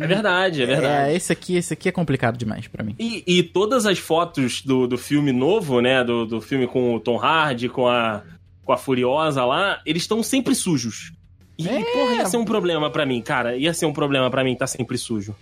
É 0.00 0.06
verdade, 0.06 0.62
é 0.62 0.66
verdade. 0.66 1.10
É, 1.10 1.16
esse 1.16 1.32
aqui, 1.32 1.56
esse 1.56 1.72
aqui 1.72 1.88
é 1.88 1.92
complicado 1.92 2.36
demais 2.36 2.68
para 2.68 2.84
mim. 2.84 2.94
E, 2.98 3.22
e, 3.26 3.42
todas 3.42 3.86
as 3.86 3.98
fotos 3.98 4.62
do, 4.62 4.86
do 4.86 4.96
filme 4.96 5.32
novo, 5.32 5.80
né? 5.80 6.04
Do, 6.04 6.26
do 6.26 6.40
filme 6.40 6.66
com 6.66 6.94
o 6.94 7.00
Tom 7.00 7.18
Hardy, 7.18 7.68
com 7.68 7.88
a, 7.88 8.22
com 8.64 8.72
a 8.72 8.76
Furiosa 8.76 9.44
lá, 9.44 9.80
eles 9.84 10.02
estão 10.02 10.22
sempre 10.22 10.54
sujos. 10.54 11.12
E, 11.58 11.68
é. 11.68 11.84
porra, 11.84 12.14
ia 12.14 12.26
ser 12.26 12.36
um 12.36 12.44
problema 12.44 12.90
para 12.90 13.04
mim, 13.04 13.20
cara. 13.20 13.56
Ia 13.56 13.74
ser 13.74 13.86
um 13.86 13.92
problema 13.92 14.30
para 14.30 14.44
mim 14.44 14.52
estar 14.52 14.66
tá 14.66 14.68
sempre 14.68 14.96
sujo. 14.96 15.34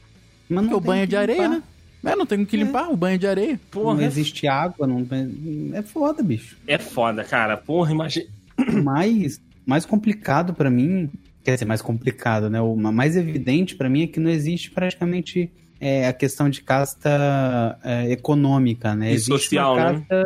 Mas 0.49 0.65
não 0.65 0.77
o 0.77 0.81
banho 0.81 1.07
de 1.07 1.17
areia, 1.17 1.49
né? 1.49 1.63
É, 2.05 2.17
não 2.17 2.27
tem 2.27 2.45
que 2.45 2.57
é. 2.57 2.61
limpar 2.61 2.85
é. 2.85 2.93
o 2.93 2.97
banho 2.97 3.19
de 3.19 3.27
areia. 3.27 3.61
Porra, 3.71 3.95
não 3.95 4.03
existe 4.03 4.49
água, 4.49 4.87
não 4.87 5.07
é 5.75 5.83
foda, 5.83 6.23
bicho. 6.23 6.57
É 6.67 6.79
foda, 6.79 7.23
cara. 7.25 7.57
Porra, 7.57 7.93
imagina. 7.93 8.27
Mais, 8.83 9.41
mais 9.65 9.87
complicado 9.87 10.53
para 10.53 10.71
mim 10.71 11.11
quer 11.43 11.55
dizer, 11.55 11.65
mais 11.65 11.83
complicado, 11.83 12.51
né? 12.51 12.61
O 12.61 12.77
mais 12.77 13.17
evidente 13.17 13.75
para 13.75 13.89
mim 13.89 14.05
é 14.05 14.07
que 14.07 14.21
não 14.21 14.31
existe 14.31 14.71
praticamente 14.71 15.51
é, 15.81 16.07
a 16.07 16.13
questão 16.13 16.51
de 16.51 16.63
casta 16.63 17.79
é, 17.83 18.13
econômica, 18.13 18.95
né? 18.95 19.11
E 19.11 19.15
existe 19.15 19.33
social, 19.33 19.75
uma 19.75 19.85
né? 19.85 19.93
casta, 19.93 20.19
né? 20.19 20.25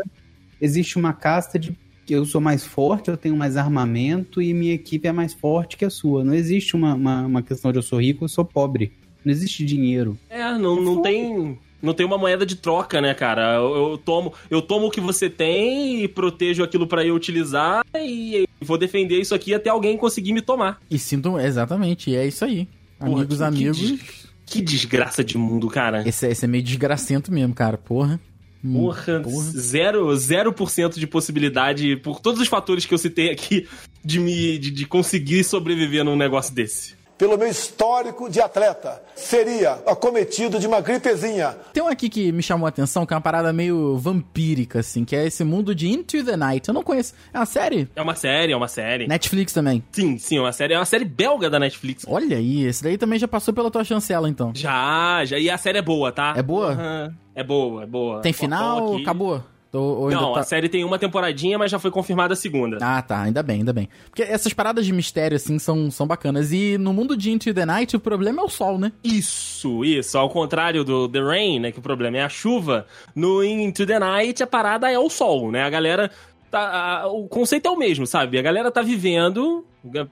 existe 0.60 0.98
uma 0.98 1.12
casta 1.12 1.58
de 1.58 1.76
que 2.04 2.12
eu 2.12 2.24
sou 2.26 2.40
mais 2.40 2.64
forte, 2.64 3.08
eu 3.08 3.16
tenho 3.16 3.36
mais 3.36 3.56
armamento 3.56 4.42
e 4.42 4.52
minha 4.52 4.74
equipe 4.74 5.08
é 5.08 5.12
mais 5.12 5.32
forte 5.32 5.76
que 5.76 5.84
a 5.84 5.90
sua. 5.90 6.22
Não 6.22 6.34
existe 6.34 6.76
uma, 6.76 6.94
uma, 6.94 7.22
uma 7.22 7.42
questão 7.42 7.72
de 7.72 7.78
eu 7.78 7.82
sou 7.82 8.00
rico, 8.00 8.24
eu 8.24 8.28
sou 8.28 8.44
pobre. 8.44 8.92
Não 9.24 9.32
existe 9.32 9.64
dinheiro. 9.64 10.18
É, 10.28 10.52
não, 10.58 10.80
não 10.80 11.00
tem. 11.00 11.58
Não 11.80 11.92
tem 11.92 12.06
uma 12.06 12.16
moeda 12.16 12.46
de 12.46 12.56
troca, 12.56 12.98
né, 12.98 13.12
cara? 13.12 13.56
Eu, 13.56 13.90
eu 13.90 13.98
tomo, 13.98 14.32
eu 14.48 14.62
tomo 14.62 14.86
o 14.86 14.90
que 14.90 15.02
você 15.02 15.28
tem 15.28 16.02
e 16.02 16.08
protejo 16.08 16.62
aquilo 16.62 16.86
pra 16.86 17.04
eu 17.04 17.14
utilizar 17.14 17.84
e 17.94 18.48
vou 18.64 18.76
defender 18.78 19.20
isso 19.20 19.34
aqui 19.34 19.54
até 19.54 19.70
alguém 19.70 19.96
conseguir 19.96 20.32
me 20.32 20.40
tomar. 20.42 20.80
E 20.90 20.98
sinto, 20.98 21.38
exatamente, 21.38 22.14
é 22.16 22.26
isso 22.26 22.44
aí. 22.44 22.68
Porra, 22.98 23.12
Amigos, 23.22 23.38
que- 23.38 23.44
amigos. 23.44 23.78
Que, 23.78 23.86
des- 23.96 24.24
que 24.46 24.60
desgraça 24.62 25.22
de 25.24 25.38
mundo, 25.38 25.68
cara. 25.68 26.06
Esse, 26.08 26.26
é- 26.26 26.30
esse 26.32 26.44
é 26.44 26.48
meio 26.48 26.62
desgracento 26.64 27.30
mesmo, 27.32 27.54
cara. 27.54 27.78
Porra. 27.78 28.20
Hum, 28.64 28.72
Porra, 28.82 29.22
zero, 29.52 30.16
zero 30.16 30.50
por 30.52 30.70
cento 30.70 30.98
de 30.98 31.06
possibilidade, 31.06 31.96
por 31.96 32.18
todos 32.18 32.40
os 32.40 32.48
fatores 32.48 32.86
que 32.86 32.94
eu 32.94 32.98
citei 32.98 33.30
aqui, 33.30 33.66
de 34.02 34.18
me 34.18 34.58
de, 34.58 34.70
de 34.70 34.86
conseguir 34.86 35.44
sobreviver 35.44 36.02
num 36.02 36.16
negócio 36.16 36.54
desse. 36.54 36.94
Pelo 37.16 37.38
meu 37.38 37.46
histórico 37.48 38.28
de 38.28 38.40
atleta, 38.40 39.00
seria 39.14 39.78
acometido 39.86 40.58
de 40.58 40.66
uma 40.66 40.80
gripezinha. 40.80 41.56
Tem 41.72 41.82
um 41.82 41.86
aqui 41.88 42.08
que 42.08 42.32
me 42.32 42.42
chamou 42.42 42.66
a 42.66 42.68
atenção, 42.70 43.06
que 43.06 43.14
é 43.14 43.16
uma 43.16 43.20
parada 43.22 43.52
meio 43.52 43.96
vampírica, 43.98 44.80
assim, 44.80 45.04
que 45.04 45.14
é 45.14 45.24
esse 45.26 45.44
mundo 45.44 45.74
de 45.74 45.88
Into 45.88 46.24
the 46.24 46.36
Night. 46.36 46.68
Eu 46.68 46.74
não 46.74 46.82
conheço. 46.82 47.14
É 47.32 47.38
uma 47.38 47.46
série? 47.46 47.88
É 47.94 48.02
uma 48.02 48.14
série, 48.16 48.52
é 48.52 48.56
uma 48.56 48.66
série. 48.68 49.06
Netflix 49.06 49.52
também. 49.52 49.82
Sim, 49.92 50.18
sim, 50.18 50.38
é 50.38 50.40
uma 50.40 50.52
série. 50.52 50.74
É 50.74 50.78
uma 50.78 50.84
série 50.84 51.04
belga 51.04 51.48
da 51.48 51.58
Netflix. 51.60 52.04
Olha 52.08 52.36
aí, 52.36 52.64
esse 52.64 52.82
daí 52.82 52.98
também 52.98 53.18
já 53.18 53.28
passou 53.28 53.54
pela 53.54 53.70
tua 53.70 53.84
chancela, 53.84 54.28
então. 54.28 54.50
Já, 54.54 55.24
já. 55.24 55.38
E 55.38 55.48
a 55.48 55.56
série 55.56 55.78
é 55.78 55.82
boa, 55.82 56.10
tá? 56.10 56.34
É 56.36 56.42
boa? 56.42 56.72
Aham, 56.72 57.14
É 57.34 57.44
boa, 57.44 57.82
é 57.84 57.86
boa. 57.86 58.20
Tem 58.22 58.32
final? 58.32 58.96
Acabou? 58.96 59.42
Ou, 59.74 60.02
ou 60.02 60.10
Não, 60.10 60.32
tá- 60.34 60.40
a 60.40 60.42
série 60.42 60.68
tem 60.68 60.84
uma 60.84 60.98
temporadinha, 60.98 61.58
mas 61.58 61.70
já 61.70 61.78
foi 61.78 61.90
confirmada 61.90 62.34
a 62.34 62.36
segunda. 62.36 62.78
Ah, 62.80 63.02
tá. 63.02 63.22
Ainda 63.22 63.42
bem, 63.42 63.58
ainda 63.58 63.72
bem. 63.72 63.88
Porque 64.08 64.22
essas 64.22 64.52
paradas 64.52 64.86
de 64.86 64.92
mistério, 64.92 65.36
assim, 65.36 65.58
são, 65.58 65.90
são 65.90 66.06
bacanas. 66.06 66.52
E 66.52 66.78
no 66.78 66.92
mundo 66.92 67.16
de 67.16 67.30
Into 67.30 67.52
the 67.52 67.66
Night, 67.66 67.96
o 67.96 68.00
problema 68.00 68.42
é 68.42 68.44
o 68.44 68.48
sol, 68.48 68.78
né? 68.78 68.92
Isso, 69.02 69.84
isso. 69.84 70.16
Ao 70.18 70.28
contrário 70.30 70.84
do 70.84 71.08
The 71.08 71.20
Rain, 71.20 71.58
né? 71.60 71.72
Que 71.72 71.78
o 71.78 71.82
problema 71.82 72.18
é 72.18 72.22
a 72.22 72.28
chuva. 72.28 72.86
No 73.14 73.42
Into 73.44 73.86
the 73.86 73.98
Night, 73.98 74.42
a 74.42 74.46
parada 74.46 74.90
é 74.90 74.98
o 74.98 75.08
sol, 75.10 75.50
né? 75.50 75.62
A 75.64 75.70
galera. 75.70 76.10
Tá, 76.50 77.00
a- 77.02 77.08
o 77.08 77.26
conceito 77.26 77.66
é 77.66 77.70
o 77.70 77.76
mesmo, 77.76 78.06
sabe? 78.06 78.38
A 78.38 78.42
galera 78.42 78.70
tá 78.70 78.80
vivendo. 78.82 79.64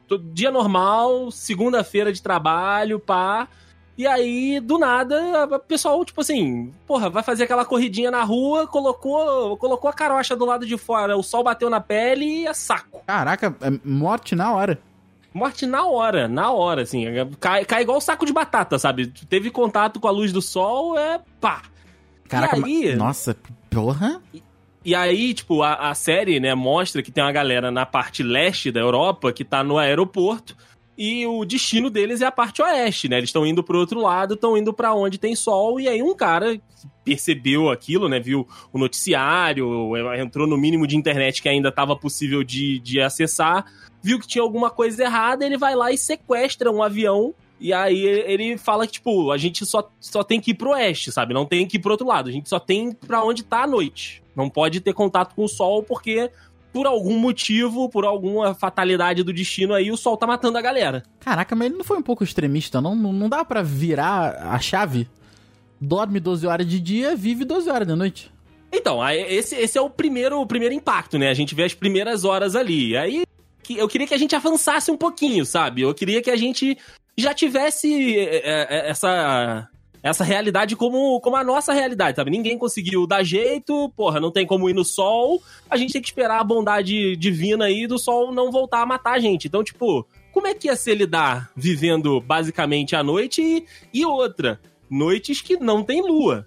todo 0.09 0.25
Dia 0.33 0.51
normal, 0.51 1.31
segunda-feira 1.31 2.13
de 2.13 2.21
trabalho, 2.21 2.99
pá. 2.99 3.49
E 3.97 4.07
aí, 4.07 4.59
do 4.59 4.79
nada, 4.79 5.45
o 5.55 5.59
pessoal, 5.59 6.03
tipo 6.05 6.21
assim, 6.23 6.73
porra, 6.87 7.11
vai 7.11 7.23
fazer 7.23 7.45
aquela 7.45 7.65
corridinha 7.65 8.11
na 8.11 8.23
rua, 8.25 8.67
colocou, 8.67 9.57
colocou 9.59 9.91
a 9.91 9.93
carocha 9.93 10.35
do 10.35 10.47
lado 10.47 10.67
de 10.67 10.79
fora, 10.79 11.17
o 11.17 11.23
sol 11.23 11.45
bateu 11.45 11.69
na 11.69 11.81
pele 11.81 12.25
e 12.25 12.47
é 12.47 12.55
saco. 12.55 13.03
Caraca, 13.07 13.55
é 13.61 13.71
morte 13.85 14.35
na 14.35 14.53
hora. 14.53 14.79
Morte 15.35 15.67
na 15.67 15.87
hora, 15.87 16.27
na 16.27 16.51
hora, 16.51 16.83
assim. 16.83 17.05
Cai, 17.39 17.65
cai 17.65 17.83
igual 17.83 18.01
saco 18.01 18.25
de 18.27 18.33
batata, 18.33 18.79
sabe? 18.79 19.07
Teve 19.07 19.51
contato 19.51 20.01
com 20.01 20.09
a 20.09 20.11
luz 20.11 20.33
do 20.33 20.41
sol, 20.43 20.99
é 20.99 21.21
pá. 21.41 21.63
Caraca, 22.29 22.59
E 22.59 22.89
aí? 22.89 22.97
nossa, 22.97 23.37
porra. 23.71 24.21
E 24.85 24.95
aí, 24.95 25.33
tipo, 25.33 25.63
a, 25.63 25.91
a 25.91 25.95
série, 25.95 26.41
né, 26.41 26.55
mostra 26.55 27.03
que 27.03 27.13
tem 27.13 27.23
uma 27.23 27.31
galera 27.33 27.71
na 27.71 27.87
parte 27.87 28.23
leste 28.23 28.73
da 28.73 28.81
Europa 28.81 29.33
que 29.33 29.45
tá 29.45 29.63
no 29.63 29.79
aeroporto 29.79 30.57
e 30.97 31.27
o 31.27 31.45
destino 31.45 31.89
deles 31.89 32.21
é 32.21 32.27
a 32.27 32.33
parte 32.33 32.61
oeste, 32.63 33.09
né? 33.09 33.17
Eles 33.17 33.31
estão 33.31 33.47
indo 33.47 33.63
pro 33.63 33.79
outro 33.79 34.01
lado, 34.01 34.35
estão 34.35 34.57
indo 34.57 34.73
pra 34.73 34.95
onde 34.95 35.19
tem 35.19 35.35
sol 35.35 35.81
e 35.81 35.89
aí 35.89 36.03
um 36.03 36.15
cara 36.15 36.61
percebeu 37.05 37.71
aquilo, 37.71 38.09
né, 38.09 38.21
viu 38.21 38.47
o 38.73 38.79
noticiário, 38.79 39.97
entrou 40.17 40.47
no 40.47 40.57
mínimo 40.57 40.87
de 40.87 40.97
internet 40.97 41.43
que 41.43 41.49
ainda 41.49 41.73
tava 41.73 41.97
possível 41.97 42.45
de, 42.45 42.79
de 42.79 43.01
acessar, 43.01 43.65
viu 44.01 44.21
que 44.21 44.27
tinha 44.27 44.43
alguma 44.43 44.71
coisa 44.71 45.03
errada, 45.03 45.45
ele 45.45 45.59
vai 45.59 45.75
lá 45.75 45.91
e 45.91 45.99
sequestra 45.99 46.71
um 46.71 46.83
avião 46.83 47.35
e 47.63 47.73
aí 47.73 48.05
ele 48.05 48.59
fala 48.59 48.89
que, 48.89 48.95
tipo, 48.95 49.31
a 49.31 49.39
gente 49.39 49.65
só, 49.65 49.89
só 50.01 50.25
tem 50.25 50.41
que 50.41 50.51
ir 50.51 50.55
pro 50.55 50.71
oeste, 50.71 51.13
sabe? 51.13 51.33
Não 51.33 51.47
tem 51.47 51.65
que 51.65 51.77
ir 51.77 51.81
pro 51.81 51.93
outro 51.93 52.09
lado. 52.09 52.29
A 52.29 52.33
gente 52.33 52.49
só 52.49 52.59
tem 52.59 52.93
pra 52.93 53.23
onde 53.23 53.45
tá 53.45 53.63
a 53.63 53.67
noite. 53.69 54.21
Não 54.35 54.51
pode 54.51 54.81
ter 54.81 54.93
contato 54.93 55.33
com 55.33 55.45
o 55.45 55.49
sol, 55.49 55.81
porque 55.81 56.29
por 56.73 56.87
algum 56.87 57.19
motivo, 57.19 57.89
por 57.89 58.05
alguma 58.05 58.55
fatalidade 58.55 59.23
do 59.23 59.33
destino 59.33 59.75
aí, 59.75 59.91
o 59.91 59.97
sol 59.97 60.17
tá 60.17 60.27
matando 60.27 60.57
a 60.57 60.63
galera. 60.63 61.03
Caraca, 61.21 61.55
mas 61.55 61.67
ele 61.67 61.77
não 61.77 61.85
foi 61.85 61.99
um 61.99 62.03
pouco 62.03 62.25
extremista, 62.25 62.81
não? 62.81 62.95
Não, 62.95 63.13
não 63.13 63.29
dá 63.29 63.45
pra 63.45 63.63
virar 63.63 64.37
a 64.51 64.59
chave? 64.59 65.09
Dorme 65.81 66.19
12 66.19 66.47
horas 66.47 66.67
de 66.67 66.81
dia, 66.81 67.15
vive 67.15 67.45
12 67.45 67.69
horas 67.69 67.87
da 67.87 67.97
noite. 67.97 68.33
Então, 68.73 69.07
esse, 69.11 69.55
esse 69.55 69.77
é 69.77 69.81
o 69.81 69.91
primeiro, 69.91 70.41
o 70.41 70.47
primeiro 70.47 70.75
impacto, 70.75 71.19
né? 71.19 71.29
A 71.29 71.35
gente 71.35 71.55
vê 71.55 71.65
as 71.65 71.75
primeiras 71.75 72.25
horas 72.25 72.57
ali. 72.57 72.97
Aí 72.97 73.25
eu 73.69 73.87
queria 73.87 74.07
que 74.07 74.15
a 74.15 74.19
gente 74.19 74.35
avançasse 74.35 74.91
um 74.91 74.97
pouquinho, 74.97 75.45
sabe? 75.45 75.83
Eu 75.83 75.95
queria 75.95 76.23
que 76.23 76.31
a 76.31 76.37
gente 76.37 76.79
já 77.17 77.35
tivesse 77.35 78.19
é, 78.19 78.43
é, 78.45 78.91
essa 78.91 79.69
essa 80.03 80.25
realidade 80.25 80.75
como, 80.75 81.21
como 81.21 81.37
a 81.37 81.45
nossa 81.45 81.73
realidade, 81.73 82.17
sabe? 82.17 82.31
Ninguém 82.31 82.59
conseguiu 82.59 83.07
dar 83.07 83.23
jeito, 83.23 83.89
porra, 83.97 84.19
não 84.19 84.31
tem 84.33 84.45
como 84.47 84.69
ir 84.69 84.75
no 84.75 84.85
sol, 84.85 85.41
a 85.71 85.77
gente 85.77 85.93
tem 85.93 86.03
que 86.03 86.09
esperar 86.09 86.41
a 86.41 86.45
bondade 86.45 87.15
divina 87.17 87.67
aí 87.67 87.87
do 87.87 87.99
sol 87.99 88.33
não 88.33 88.51
voltar 88.51 88.83
a 88.83 88.87
matar 88.87 89.13
a 89.13 89.19
gente. 89.21 89.47
Então, 89.47 89.63
tipo, 89.63 90.07
como 90.33 90.47
é 90.49 90.55
que 90.55 90.67
ia 90.67 90.75
ser 90.77 90.95
lidar 90.97 91.51
vivendo 91.55 92.21
basicamente 92.21 92.97
à 92.97 93.03
noite 93.03 93.41
e, 93.43 93.65
e 94.01 94.05
outra, 94.05 94.61
noites 94.91 95.41
que 95.41 95.57
não 95.57 95.83
tem 95.85 96.03
lua? 96.03 96.47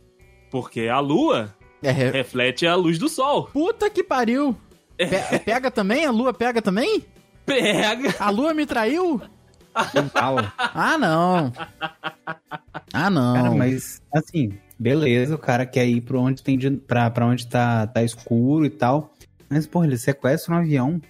Porque 0.51 0.87
a 0.87 0.99
lua 0.99 1.53
É, 1.81 1.91
reflete 1.91 2.65
a 2.67 2.75
luz 2.75 2.97
do 2.99 3.07
sol. 3.07 3.49
puta 3.53 3.89
que 3.89 4.03
pariu. 4.03 4.55
Pe- 4.97 5.39
pega 5.39 5.69
também? 5.69 6.05
A 6.05 6.11
lua 6.11 6.33
pega 6.33 6.61
também? 6.61 7.03
Pega. 7.45 8.15
A 8.19 8.29
lua 8.29 8.53
me 8.53 8.65
traiu? 8.65 9.21
Ah, 10.73 10.97
não. 10.97 11.51
Ah, 12.93 13.09
não. 13.09 13.33
Cara, 13.33 13.51
mas 13.51 14.01
assim, 14.13 14.53
beleza, 14.79 15.35
o 15.35 15.39
cara 15.39 15.65
quer 15.65 15.85
ir 15.85 16.01
pra 16.01 16.17
onde 16.17 16.41
tem 16.41 16.57
de, 16.57 16.71
pra, 16.71 17.09
pra 17.09 17.25
onde 17.25 17.45
tá, 17.47 17.85
tá 17.87 18.01
escuro 18.01 18.65
e 18.65 18.69
tal. 18.69 19.13
Mas, 19.49 19.67
porra, 19.67 19.85
ele 19.87 19.97
sequestra 19.97 20.53
um 20.55 20.57
avião. 20.57 21.01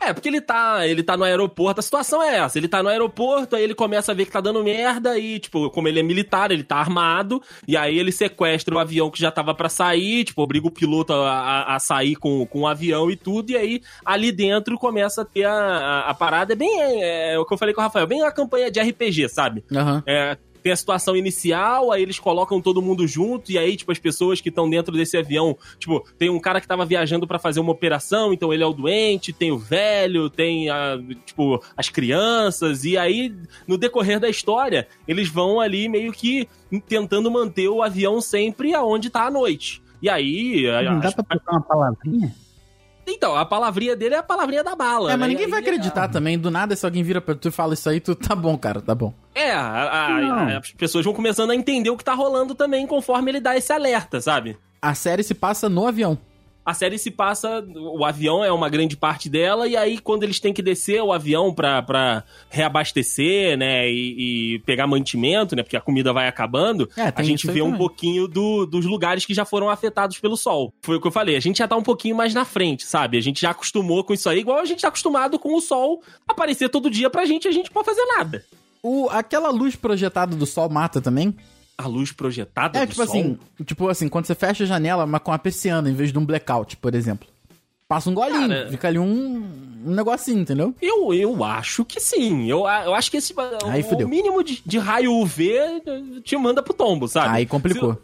É, 0.00 0.12
porque 0.12 0.28
ele 0.28 0.40
tá, 0.40 0.86
ele 0.86 1.02
tá 1.02 1.16
no 1.16 1.24
aeroporto, 1.24 1.80
a 1.80 1.82
situação 1.82 2.22
é 2.22 2.36
essa, 2.38 2.58
ele 2.58 2.68
tá 2.68 2.82
no 2.82 2.88
aeroporto, 2.88 3.56
aí 3.56 3.62
ele 3.64 3.74
começa 3.74 4.12
a 4.12 4.14
ver 4.14 4.26
que 4.26 4.30
tá 4.32 4.40
dando 4.40 4.62
merda 4.62 5.18
e, 5.18 5.38
tipo, 5.38 5.70
como 5.70 5.88
ele 5.88 5.98
é 6.00 6.02
militar, 6.02 6.50
ele 6.50 6.62
tá 6.62 6.76
armado, 6.76 7.42
e 7.66 7.76
aí 7.76 7.98
ele 7.98 8.12
sequestra 8.12 8.74
o 8.74 8.78
avião 8.78 9.10
que 9.10 9.18
já 9.20 9.30
tava 9.30 9.54
pra 9.54 9.68
sair, 9.68 10.24
tipo, 10.24 10.42
obriga 10.42 10.66
o 10.66 10.70
piloto 10.70 11.12
a, 11.12 11.30
a- 11.32 11.76
a 11.76 11.78
sair 11.78 12.14
com, 12.16 12.46
com 12.46 12.60
o 12.60 12.66
avião 12.66 13.10
e 13.10 13.16
tudo, 13.16 13.50
e 13.50 13.56
aí 13.56 13.80
ali 14.04 14.30
dentro 14.30 14.78
começa 14.78 15.22
a 15.22 15.24
ter 15.24 15.44
a, 15.44 15.52
a, 15.52 16.10
a 16.10 16.14
parada, 16.14 16.52
é 16.52 16.56
bem 16.56 16.80
é, 16.82 17.34
é 17.34 17.38
o 17.38 17.44
que 17.46 17.54
eu 17.54 17.58
falei 17.58 17.74
com 17.74 17.80
o 17.80 17.84
Rafael, 17.84 18.06
bem 18.06 18.22
a 18.22 18.30
campanha 18.30 18.70
de 18.70 18.78
RPG, 18.80 19.28
sabe? 19.28 19.64
Aham. 19.74 20.02
É, 20.06 20.36
tem 20.66 20.72
a 20.72 20.76
situação 20.76 21.16
inicial, 21.16 21.92
aí 21.92 22.02
eles 22.02 22.18
colocam 22.18 22.60
todo 22.60 22.82
mundo 22.82 23.06
junto, 23.06 23.52
e 23.52 23.56
aí, 23.56 23.76
tipo, 23.76 23.92
as 23.92 24.00
pessoas 24.00 24.40
que 24.40 24.48
estão 24.48 24.68
dentro 24.68 24.96
desse 24.96 25.16
avião, 25.16 25.56
tipo, 25.78 26.04
tem 26.18 26.28
um 26.28 26.40
cara 26.40 26.60
que 26.60 26.66
tava 26.66 26.84
viajando 26.84 27.24
pra 27.24 27.38
fazer 27.38 27.60
uma 27.60 27.70
operação, 27.70 28.32
então 28.32 28.52
ele 28.52 28.64
é 28.64 28.66
o 28.66 28.72
doente, 28.72 29.32
tem 29.32 29.52
o 29.52 29.58
velho, 29.58 30.28
tem, 30.28 30.68
a, 30.68 30.98
tipo, 31.24 31.62
as 31.76 31.88
crianças, 31.88 32.82
e 32.84 32.98
aí, 32.98 33.32
no 33.64 33.78
decorrer 33.78 34.18
da 34.18 34.28
história, 34.28 34.88
eles 35.06 35.28
vão 35.28 35.60
ali 35.60 35.88
meio 35.88 36.12
que 36.12 36.48
tentando 36.88 37.30
manter 37.30 37.68
o 37.68 37.80
avião 37.80 38.20
sempre 38.20 38.74
aonde 38.74 39.08
tá 39.08 39.24
a 39.26 39.30
noite. 39.30 39.80
E 40.02 40.08
aí. 40.10 40.66
Não 40.90 40.98
dá 40.98 41.08
as- 41.10 41.14
pra 41.14 41.22
trocar 41.22 41.52
uma 41.52 41.62
palavrinha? 41.62 42.34
Então, 43.06 43.36
a 43.36 43.44
palavrinha 43.46 43.94
dele 43.94 44.14
é 44.16 44.18
a 44.18 44.22
palavrinha 44.22 44.64
da 44.64 44.74
bala. 44.74 45.10
É, 45.10 45.12
né? 45.12 45.16
mas 45.16 45.28
E 45.28 45.30
ninguém 45.30 45.44
aí, 45.46 45.50
vai 45.50 45.60
acreditar 45.60 46.08
também. 46.08 46.38
Do 46.38 46.50
nada, 46.50 46.74
se 46.74 46.84
alguém 46.84 47.02
vira 47.02 47.20
pra 47.20 47.34
tu 47.34 47.48
e 47.48 47.50
fala 47.52 47.74
isso 47.74 47.88
aí, 47.88 48.00
tu 48.00 48.14
tá 48.14 48.34
bom, 48.34 48.58
cara, 48.58 48.80
tá 48.80 48.94
bom. 48.94 49.14
É, 49.34 49.52
a- 49.52 49.60
a- 50.52 50.58
as 50.58 50.72
pessoas 50.72 51.04
vão 51.04 51.14
começando 51.14 51.50
a 51.50 51.54
entender 51.54 51.90
o 51.90 51.96
que 51.96 52.04
tá 52.04 52.14
rolando 52.14 52.54
também 52.54 52.86
conforme 52.86 53.30
ele 53.30 53.40
dá 53.40 53.56
esse 53.56 53.72
alerta, 53.72 54.20
sabe? 54.20 54.56
A 54.82 54.94
série 54.94 55.22
se 55.22 55.34
passa 55.34 55.68
no 55.68 55.86
avião. 55.86 56.18
A 56.66 56.74
série 56.74 56.98
se 56.98 57.12
passa. 57.12 57.64
O 57.76 58.04
avião 58.04 58.42
é 58.44 58.50
uma 58.50 58.68
grande 58.68 58.96
parte 58.96 59.30
dela, 59.30 59.68
e 59.68 59.76
aí, 59.76 59.98
quando 59.98 60.24
eles 60.24 60.40
têm 60.40 60.52
que 60.52 60.60
descer 60.60 61.00
o 61.00 61.12
avião 61.12 61.54
pra, 61.54 61.80
pra 61.80 62.24
reabastecer, 62.50 63.56
né? 63.56 63.88
E, 63.90 64.54
e 64.54 64.58
pegar 64.60 64.86
mantimento, 64.86 65.54
né? 65.56 65.62
Porque 65.62 65.76
a 65.76 65.80
comida 65.80 66.12
vai 66.12 66.28
acabando, 66.28 66.88
É, 66.96 67.12
a 67.14 67.22
gente 67.22 67.46
vê 67.46 67.62
um 67.62 67.66
também. 67.66 67.78
pouquinho 67.78 68.26
do- 68.28 68.66
dos 68.66 68.84
lugares 68.84 69.24
que 69.24 69.32
já 69.32 69.44
foram 69.44 69.70
afetados 69.70 70.18
pelo 70.18 70.36
sol. 70.36 70.72
Foi 70.82 70.96
o 70.96 71.00
que 71.00 71.06
eu 71.06 71.12
falei. 71.12 71.36
A 71.36 71.40
gente 71.40 71.58
já 71.58 71.68
tá 71.68 71.76
um 71.76 71.82
pouquinho 71.82 72.16
mais 72.16 72.34
na 72.34 72.44
frente, 72.44 72.84
sabe? 72.84 73.16
A 73.16 73.20
gente 73.22 73.40
já 73.40 73.50
acostumou 73.50 74.02
com 74.04 74.12
isso 74.12 74.28
aí, 74.28 74.40
igual 74.40 74.58
a 74.58 74.64
gente 74.64 74.82
tá 74.82 74.88
acostumado 74.88 75.38
com 75.38 75.54
o 75.56 75.60
sol 75.60 76.02
aparecer 76.26 76.68
todo 76.68 76.90
dia 76.90 77.08
pra 77.08 77.24
gente 77.24 77.44
e 77.44 77.48
a 77.48 77.52
gente 77.52 77.66
não 77.66 77.72
pode 77.74 77.86
fazer 77.86 78.04
nada. 78.16 78.44
O, 78.82 79.08
aquela 79.10 79.50
luz 79.50 79.74
projetada 79.76 80.36
do 80.36 80.46
sol 80.46 80.68
mata 80.68 81.00
também? 81.00 81.34
A 81.78 81.86
luz 81.86 82.10
projetada 82.12 82.78
É, 82.78 82.86
do 82.86 82.90
tipo 82.90 83.04
sol. 83.06 83.14
assim, 83.16 83.38
tipo 83.64 83.88
assim, 83.88 84.08
quando 84.08 84.24
você 84.26 84.34
fecha 84.34 84.64
a 84.64 84.66
janela, 84.66 85.06
mas 85.06 85.20
com 85.22 85.32
a 85.32 85.38
persiana, 85.38 85.90
em 85.90 85.94
vez 85.94 86.10
de 86.12 86.18
um 86.18 86.24
blackout, 86.24 86.76
por 86.78 86.94
exemplo. 86.94 87.28
Passa 87.88 88.10
um 88.10 88.14
golinho, 88.14 88.48
Cara- 88.48 88.68
fica 88.70 88.88
ali 88.88 88.98
um, 88.98 89.46
um 89.86 89.94
negocinho, 89.94 90.40
entendeu? 90.40 90.74
Eu, 90.82 91.14
eu 91.14 91.44
acho 91.44 91.84
que 91.84 92.00
sim. 92.00 92.48
Eu, 92.50 92.60
eu 92.66 92.94
acho 92.94 93.10
que 93.10 93.18
esse 93.18 93.32
Aí 93.66 93.82
o 93.82 93.84
fudeu. 93.84 94.08
mínimo 94.08 94.42
de, 94.42 94.60
de 94.66 94.78
raio 94.78 95.12
UV 95.12 95.52
te 96.24 96.36
manda 96.36 96.62
pro 96.62 96.74
tombo, 96.74 97.06
sabe? 97.06 97.28
Aí 97.36 97.46
complicou. 97.46 98.00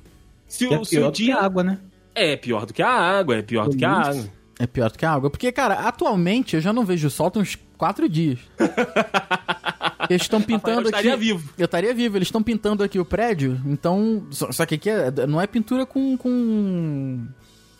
Se, 0.46 0.72
é 0.72 0.78
o- 0.78 0.84
se 0.84 0.96
pior 0.96 1.08
o 1.08 1.10
do 1.10 1.16
que 1.16 1.24
dia. 1.24 1.36
água, 1.36 1.64
né? 1.64 1.78
É 2.14 2.36
pior 2.36 2.66
do 2.66 2.72
que 2.74 2.82
a 2.82 2.88
água, 2.90 3.36
é 3.36 3.42
pior 3.42 3.68
do 3.68 3.76
que 3.76 3.84
a 3.84 3.90
água. 3.90 4.24
É 4.60 4.66
pior 4.66 4.90
do 4.90 4.98
que 4.98 5.04
a 5.06 5.10
água. 5.12 5.30
Porque, 5.30 5.50
cara, 5.50 5.74
atualmente 5.88 6.54
eu 6.54 6.60
já 6.60 6.72
não 6.72 6.84
vejo 6.84 7.08
o 7.08 7.10
sol 7.10 7.30
tem 7.30 7.42
uns 7.42 7.56
quatro 7.76 8.08
dias. 8.08 8.38
Eles 10.12 10.22
estão 10.22 10.40
pintando 10.40 10.80
eu 10.82 10.84
estaria 10.86 11.12
aqui. 11.14 11.20
vivo. 11.20 11.50
Eu 11.58 11.64
estaria 11.64 11.94
vivo. 11.94 12.16
Eles 12.16 12.28
estão 12.28 12.42
pintando 12.42 12.82
aqui 12.82 12.98
o 12.98 13.04
prédio. 13.04 13.60
Então. 13.66 14.26
Só, 14.30 14.50
só 14.52 14.66
que 14.66 14.74
aqui 14.76 14.88
é- 14.90 15.26
não 15.26 15.40
é 15.40 15.46
pintura 15.46 15.84
com, 15.86 16.16
com. 16.16 17.26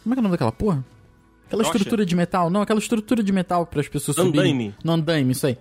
Como 0.03 0.13
é 0.13 0.15
que 0.15 0.19
é 0.19 0.21
o 0.21 0.23
nome 0.23 0.33
daquela 0.33 0.53
porra? 0.53 0.85
Aquela 1.47 1.63
Rocha? 1.63 1.77
estrutura 1.77 2.05
de 2.07 2.17
metal. 2.17 2.49
Não, 2.51 2.63
aquela 2.63 2.79
estrutura 2.81 3.23
de 3.23 3.33
metal 3.33 3.67
para 3.67 3.81
as 3.81 3.89
pessoas 3.89 4.17
subirem. 4.17 4.41
Andaime. 4.41 4.75
No 4.83 4.93
andaime, 4.93 5.33
isso 5.33 5.47
aí. 5.47 5.57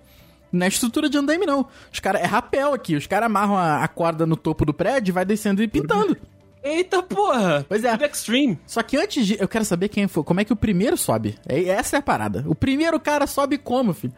Não 0.52 0.66
é 0.66 0.70
estrutura 0.70 1.10
de 1.10 1.18
andaime, 1.18 1.46
não. 1.46 1.66
Os 1.92 2.00
caras. 2.00 2.22
É 2.22 2.26
rapel 2.26 2.74
aqui. 2.74 2.96
Os 2.96 3.08
caras 3.08 3.28
amarram 3.28 3.58
a, 3.58 3.84
a 3.84 3.88
corda 3.88 4.26
no 4.26 4.36
topo 4.36 4.66
do 4.66 4.74
prédio 4.74 5.12
e 5.12 5.14
vai 5.14 5.26
descendo 5.26 5.62
e 5.64 5.68
pintando. 5.68 6.18
Eita 6.64 7.02
porra! 7.02 7.66
Pois 7.68 7.84
é. 7.84 7.92
Extreme. 8.06 8.60
Só 8.68 8.84
que 8.84 8.96
antes 8.96 9.26
de. 9.26 9.38
Eu 9.42 9.48
quero 9.48 9.66
saber 9.66 9.90
quem 9.90 10.08
foi. 10.08 10.24
Como 10.24 10.40
é 10.40 10.46
que 10.46 10.54
o 10.54 10.56
primeiro 10.56 10.96
sobe? 10.96 11.36
É- 11.48 11.64
Essa 11.70 11.96
é 11.96 12.00
a 12.00 12.04
parada. 12.04 12.44
O 12.48 12.54
primeiro 12.54 13.00
cara 13.00 13.26
sobe 13.26 13.58
como, 13.58 13.94
filho? 13.94 14.14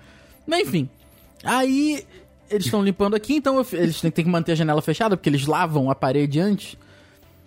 Mas 0.45 0.62
enfim. 0.68 0.89
Aí. 1.43 2.06
Eles 2.50 2.66
estão 2.66 2.84
limpando 2.84 3.16
aqui, 3.16 3.36
então 3.36 3.58
eu- 3.58 3.66
eles 3.74 4.00
têm 4.02 4.12
que 4.12 4.26
manter 4.26 4.52
a 4.52 4.56
janela 4.56 4.82
fechada, 4.82 5.18
porque 5.18 5.30
eles 5.30 5.46
lavam 5.48 5.89
a 5.89 5.96
parede 5.96 6.39
antes. 6.39 6.78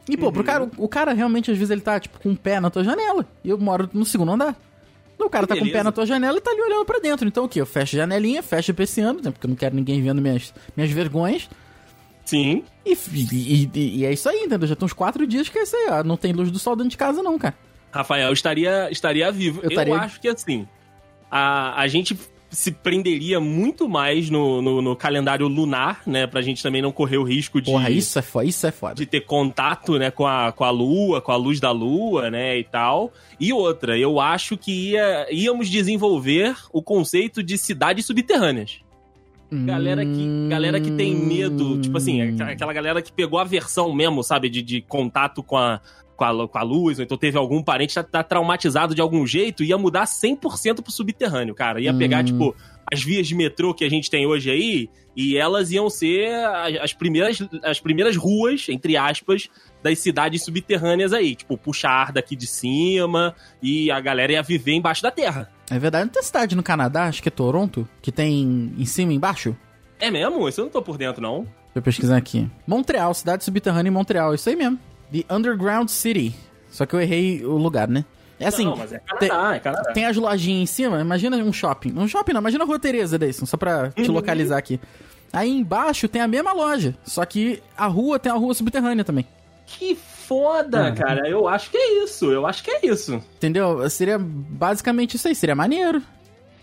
E, 0.08 0.16
pô, 0.16 0.30
pro 0.32 0.42
cara, 0.44 0.64
o, 0.64 0.70
o 0.84 0.88
cara 0.88 1.12
realmente, 1.12 1.50
às 1.50 1.56
vezes, 1.58 1.70
ele 1.70 1.80
tá, 1.80 1.98
tipo, 1.98 2.18
com 2.20 2.30
o 2.32 2.36
pé 2.36 2.60
na 2.60 2.70
tua 2.70 2.82
janela. 2.84 3.26
E 3.44 3.50
eu 3.50 3.58
moro 3.58 3.88
no 3.92 4.04
segundo 4.04 4.32
andar. 4.32 4.56
O 5.18 5.30
cara 5.30 5.46
tá 5.46 5.56
com 5.56 5.64
o 5.64 5.70
pé 5.72 5.82
na 5.82 5.90
tua 5.90 6.04
janela 6.06 6.36
e 6.38 6.40
tá 6.40 6.50
ali 6.50 6.60
olhando 6.60 6.84
pra 6.84 6.98
dentro. 6.98 7.26
Então 7.26 7.44
o 7.44 7.48
quê? 7.48 7.60
Eu 7.60 7.66
fecho 7.66 7.96
a 7.96 8.00
janelinha, 8.00 8.42
fecho 8.42 8.74
esse 8.78 9.00
né? 9.02 9.14
Porque 9.32 9.46
eu 9.46 9.48
não 9.48 9.56
quero 9.56 9.74
ninguém 9.74 10.00
vendo 10.02 10.20
minhas, 10.20 10.52
minhas 10.76 10.90
vergonhas. 10.92 11.48
Sim. 12.24 12.62
E, 12.84 12.92
e- 13.12 13.70
e- 13.74 13.96
e 13.98 14.04
é 14.04 14.12
isso 14.12 14.28
aí, 14.28 14.40
entendeu? 14.44 14.68
Já 14.68 14.76
tem 14.76 14.84
uns 14.84 14.92
quatro 14.92 15.26
dias 15.26 15.48
que 15.48 15.58
é 15.58 15.62
isso 15.62 15.74
aí, 15.76 15.86
ó. 15.90 16.04
Não 16.04 16.16
tem 16.16 16.32
luz 16.32 16.50
do 16.50 16.58
sol 16.58 16.76
dentro 16.76 16.90
de 16.90 16.96
casa, 16.96 17.22
não, 17.22 17.38
cara. 17.38 17.54
Rafael 17.90 18.32
estaria, 18.32 18.90
estaria 18.90 19.30
vivo. 19.32 19.60
Eu 19.60 19.64
Eu, 19.64 19.70
estaria- 19.70 19.94
acho 19.96 20.20
que 20.20 20.28
assim, 20.28 20.68
a, 21.30 21.80
a 21.80 21.88
gente 21.88 22.16
se 22.50 22.70
prenderia 22.70 23.38
muito 23.40 23.88
mais 23.88 24.30
no, 24.30 24.62
no, 24.62 24.80
no 24.80 24.96
calendário 24.96 25.46
lunar, 25.48 26.02
né? 26.06 26.26
Pra 26.26 26.40
gente 26.40 26.62
também 26.62 26.80
não 26.80 26.92
correr 26.92 27.18
o 27.18 27.22
risco 27.24 27.60
de, 27.60 27.70
Porra, 27.70 27.90
isso 27.90 28.18
é 28.18 28.22
foda, 28.22 28.44
isso 28.46 28.66
é 28.66 28.70
foda. 28.72 28.94
de 28.94 29.04
ter 29.04 29.22
contato, 29.22 29.98
né, 29.98 30.10
com 30.10 30.26
a, 30.26 30.52
com 30.52 30.64
a 30.64 30.70
lua, 30.70 31.20
com 31.20 31.32
a 31.32 31.36
luz 31.36 31.58
da 31.60 31.70
lua, 31.72 32.30
né, 32.30 32.58
e 32.58 32.64
tal. 32.64 33.12
E 33.38 33.52
outra, 33.52 33.98
eu 33.98 34.18
acho 34.20 34.56
que 34.56 34.90
ia, 34.92 35.26
íamos 35.30 35.68
desenvolver 35.68 36.56
o 36.72 36.80
conceito 36.80 37.42
de 37.42 37.58
cidades 37.58 38.06
subterrâneas. 38.06 38.78
Galera 39.52 40.04
que, 40.04 40.48
galera 40.48 40.80
que 40.80 40.90
tem 40.90 41.14
medo, 41.14 41.80
tipo 41.80 41.96
assim, 41.96 42.20
Hum. 42.20 42.34
aquela- 42.34 42.50
aquela 42.50 42.72
galera 42.72 43.00
que 43.02 43.12
pegou 43.12 43.38
a 43.38 43.44
versão 43.44 43.92
mesmo, 43.94 44.22
sabe, 44.24 44.48
de, 44.50 44.60
de 44.60 44.80
contato 44.80 45.40
com 45.42 45.56
a, 45.56 45.80
com, 46.16 46.24
a, 46.24 46.48
com 46.48 46.58
a 46.58 46.62
luz, 46.62 46.98
ou 46.98 47.04
então 47.04 47.16
teve 47.16 47.36
algum 47.36 47.62
parente 47.62 47.90
que 47.90 47.94
tá, 47.94 48.02
tá 48.02 48.22
traumatizado 48.22 48.94
de 48.94 49.00
algum 49.00 49.26
jeito, 49.26 49.62
ia 49.62 49.76
mudar 49.78 50.04
100% 50.04 50.82
pro 50.82 50.90
subterrâneo, 50.92 51.54
cara. 51.54 51.80
Ia 51.80 51.92
pegar, 51.94 52.22
Hum. 52.22 52.24
tipo, 52.24 52.56
as 52.92 53.02
vias 53.02 53.26
de 53.26 53.34
metrô 53.34 53.74
que 53.74 53.84
a 53.84 53.90
gente 53.90 54.10
tem 54.10 54.26
hoje 54.26 54.50
aí, 54.50 54.88
e 55.14 55.36
elas 55.36 55.70
iam 55.70 55.88
ser 55.90 56.28
as, 56.46 56.76
as 56.76 56.92
primeiras, 56.92 57.38
as 57.62 57.80
primeiras 57.80 58.16
ruas, 58.16 58.66
entre 58.68 58.96
aspas, 58.96 59.48
das 59.82 59.98
cidades 59.98 60.44
subterrâneas 60.44 61.12
aí. 61.12 61.34
Tipo, 61.34 61.56
puxar 61.56 62.12
daqui 62.12 62.36
de 62.36 62.46
cima, 62.46 63.34
e 63.62 63.90
a 63.90 64.00
galera 64.00 64.32
ia 64.32 64.42
viver 64.42 64.72
embaixo 64.72 65.02
da 65.02 65.10
terra. 65.10 65.50
É 65.70 65.78
verdade, 65.78 66.04
não 66.04 66.12
tem 66.12 66.22
cidade 66.22 66.54
no 66.54 66.62
Canadá, 66.62 67.04
acho 67.04 67.22
que 67.22 67.28
é 67.28 67.32
Toronto, 67.32 67.88
que 68.00 68.12
tem 68.12 68.72
em 68.78 68.84
cima 68.84 69.12
e 69.12 69.16
embaixo? 69.16 69.56
É 69.98 70.10
mesmo? 70.10 70.48
Isso 70.48 70.60
eu 70.60 70.64
não 70.66 70.70
tô 70.72 70.80
por 70.82 70.96
dentro, 70.98 71.20
não. 71.22 71.40
Deixa 71.40 71.50
eu 71.76 71.82
pesquisar 71.82 72.16
aqui. 72.16 72.48
Montreal, 72.66 73.12
cidade 73.14 73.42
subterrânea 73.44 73.88
em 73.90 73.92
Montreal, 73.92 74.34
isso 74.34 74.48
aí 74.48 74.54
mesmo. 74.56 74.78
The 75.12 75.24
Underground 75.34 75.88
City. 75.88 76.34
Só 76.70 76.84
que 76.86 76.94
eu 76.94 77.00
errei 77.00 77.44
o 77.44 77.56
lugar, 77.56 77.88
né? 77.88 78.04
É 78.38 78.46
assim, 78.48 78.66
não, 78.66 78.76
mas 78.76 78.92
é 78.92 78.98
Canadá, 78.98 79.54
é 79.54 79.58
Canadá. 79.60 79.92
tem 79.92 80.04
as 80.04 80.14
lojinhas 80.16 80.62
em 80.62 80.66
cima, 80.66 81.00
imagina 81.00 81.36
um 81.38 81.52
shopping. 81.52 81.94
Um 81.96 82.06
shopping 82.06 82.32
não, 82.34 82.40
imagina 82.42 82.64
a 82.64 82.66
Rua 82.66 82.78
Tereza 82.78 83.18
desse, 83.18 83.46
só 83.46 83.56
pra 83.56 83.90
te 83.90 84.02
Uhum. 84.08 84.12
localizar 84.14 84.58
aqui. 84.58 84.78
Aí 85.32 85.50
embaixo 85.50 86.06
tem 86.06 86.20
a 86.20 86.28
mesma 86.28 86.52
loja, 86.52 86.94
só 87.02 87.24
que 87.24 87.62
a 87.76 87.86
rua 87.86 88.18
tem 88.18 88.30
a 88.30 88.34
rua 88.34 88.52
subterrânea 88.52 89.04
também. 89.04 89.26
Que 89.66 89.94
foda, 89.96 90.90
Uhum. 90.90 90.94
cara. 90.94 91.26
Eu 91.28 91.48
acho 91.48 91.70
que 91.70 91.76
é 91.78 92.04
isso. 92.04 92.26
Eu 92.30 92.46
acho 92.46 92.62
que 92.62 92.70
é 92.70 92.86
isso. 92.86 93.14
Entendeu? 93.36 93.88
Seria 93.88 94.18
basicamente 94.18 95.16
isso 95.16 95.26
aí, 95.28 95.34
seria 95.34 95.54
maneiro. 95.54 96.02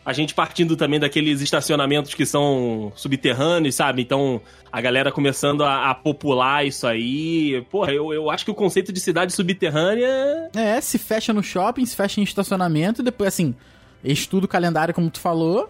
A 0.05 0.11
gente 0.11 0.33
partindo 0.33 0.75
também 0.75 0.99
daqueles 0.99 1.41
estacionamentos 1.41 2.13
que 2.13 2.25
são 2.25 2.91
subterrâneos, 2.95 3.75
sabe? 3.75 4.01
Então, 4.01 4.41
a 4.71 4.81
galera 4.81 5.11
começando 5.11 5.63
a, 5.63 5.89
a 5.89 5.95
popular 5.95 6.65
isso 6.65 6.85
aí. 6.85 7.65
Porra, 7.69 7.91
eu, 7.93 8.13
eu 8.13 8.29
acho 8.29 8.43
que 8.43 8.51
o 8.51 8.55
conceito 8.55 8.91
de 8.91 8.99
cidade 8.99 9.31
subterrânea. 9.31 10.49
É, 10.55 10.81
se 10.81 10.97
fecha 10.97 11.31
no 11.31 11.41
shopping, 11.41 11.85
se 11.85 11.95
fecha 11.95 12.19
em 12.19 12.23
estacionamento, 12.23 13.01
depois, 13.01 13.29
assim, 13.29 13.55
estuda 14.03 14.45
o 14.45 14.49
calendário, 14.49 14.93
como 14.93 15.09
tu 15.09 15.19
falou, 15.19 15.69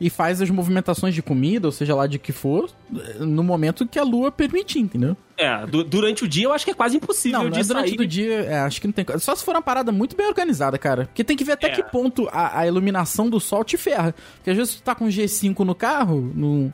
e 0.00 0.08
faz 0.08 0.40
as 0.40 0.48
movimentações 0.50 1.14
de 1.14 1.22
comida, 1.22 1.66
ou 1.68 1.72
seja 1.72 1.94
lá 1.94 2.06
de 2.06 2.18
que 2.18 2.30
for, 2.32 2.70
no 3.18 3.42
momento 3.42 3.86
que 3.86 3.98
a 3.98 4.02
lua 4.04 4.30
permitir, 4.30 4.78
entendeu? 4.78 5.16
É, 5.36 5.66
du- 5.66 5.82
durante 5.84 6.24
o 6.24 6.28
dia 6.28 6.44
eu 6.44 6.52
acho 6.52 6.64
que 6.64 6.70
é 6.70 6.74
quase 6.74 6.96
impossível 6.96 7.38
Não, 7.38 7.44
não 7.46 7.50
de 7.52 7.60
é 7.60 7.64
durante 7.64 7.88
sair. 7.88 7.96
do 7.96 8.06
dia, 8.06 8.34
é, 8.42 8.58
acho 8.60 8.80
que 8.80 8.86
não 8.86 8.92
tem. 8.92 9.04
Só 9.18 9.34
se 9.34 9.44
for 9.44 9.54
uma 9.54 9.62
parada 9.62 9.90
muito 9.92 10.16
bem 10.16 10.26
organizada, 10.26 10.78
cara. 10.78 11.06
Porque 11.06 11.24
tem 11.24 11.36
que 11.36 11.44
ver 11.44 11.52
até 11.52 11.68
É. 11.68 11.70
que 11.70 11.82
ponto 11.82 12.28
a, 12.32 12.60
a 12.60 12.66
iluminação 12.66 13.28
do 13.28 13.38
sol 13.40 13.64
te 13.64 13.76
ferra. 13.76 14.14
Porque 14.36 14.50
às 14.50 14.56
vezes 14.56 14.74
tu 14.76 14.82
tá 14.82 14.94
com 14.94 15.06
G5 15.06 15.58
no 15.64 15.74
carro, 15.74 16.20
no, 16.34 16.72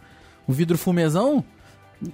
no 0.48 0.54
vidro 0.54 0.76
fumezão, 0.78 1.44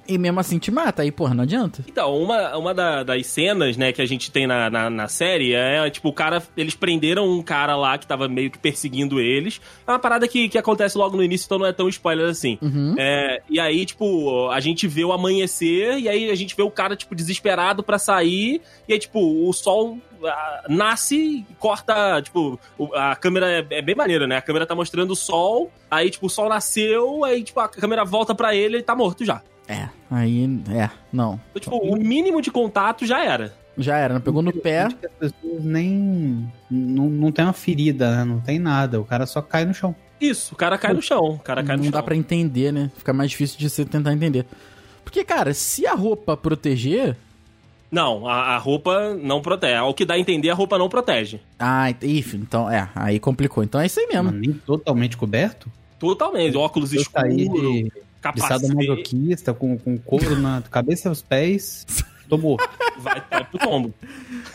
e 0.09 0.19
mesmo 0.19 0.41
assim 0.41 0.59
te 0.59 0.71
mata. 0.71 1.03
Aí, 1.03 1.11
porra, 1.13 1.35
não 1.35 1.43
adianta. 1.45 1.85
Então, 1.89 2.17
uma, 2.17 2.57
uma 2.57 2.75
da- 2.75 3.03
das 3.03 3.27
cenas, 3.27 3.77
né, 3.77 3.93
que 3.93 4.01
a 4.03 4.07
gente 4.07 4.31
tem 4.31 4.47
na, 4.47 4.69
na, 4.71 4.91
na 4.91 5.09
série 5.09 5.53
é, 5.55 5.89
tipo, 5.91 6.09
o 6.09 6.13
cara, 6.13 6.43
eles 6.57 6.75
prenderam 6.75 7.29
um 7.31 7.43
cara 7.43 7.77
lá 7.77 7.97
que 7.99 8.07
tava 8.07 8.29
meio 8.29 8.51
que 8.51 8.59
perseguindo 8.59 9.21
eles. 9.21 9.61
É 9.87 9.91
uma 9.93 9.99
parada 9.99 10.27
que, 10.29 10.49
que 10.49 10.59
acontece 10.59 10.97
logo 10.99 11.17
no 11.17 11.23
início, 11.23 11.47
então 11.47 11.59
não 11.59 11.67
é 11.67 11.73
tão 11.73 11.89
spoiler 11.89 12.29
assim. 12.29 12.59
Uhum. 12.61 12.95
É, 12.99 13.43
e 13.49 13.59
aí, 13.61 13.85
tipo, 13.87 14.49
a 14.51 14.61
gente 14.61 14.87
vê 14.87 15.05
o 15.05 15.13
amanhecer, 15.13 15.99
e 15.99 16.09
aí 16.09 16.31
a 16.31 16.35
gente 16.35 16.55
vê 16.57 16.63
o 16.63 16.71
cara, 16.71 16.95
tipo, 16.97 17.15
desesperado 17.15 17.83
pra 17.83 17.99
sair, 17.99 18.61
e 18.89 18.93
aí, 18.93 18.99
tipo, 18.99 19.21
o 19.49 19.53
sol 19.53 19.99
nasce 20.69 21.45
corta, 21.59 22.21
tipo, 22.23 22.59
a 22.95 23.17
câmera 23.17 23.51
é, 23.71 23.79
é 23.79 23.83
bem 23.83 23.95
maneira, 23.95 24.27
né? 24.27 24.37
A 24.37 24.43
câmera 24.43 24.67
tá 24.67 24.75
mostrando 24.75 25.13
o 25.13 25.17
sol, 25.17 25.71
aí, 25.91 26.11
tipo, 26.11 26.27
o 26.27 26.31
sol 26.31 26.49
nasceu, 26.49 27.25
aí, 27.25 27.43
tipo, 27.43 27.59
a 27.61 27.69
câmera 27.69 28.05
volta 28.05 28.35
pra 28.35 28.55
ele 28.55 28.75
e 28.75 28.77
ele 28.79 28.83
tá 28.83 28.95
morto 28.95 29.25
já. 29.25 29.43
É, 29.71 29.89
aí. 30.11 30.45
É, 30.69 30.91
não. 31.13 31.41
Então, 31.55 31.61
tipo, 31.61 31.77
o 31.77 31.97
mínimo 31.97 32.43
de 32.43 32.51
contato 32.51 33.07
já 33.07 33.25
era. 33.25 33.55
Já 33.79 33.97
era, 33.97 34.15
não 34.15 34.21
pegou 34.21 34.43
no 34.43 34.53
pé. 34.53 34.83
Acho 34.83 34.97
que 34.97 35.07
as 35.07 35.13
pessoas 35.13 35.65
nem. 35.65 36.53
Não, 36.69 37.09
não 37.09 37.31
tem 37.31 37.45
uma 37.45 37.53
ferida, 37.53 38.17
né? 38.17 38.25
Não 38.25 38.41
tem 38.41 38.59
nada. 38.59 39.01
O 39.01 39.05
cara 39.05 39.27
só 39.27 39.41
cai 39.41 39.65
no 39.65 39.73
chão. 39.73 39.95
Isso, 40.21 40.55
o 40.55 40.57
cara 40.57 40.77
cai 40.77 40.93
no 40.93 41.01
chão. 41.01 41.21
O 41.21 41.39
cara 41.39 41.63
cai 41.63 41.77
no 41.77 41.85
não 41.85 41.91
chão. 41.91 42.01
dá 42.01 42.03
pra 42.03 42.17
entender, 42.17 42.73
né? 42.73 42.91
Fica 42.97 43.13
mais 43.13 43.31
difícil 43.31 43.59
de 43.59 43.71
você 43.71 43.85
tentar 43.85 44.13
entender. 44.13 44.45
Porque, 45.05 45.25
cara, 45.25 45.55
se 45.55 45.87
a 45.87 45.95
roupa 45.95 46.37
proteger. 46.37 47.17
Não, 47.91 48.27
a, 48.27 48.55
a 48.55 48.59
roupa 48.59 49.15
não 49.15 49.41
protege. 49.41 49.77
Ao 49.77 49.95
que 49.95 50.05
dá 50.05 50.15
a 50.15 50.19
entender, 50.19 50.51
a 50.51 50.55
roupa 50.55 50.77
não 50.77 50.89
protege. 50.89 51.41
Ah, 51.59 51.91
if, 52.03 52.35
então, 52.35 52.69
é, 52.69 52.89
aí 52.95 53.21
complicou. 53.21 53.63
Então 53.63 53.81
é 53.81 53.87
isso 53.87 54.01
aí 54.01 54.07
mesmo. 54.09 54.31
Mas 54.31 54.41
nem 54.41 54.53
totalmente 54.53 55.17
coberto. 55.17 55.71
Totalmente. 55.99 56.57
Óculos 56.57 56.93
escuros, 56.93 57.37
de, 57.37 57.93
de 58.21 58.41
capacete. 58.41 58.67
sadomasoquista 58.67 59.55
com, 59.55 59.79
com 59.79 59.97
couro 59.99 60.37
na 60.39 60.63
cabeça 60.71 61.09
e 61.09 61.13
os 61.13 61.23
pés. 61.23 61.87
Tomou. 62.29 62.57
Vai, 62.99 63.21
vai 63.29 63.45
pro 63.45 63.59
tombo. 63.59 63.93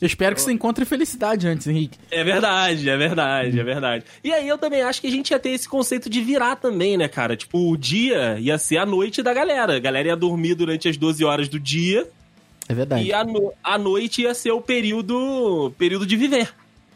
Eu 0.00 0.06
espero 0.06 0.34
que 0.34 0.42
você 0.42 0.52
encontre 0.52 0.84
felicidade 0.84 1.48
antes, 1.48 1.66
Henrique. 1.66 1.98
É 2.10 2.22
verdade, 2.22 2.88
é 2.90 2.96
verdade, 2.98 3.58
é 3.58 3.64
verdade. 3.64 4.04
E 4.22 4.30
aí 4.32 4.46
eu 4.46 4.58
também 4.58 4.82
acho 4.82 5.00
que 5.00 5.06
a 5.06 5.10
gente 5.10 5.30
ia 5.30 5.38
ter 5.38 5.50
esse 5.50 5.66
conceito 5.68 6.10
de 6.10 6.20
virar 6.20 6.56
também, 6.56 6.98
né, 6.98 7.08
cara? 7.08 7.34
Tipo, 7.36 7.70
o 7.70 7.76
dia 7.78 8.38
ia 8.38 8.58
ser 8.58 8.76
a 8.78 8.84
noite 8.84 9.22
da 9.22 9.32
galera. 9.32 9.76
A 9.76 9.80
galera 9.80 10.08
ia 10.08 10.16
dormir 10.16 10.54
durante 10.54 10.86
as 10.88 10.96
12 10.98 11.24
horas 11.24 11.48
do 11.48 11.58
dia 11.58 12.06
É 12.68 12.74
verdade. 12.74 13.04
e 13.04 13.12
a, 13.12 13.24
no- 13.24 13.52
a 13.64 13.78
noite 13.78 14.20
ia 14.22 14.34
ser 14.34 14.50
o 14.50 14.60
período, 14.60 15.72
período 15.78 16.04
de 16.06 16.14
viver. 16.16 16.52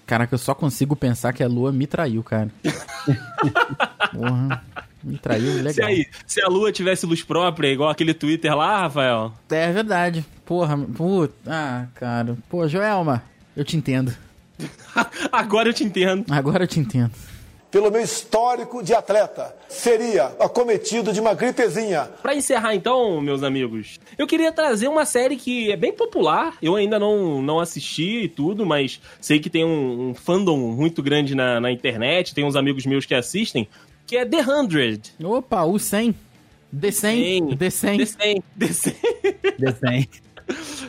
Caraca, 0.06 0.34
eu 0.34 0.38
só 0.38 0.54
consigo 0.54 0.94
pensar 0.94 1.32
que 1.32 1.42
a 1.42 1.48
lua 1.48 1.72
me 1.72 1.86
traiu, 1.86 2.22
cara. 2.22 2.50
Porra, 4.12 4.62
me 5.02 5.18
traiu, 5.18 5.54
legal. 5.62 5.72
Se, 5.72 5.82
aí, 5.82 6.06
se 6.26 6.42
a 6.42 6.48
lua 6.48 6.72
tivesse 6.72 7.06
luz 7.06 7.22
própria, 7.22 7.68
igual 7.68 7.90
aquele 7.90 8.14
Twitter 8.14 8.54
lá, 8.56 8.82
Rafael, 8.82 9.32
É 9.50 9.72
verdade. 9.72 10.24
Porra, 10.44 10.76
puta. 10.78 11.34
Ah, 11.46 11.86
cara. 11.94 12.36
Pô, 12.48 12.66
Joelma, 12.68 13.22
eu 13.56 13.64
te 13.64 13.76
entendo. 13.76 14.14
agora 15.32 15.68
eu 15.68 15.72
te 15.72 15.84
entendo. 15.84 16.24
Agora 16.30 16.64
eu 16.64 16.68
te 16.68 16.78
entendo. 16.80 17.12
Pelo 17.72 17.90
meu 17.90 18.02
histórico 18.02 18.82
de 18.82 18.92
atleta, 18.92 19.56
seria 19.66 20.26
acometido 20.38 21.10
de 21.10 21.18
uma 21.18 21.32
gripezinha. 21.32 22.02
Pra 22.20 22.34
encerrar 22.34 22.74
então, 22.74 23.18
meus 23.22 23.42
amigos, 23.42 23.98
eu 24.18 24.26
queria 24.26 24.52
trazer 24.52 24.88
uma 24.88 25.06
série 25.06 25.36
que 25.36 25.72
é 25.72 25.76
bem 25.76 25.90
popular. 25.90 26.54
Eu 26.60 26.76
ainda 26.76 26.98
não, 26.98 27.40
não 27.40 27.58
assisti 27.58 28.24
e 28.24 28.28
tudo, 28.28 28.66
mas 28.66 29.00
sei 29.22 29.40
que 29.40 29.48
tem 29.48 29.64
um, 29.64 30.10
um 30.10 30.14
fandom 30.14 30.58
muito 30.58 31.02
grande 31.02 31.34
na, 31.34 31.58
na 31.60 31.72
internet. 31.72 32.34
Tem 32.34 32.44
uns 32.44 32.56
amigos 32.56 32.84
meus 32.84 33.06
que 33.06 33.14
assistem, 33.14 33.66
que 34.12 34.16
é 34.18 34.26
The 34.26 34.44
100. 34.44 35.24
Opa, 35.24 35.62
o 35.62 35.78
100. 35.78 36.14
D100. 36.74 37.56
D100. 37.56 37.96
D100. 37.96 38.42
D100. 38.58 38.94
Desenho. 39.58 40.08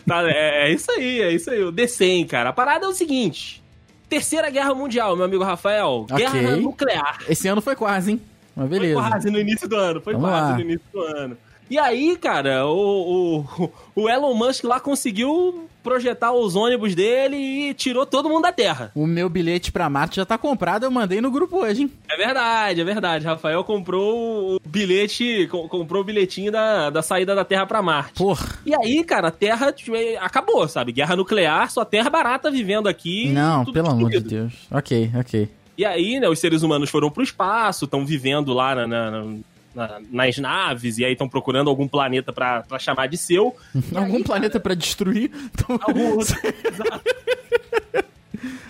Tá, 0.05 0.30
é, 0.30 0.67
é 0.67 0.74
isso 0.74 0.91
aí, 0.91 1.21
é 1.21 1.32
isso 1.32 1.49
aí. 1.49 1.63
O 1.63 1.71
D100, 1.71 2.28
cara. 2.28 2.49
A 2.49 2.53
parada 2.53 2.86
é 2.86 2.89
o 2.89 2.93
seguinte. 2.93 3.63
Terceira 4.09 4.49
Guerra 4.49 4.76
Mundial, 4.76 5.15
meu 5.15 5.24
amigo 5.24 5.41
Rafael. 5.41 6.05
Ok. 6.09 6.17
Guerra 6.17 6.57
nuclear. 6.57 7.24
Esse 7.30 7.47
ano 7.47 7.61
foi 7.61 7.78
quase, 7.78 8.11
hein? 8.11 8.21
Mas 8.53 8.67
beleza. 8.67 8.99
Foi 8.99 9.09
quase 9.09 9.32
no 9.32 9.39
início 9.39 9.69
do 9.69 9.78
ano, 9.78 10.01
foi 10.01 10.13
Vamos 10.13 10.30
quase 10.30 10.51
lá. 10.51 10.55
no 10.55 10.61
início 10.61 10.86
do 10.91 11.01
ano. 11.01 11.38
E 11.70 11.78
aí, 11.80 12.16
cara, 12.18 12.68
o, 12.68 13.39
o, 13.57 13.70
o 13.95 14.09
Elon 14.09 14.34
Musk 14.36 14.64
lá 14.66 14.80
conseguiu 14.80 15.68
projetar 15.82 16.32
os 16.32 16.55
ônibus 16.55 16.93
dele 16.95 17.36
e 17.36 17.74
tirou 17.74 18.05
todo 18.05 18.30
mundo 18.30 18.43
da 18.43 18.51
Terra. 18.51 18.91
O 18.95 19.05
meu 19.07 19.28
bilhete 19.28 19.72
pra 19.72 19.89
Marte 19.89 20.18
já 20.18 20.26
tá 20.26 20.38
comprado, 20.38 20.84
eu 20.86 20.91
mandei 20.91 21.20
no 21.20 21.32
grupo 21.32 21.57
hoje, 21.57 21.82
hein? 21.84 21.91
É 22.09 22.16
verdade, 22.16 22.80
é 22.80 22.84
verdade. 22.84 23.26
Rafael 23.26 23.64
comprou 23.64 24.55
o 24.55 24.59
bilhete, 24.66 25.47
co- 25.49 25.68
comprou 25.68 26.01
o 26.01 26.05
bilhetinho 26.05 26.51
da, 26.51 26.89
da 26.89 27.01
saída 27.01 27.34
da 27.36 27.43
Terra 27.43 27.66
pra 27.66 27.82
Marte. 27.82 28.14
Porra. 28.14 28.47
E 28.66 28.74
aí, 28.74 29.03
cara, 29.03 29.28
a 29.30 29.32
Terra 29.32 29.72
tipo, 29.74 29.95
é, 29.95 30.16
acabou, 30.18 30.68
sabe? 30.68 30.91
Guerra 30.91 31.16
nuclear, 31.16 31.70
só 31.72 31.84
terra 31.84 32.09
barata 32.09 32.49
vivendo 32.51 32.88
aqui. 32.88 33.30
Não, 33.30 33.66
tudo 33.66 33.74
pelo 33.74 33.89
amor 33.89 34.09
de. 34.09 34.20
Deus. 34.20 34.53
Ok, 34.72 35.11
ok. 35.20 35.49
E 35.78 35.84
aí, 35.86 36.20
né, 36.20 36.30
os 36.30 36.39
seres 36.39 36.61
humanos 36.61 36.89
foram 36.89 37.09
pro 37.09 37.24
espaço, 37.24 37.86
estão 37.86 38.05
vivendo 38.05 38.53
lá 38.53 38.76
na- 38.76 38.88
na- 38.88 39.36
na- 39.74 39.88
na- 39.88 40.01
nas 40.11 40.38
naves, 40.38 40.97
e 40.97 41.05
aí 41.05 41.13
estão 41.13 41.28
procurando 41.30 41.69
algum 41.69 41.88
planeta 41.88 42.32
pra 42.34 42.61
pra 42.61 42.80
chamar 42.80 43.07
de 43.07 43.17
seu. 43.17 43.55
Algum 43.95 44.17
aí, 44.17 44.24
planeta 44.24 44.59
pra 44.59 44.74
destruir? 44.74 45.32
Então- 45.53 45.80
Algum 45.82 46.17
outro. 46.17 46.36
Exato. 46.63 47.01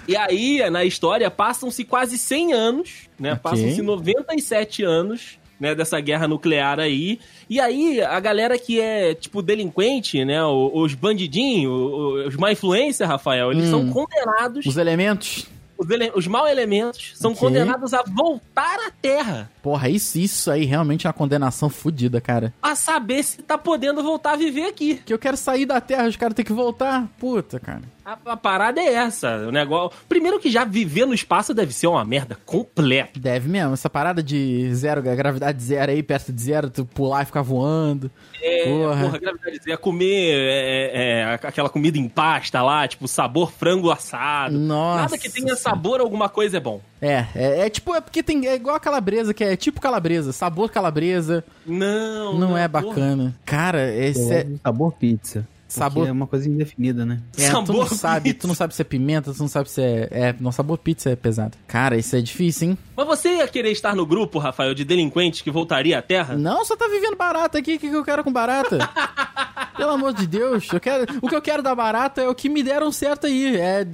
E 0.08 0.16
aí, 0.18 0.70
na 0.70 0.84
história, 0.84 1.32
passam-se 1.32 1.84
quase 1.86 2.18
100 2.18 2.54
anos, 2.54 2.90
né? 3.18 3.32
Ok. 3.34 3.42
Passam-se 3.42 3.82
97 3.82 4.84
anos, 4.84 5.40
né, 5.60 5.74
dessa 5.74 6.00
guerra 6.02 6.28
nuclear 6.28 6.78
aí. 6.80 7.20
E 7.50 7.58
aí, 7.60 8.02
a 8.02 8.20
galera 8.20 8.58
que 8.60 8.82
é, 8.82 9.16
tipo, 9.16 9.42
delinquente, 9.42 10.26
né? 10.26 10.44
Os 10.46 10.94
bandidinhos, 10.94 12.28
os 12.28 12.36
má 12.36 12.52
influência, 12.52 13.08
Rafael, 13.08 13.52
eles 13.52 13.68
Hum. 13.68 13.72
são 13.72 13.90
condenados, 13.90 14.66
Os 14.66 14.76
elementos? 14.76 15.48
Os, 15.84 15.90
ele, 15.90 16.12
os 16.16 16.28
mau 16.28 16.48
elementos 16.48 17.14
são 17.16 17.36
condenados 17.36 17.94
a 17.94 18.04
voltar 18.04 18.78
à 18.88 18.92
Terra. 18.92 19.52
Porra, 19.62 19.90
isso, 19.90 20.18
isso 20.18 20.50
aí 20.52 20.66
realmente 20.66 21.06
é 21.06 21.10
uma 21.10 21.14
condenação 21.14 21.70
fodida, 21.70 22.20
cara. 22.20 22.54
A 22.62 22.76
saber 22.76 23.24
se 23.24 23.42
tá 23.42 23.58
podendo 23.58 24.02
voltar 24.04 24.34
a 24.34 24.38
viver 24.38 24.66
aqui. 24.66 24.96
Que 25.06 25.14
eu 25.14 25.20
quero 25.20 25.38
sair 25.38 25.66
da 25.66 25.80
Terra, 25.80 26.08
os 26.08 26.16
caras 26.16 26.36
têm 26.36 26.46
que 26.46 26.54
voltar. 26.54 27.08
Puta, 27.20 27.60
cara. 27.60 27.82
A, 28.06 28.18
a 28.26 28.38
parada 28.38 28.82
é 28.82 28.94
essa. 28.94 29.48
O 29.48 29.52
negócio. 29.52 29.98
Primeiro 30.10 30.40
que 30.40 30.50
já 30.50 30.66
viver 30.66 31.06
no 31.06 31.14
espaço 31.14 31.54
deve 31.54 31.74
ser 31.74 31.88
uma 31.88 32.04
merda 32.04 32.38
completa. 32.46 33.20
Deve 33.20 33.48
mesmo. 33.50 33.74
Essa 33.74 33.90
parada 33.90 34.22
de 34.22 34.74
zero, 34.76 35.02
gravidade 35.02 35.64
zero 35.64 35.92
aí, 35.92 36.04
perto 36.04 36.32
de 36.34 36.42
zero, 36.42 36.70
tu 36.70 36.86
pular 36.86 37.24
e 37.24 37.26
ficar 37.26 37.42
voando. 37.42 38.12
É, 38.42 38.66
Porra. 38.66 39.02
porra, 39.04 39.18
gravidade 39.20 39.60
zero, 39.64 39.78
comer 39.80 40.36
é, 40.36 40.92
é, 40.94 41.24
aquela 41.42 41.70
comida 41.70 41.98
em 41.98 42.10
pasta 42.10 42.62
lá, 42.62 42.88
tipo 42.88 43.08
sabor 43.08 43.52
frango 43.52 43.90
assado. 43.90 44.58
Nossa. 44.58 45.02
Nada 45.04 45.18
que 45.18 45.30
tenha 45.30 45.56
sabor 45.56 46.02
alguma 46.02 46.28
coisa 46.28 46.58
é 46.58 46.60
bom. 46.60 46.82
É, 47.02 47.26
é, 47.36 47.60
é 47.66 47.70
tipo, 47.70 47.94
é 47.96 48.02
porque 48.02 48.22
tem, 48.24 48.48
é 48.48 48.56
igual 48.56 48.76
a 48.76 48.80
calabresa, 48.80 49.34
que 49.34 49.44
é 49.44 49.56
tipo 49.56 49.80
calabresa, 49.80 50.32
sabor 50.32 50.70
calabresa. 50.70 51.44
Não, 51.66 52.38
Não, 52.38 52.58
é 52.58 52.68
porra. 52.68 52.86
bacana. 52.88 53.36
Cara, 53.46 53.94
esse 53.94 54.34
é. 54.34 54.48
sabor 54.64 54.94
pizza. 54.94 55.48
Sabor- 55.74 55.92
Sabor... 56.04 56.08
é 56.08 56.12
uma 56.12 56.28
coisa 56.28 56.48
indefinida, 56.50 57.06
né? 57.06 57.20
É, 57.38 57.50
tu 57.50 57.54
não 57.54 57.66
Sabor 57.66 57.94
sabe, 57.94 58.30
pizza. 58.30 58.40
tu 58.42 58.48
não 58.48 58.56
sabe 58.56 58.76
se 58.76 58.82
é 58.82 58.86
pimenta, 58.86 59.34
tu 59.34 59.40
não 59.40 59.48
sabe 59.48 59.70
se 59.70 59.82
é. 59.82 60.08
É, 60.12 60.36
não, 60.40 60.52
sabor 60.52 60.78
pizza 60.78 61.10
é 61.10 61.16
pesado. 61.16 61.58
Cara, 61.68 61.98
isso 61.98 62.16
é 62.16 62.22
difícil, 62.22 62.70
hein? 62.70 62.78
Mas 62.96 63.08
você 63.08 63.38
ia 63.38 63.48
querer 63.48 63.72
estar 63.72 63.96
no 63.96 64.06
grupo, 64.06 64.40
Rafael, 64.40 64.74
de 64.74 64.86
delinquentes 64.86 65.42
que 65.42 65.50
voltaria 65.52 65.98
à 65.98 66.02
Terra? 66.02 66.36
Não, 66.36 66.64
só 66.64 66.76
tá 66.76 66.88
vivendo 66.88 67.16
barata 67.16 67.58
aqui, 67.58 67.76
o 67.76 67.80
que, 67.80 67.90
que 67.90 67.96
eu 67.96 68.04
quero 68.04 68.24
com 68.24 68.32
barata? 68.32 68.78
Pelo 69.76 69.92
amor 69.92 70.14
de 70.14 70.28
Deus, 70.28 70.68
eu 70.72 70.80
quero, 70.80 71.06
o 71.22 71.28
que 71.28 71.36
eu 71.36 71.42
quero 71.42 71.64
da 71.64 71.74
barata 71.74 72.22
é 72.22 72.30
o 72.30 72.36
que 72.36 72.48
me 72.48 72.62
deram 72.62 72.92
certo 72.92 73.26
aí, 73.28 73.56
é 73.58 73.86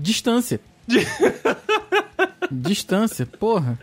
distância. 0.00 0.60
distância, 2.52 3.26
porra. 3.26 3.78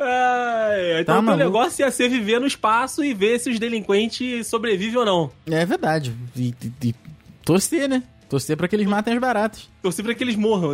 Ai, 0.00 1.00
então 1.00 1.24
Tá 1.24 1.32
o 1.32 1.36
negócio 1.36 1.82
ia 1.84 1.90
ser 1.90 2.08
viver 2.08 2.40
no 2.40 2.46
espaço 2.46 3.04
e 3.04 3.12
ver 3.14 3.38
se 3.38 3.50
os 3.50 3.58
delinquentes 3.58 4.46
sobrevivem 4.46 4.96
ou 4.98 5.04
não. 5.04 5.30
É 5.50 5.64
verdade. 5.64 6.12
E, 6.36 6.54
e- 6.82 6.88
e 6.88 6.94
torcer, 7.44 7.88
né? 7.88 8.02
Torcer 8.28 8.56
pra 8.56 8.68
que 8.68 8.76
eles 8.76 8.86
matem 8.86 9.14
as 9.14 9.20
baratas. 9.20 9.68
Torcer 9.82 10.04
pra 10.04 10.14
que 10.14 10.22
eles 10.22 10.36
morram. 10.36 10.72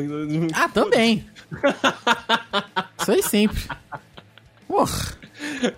Ah, 0.52 0.68
também. 0.68 1.24
Isso 3.00 3.12
aí 3.12 3.22
sempre. 3.22 3.62
Porra. 4.66 5.14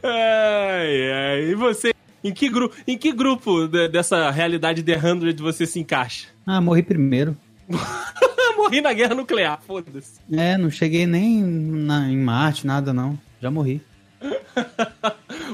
Ai, 0.02 1.12
ai. 1.12 1.40
E 1.50 1.54
você, 1.54 1.92
em 2.24 2.32
que, 2.32 2.48
gru 2.48 2.70
em 2.86 2.96
que 2.96 3.12
grupo 3.12 3.66
de- 3.68 3.88
dessa 3.88 4.30
realidade 4.30 4.82
The 4.82 4.98
100 4.98 5.34
você 5.36 5.66
se 5.66 5.78
encaixa? 5.78 6.28
Ah, 6.46 6.60
morri 6.60 6.82
primeiro. 6.82 7.36
Morri 8.56 8.80
na 8.80 8.92
guerra 8.92 9.14
nuclear, 9.14 9.60
foda-se. 9.66 10.20
É, 10.32 10.56
não 10.56 10.70
cheguei 10.70 11.06
nem 11.06 11.42
na- 11.42 12.08
em 12.08 12.16
Marte, 12.16 12.66
nada 12.66 12.92
não. 12.92 13.18
Já 13.40 13.50
morri. 13.50 13.80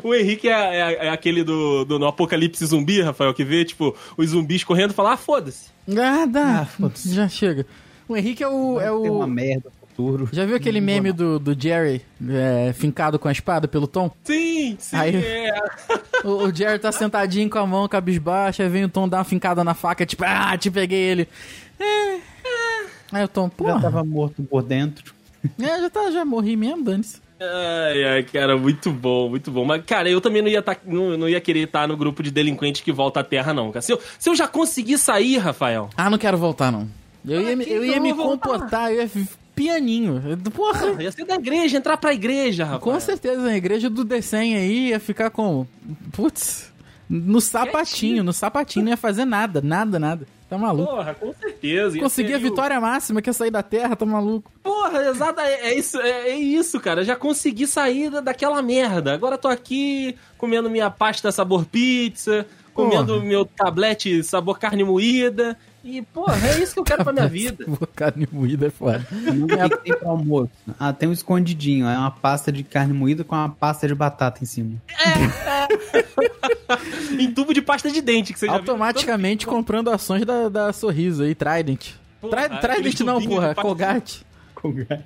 O 0.04 0.14
Henrique 0.14 0.48
é, 0.48 0.52
é- 0.52 1.06
é 1.06 1.10
aquele 1.10 1.44
do, 1.44 1.84
do 1.84 2.04
Apocalipse 2.06 2.64
Zumbi, 2.66 3.00
Rafael, 3.02 3.32
que 3.34 3.44
vê, 3.44 3.64
tipo, 3.64 3.94
os 4.16 4.30
zumbis 4.30 4.64
correndo 4.64 4.90
e 4.90 4.94
fala, 4.94 5.12
ah, 5.12 5.16
foda-se. 5.16 5.66
Ah, 5.90 6.24
dá. 6.26 6.60
Ah, 6.62 6.64
foda-se. 6.66 7.14
Já 7.14 7.28
chega. 7.28 7.66
O 8.08 8.16
Henrique 8.16 8.42
é 8.42 8.48
o. 8.48 8.80
É 8.80 8.84
Tem 8.84 9.10
uma 9.10 9.24
o... 9.26 9.28
merda 9.28 9.70
futuro. 9.80 10.28
Já 10.32 10.44
viu 10.46 10.56
aquele 10.56 10.80
meme 10.80 11.12
do, 11.12 11.38
do 11.38 11.60
Jerry 11.60 12.02
é, 12.28 12.72
fincado 12.72 13.18
com 13.18 13.28
a 13.28 13.32
espada 13.32 13.68
pelo 13.68 13.86
Tom? 13.86 14.10
Sim, 14.24 14.76
sim, 14.78 14.96
Aí- 14.96 15.14
é. 15.16 15.52
O, 16.24 16.44
o 16.44 16.54
Jerry 16.54 16.78
tá 16.78 16.90
sentadinho 16.92 17.50
com 17.50 17.58
a 17.58 17.66
mão 17.66 17.86
cabisbaixa, 17.88 18.62
aí 18.62 18.68
vem 18.68 18.84
o 18.84 18.88
Tom 18.88 19.08
dar 19.08 19.18
uma 19.18 19.24
fincada 19.24 19.64
na 19.64 19.74
faca, 19.74 20.06
tipo, 20.06 20.22
ah, 20.24 20.56
te 20.56 20.70
peguei 20.70 20.98
ele. 21.00 21.28
É. 21.82 22.18
Aí 23.12 23.24
o 23.24 23.28
Tom, 23.28 23.44
Já 23.44 23.50
porra, 23.50 23.80
tava 23.80 24.04
morto 24.04 24.42
por 24.42 24.62
dentro. 24.62 25.12
é, 25.60 25.80
já, 25.80 25.90
tá, 25.90 26.10
já 26.10 26.24
morri 26.24 26.56
mesmo, 26.56 26.82
dane-se. 26.84 27.20
Ai, 27.40 28.04
ai, 28.04 28.22
cara, 28.22 28.56
muito 28.56 28.90
bom, 28.92 29.28
muito 29.28 29.50
bom. 29.50 29.64
Mas, 29.64 29.84
cara, 29.84 30.08
eu 30.08 30.20
também 30.20 30.40
não 30.42 30.48
ia, 30.48 30.62
tá, 30.62 30.76
não, 30.86 31.16
não 31.18 31.28
ia 31.28 31.40
querer 31.40 31.64
estar 31.64 31.88
no 31.88 31.96
grupo 31.96 32.22
de 32.22 32.30
delinquentes 32.30 32.80
que 32.82 32.92
volta 32.92 33.20
à 33.20 33.24
Terra, 33.24 33.52
não. 33.52 33.72
Cara. 33.72 33.82
Se, 33.82 33.92
eu, 33.92 34.00
se 34.18 34.30
eu 34.30 34.34
já 34.36 34.46
conseguir 34.46 34.96
sair, 34.98 35.38
Rafael, 35.38 35.90
Ah, 35.96 36.08
não 36.08 36.18
quero 36.18 36.38
voltar, 36.38 36.70
não. 36.70 36.88
Eu 37.26 37.40
ia, 37.40 37.56
me- 37.56 37.68
eu 37.68 37.84
ia 37.84 38.00
me 38.00 38.14
comportar, 38.14 38.92
eu 38.92 39.02
ia 39.02 39.10
pianinho. 39.54 40.22
Porra, 40.54 41.02
ia 41.02 41.12
ser 41.12 41.24
da 41.24 41.34
igreja, 41.34 41.76
entrar 41.78 41.96
pra 41.96 42.14
igreja, 42.14 42.64
Rafael. 42.64 42.80
com 42.80 43.00
certeza, 43.00 43.42
a 43.48 43.56
igreja 43.56 43.90
do 43.90 44.04
Decem 44.04 44.56
aí 44.56 44.88
ia 44.88 44.98
ficar 45.00 45.30
com. 45.30 45.66
Putz, 46.12 46.71
no 47.12 47.40
sapatinho, 47.40 48.24
no 48.24 48.32
sapatinho, 48.32 48.84
não 48.86 48.90
ia 48.92 48.96
fazer 48.96 49.24
nada, 49.24 49.60
nada, 49.60 49.98
nada. 49.98 50.26
Tá 50.48 50.58
maluco? 50.58 50.90
Porra, 50.90 51.14
com 51.14 51.32
certeza. 51.32 51.98
Consegui 51.98 52.34
a 52.34 52.36
o- 52.36 52.40
vitória 52.40 52.78
máxima, 52.80 53.22
que 53.22 53.30
é 53.30 53.32
sair 53.32 53.50
da 53.50 53.62
terra, 53.62 53.96
tá 53.96 54.04
maluco? 54.04 54.50
Porra, 54.62 55.02
exato, 55.08 55.40
é, 55.40 55.70
é 55.70 55.78
isso, 55.78 55.98
é, 56.00 56.28
é 56.30 56.36
isso, 56.36 56.78
cara. 56.80 57.02
Já 57.04 57.16
consegui 57.16 57.66
sair 57.66 58.10
da- 58.10 58.20
daquela 58.20 58.60
merda. 58.60 59.14
Agora 59.14 59.38
tô 59.38 59.48
aqui 59.48 60.14
comendo 60.36 60.68
minha 60.68 60.90
pasta 60.90 61.32
sabor 61.32 61.64
pizza, 61.64 62.46
comendo 62.74 63.14
Porra. 63.14 63.24
meu 63.26 63.44
tablete 63.46 64.22
sabor 64.22 64.58
carne 64.58 64.84
moída. 64.84 65.56
E, 65.84 66.00
porra, 66.02 66.36
é 66.48 66.60
isso 66.62 66.74
que 66.74 66.78
eu 66.80 66.84
quero 66.84 67.02
pra 67.02 67.12
minha 67.12 67.26
vida. 67.28 67.64
Carne 67.96 68.28
moída 68.30 68.66
é 68.68 68.70
foda. 68.70 69.04
O 69.10 69.46
que 69.46 69.68
que 69.68 69.76
tem 69.84 69.98
pro 69.98 70.08
almoço? 70.10 70.50
Ah, 70.78 70.92
tem 70.92 71.08
um 71.08 71.12
escondidinho. 71.12 71.86
É 71.88 71.98
uma 71.98 72.10
pasta 72.10 72.52
de 72.52 72.62
carne 72.62 72.92
moída 72.92 73.24
com 73.24 73.34
uma 73.34 73.48
pasta 73.48 73.88
de 73.88 73.94
batata 73.94 74.42
em 74.42 74.46
cima. 74.46 74.80
em 77.18 77.30
tubo 77.32 77.52
de 77.52 77.60
pasta 77.62 77.90
de 77.90 78.00
dente, 78.00 78.32
que 78.32 78.38
você 78.38 78.46
já 78.46 78.52
viu. 78.52 78.60
Automaticamente 78.60 79.46
comprando 79.46 79.90
ações 79.90 80.24
da, 80.24 80.48
da 80.48 80.72
Sorriso 80.72 81.22
aí, 81.22 81.34
Trident. 81.34 81.90
Porra, 82.20 82.48
Tri- 82.48 82.60
Trident 82.60 82.78
aqueles 82.78 83.00
não, 83.00 83.20
porra, 83.22 83.54
pasta- 83.54 83.62
Colgate. 84.62 85.04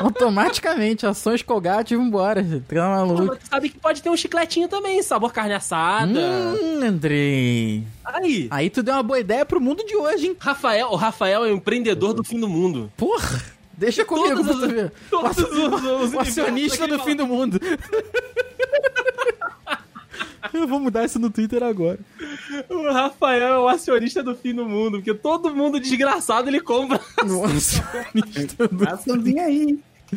Automaticamente, 0.00 1.06
ações 1.06 1.40
Colgate 1.42 1.94
e 1.94 1.96
vambora. 1.96 2.44
Tá 2.68 2.88
maluco. 2.88 3.24
mas 3.26 3.38
tu 3.38 3.46
sabe 3.48 3.68
que 3.68 3.78
pode 3.78 4.02
ter 4.02 4.10
um 4.10 4.16
chicletinho 4.16 4.66
também, 4.68 5.00
sabor 5.02 5.32
carne 5.32 5.54
assada. 5.54 6.18
Hum, 6.20 6.84
Andrei. 6.84 7.84
Aí, 8.04 8.48
Aí 8.50 8.68
tu 8.68 8.82
deu 8.82 8.94
uma 8.94 9.02
boa 9.02 9.20
ideia 9.20 9.46
pro 9.46 9.60
mundo 9.60 9.84
de 9.84 9.94
hoje, 9.96 10.26
hein? 10.28 10.36
Rafael, 10.38 10.88
o 10.90 10.96
Rafael 10.96 11.44
é 11.44 11.48
o 11.50 11.54
empreendedor 11.54 12.12
do 12.12 12.24
fim 12.24 12.40
do 12.40 12.48
mundo. 12.48 12.90
Porra. 12.96 13.40
Deixa 13.78 14.04
comigo 14.06 14.42
Todos 14.42 14.70
ver. 14.70 14.92
todos 15.10 15.36
os- 15.38 15.82
os 15.84 16.14
o 16.14 16.18
acionista 16.20 16.88
do 16.88 16.98
fim 17.00 17.14
do 17.14 17.26
mundo. 17.26 17.60
Eu 20.52 20.66
vou 20.66 20.80
mudar 20.80 21.04
isso 21.04 21.18
no 21.18 21.28
Twitter 21.30 21.62
agora. 21.62 21.98
O 22.70 22.92
Rafael 22.92 23.46
é 23.54 23.58
o 23.58 23.68
acionista 23.68 24.22
do 24.22 24.34
fim 24.34 24.54
do 24.54 24.64
mundo, 24.66 24.98
porque 24.98 25.14
todo 25.14 25.54
mundo 25.54 25.80
desgraçado 25.80 26.48
ele 26.48 26.60
compra. 26.60 27.00
O 27.24 27.44
acionista 27.46 28.68
do... 28.68 29.40
Aí. 29.40 29.78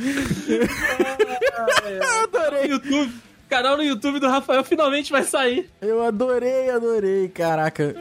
Eu 1.89 2.23
adorei. 2.23 2.69
YouTube. 2.71 3.11
O 3.11 3.49
canal 3.49 3.77
no 3.77 3.83
YouTube 3.83 4.19
do 4.19 4.27
Rafael 4.27 4.63
finalmente 4.63 5.11
vai 5.11 5.23
sair. 5.23 5.69
Eu 5.81 6.03
adorei, 6.03 6.69
adorei. 6.69 7.27
Caraca. 7.29 7.95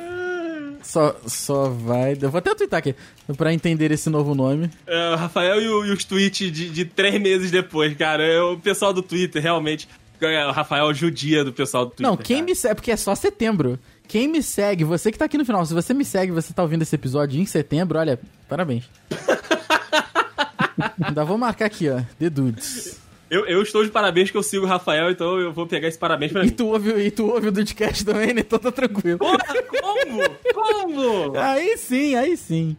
Só, 0.82 1.16
só 1.26 1.68
vai. 1.70 2.16
Eu 2.20 2.30
vou 2.30 2.38
até 2.38 2.54
twittar 2.54 2.78
aqui. 2.78 2.94
Pra 3.36 3.52
entender 3.52 3.90
esse 3.90 4.10
novo 4.10 4.34
nome. 4.34 4.70
É, 4.86 5.10
o 5.14 5.16
Rafael 5.16 5.60
e, 5.60 5.68
o- 5.68 5.84
e 5.86 5.90
os 5.90 6.04
tweets 6.04 6.52
de, 6.52 6.68
de 6.70 6.84
três 6.84 7.20
meses 7.20 7.50
depois, 7.50 7.96
cara. 7.96 8.22
É 8.22 8.40
o 8.42 8.58
pessoal 8.58 8.92
do 8.92 9.02
Twitter, 9.02 9.42
realmente. 9.42 9.88
é, 10.20 10.46
O 10.46 10.52
Rafael 10.52 10.92
judia 10.94 11.42
do 11.44 11.52
pessoal 11.52 11.86
do 11.86 11.90
Twitter. 11.92 12.06
Não, 12.06 12.16
quem 12.16 12.36
cara. 12.36 12.46
me 12.46 12.54
segue. 12.54 12.74
Porque 12.76 12.90
é 12.92 12.96
só 12.96 13.14
setembro. 13.14 13.78
Quem 14.08 14.26
me 14.26 14.42
segue, 14.42 14.84
você 14.84 15.12
que 15.12 15.18
tá 15.18 15.26
aqui 15.26 15.36
no 15.38 15.44
final, 15.44 15.64
se 15.66 15.74
você 15.74 15.92
me 15.92 16.04
segue, 16.04 16.32
você 16.32 16.52
tá 16.54 16.62
ouvindo 16.62 16.80
esse 16.82 16.94
episódio 16.94 17.38
em 17.40 17.44
setembro, 17.46 17.98
olha, 17.98 18.18
parabéns. 18.48 18.84
Ainda 21.04 21.24
vou 21.24 21.36
marcar 21.36 21.66
aqui, 21.66 21.88
ó, 21.90 22.00
The 22.18 22.30
Dudes. 22.30 22.98
Eu, 23.30 23.44
eu 23.46 23.60
estou 23.62 23.84
de 23.84 23.90
parabéns 23.90 24.30
que 24.30 24.36
eu 24.36 24.42
sigo 24.42 24.64
o 24.64 24.68
Rafael, 24.68 25.10
então 25.10 25.38
eu 25.38 25.52
vou 25.52 25.66
pegar 25.66 25.86
esse 25.88 25.98
parabéns 25.98 26.32
pra 26.32 26.42
E 26.42 26.46
mim. 26.46 26.50
tu 26.52 26.68
ouve, 26.68 26.90
e 26.98 27.10
tu 27.10 27.26
ouve 27.26 27.48
o 27.48 27.52
Dudcast 27.52 28.04
também, 28.04 28.32
né? 28.32 28.40
Então 28.40 28.58
tá 28.58 28.72
tranquilo. 28.72 29.18
Porra, 29.18 29.38
como? 29.68 30.22
Como? 30.54 31.38
Aí 31.38 31.76
sim, 31.76 32.14
aí 32.14 32.36
sim. 32.36 32.74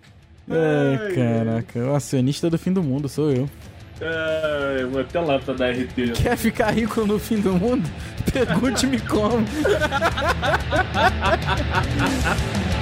Ai, 0.49 1.13
caraca, 1.13 1.79
o 1.79 1.93
acionista 1.95 2.49
do 2.49 2.57
fim 2.57 2.73
do 2.73 2.81
mundo 2.81 3.07
sou 3.07 3.31
eu. 3.31 3.47
Ai, 4.01 4.85
vou 4.85 5.01
até 5.01 5.19
lá 5.19 5.37
pra 5.39 5.53
dar 5.53 5.71
RT. 5.71 6.13
Quer 6.21 6.37
ficar 6.37 6.71
rico 6.71 7.05
no 7.05 7.19
fim 7.19 7.41
do 7.41 7.51
mundo? 7.53 7.89
Pergunte-me 8.31 8.99
como. 9.01 9.45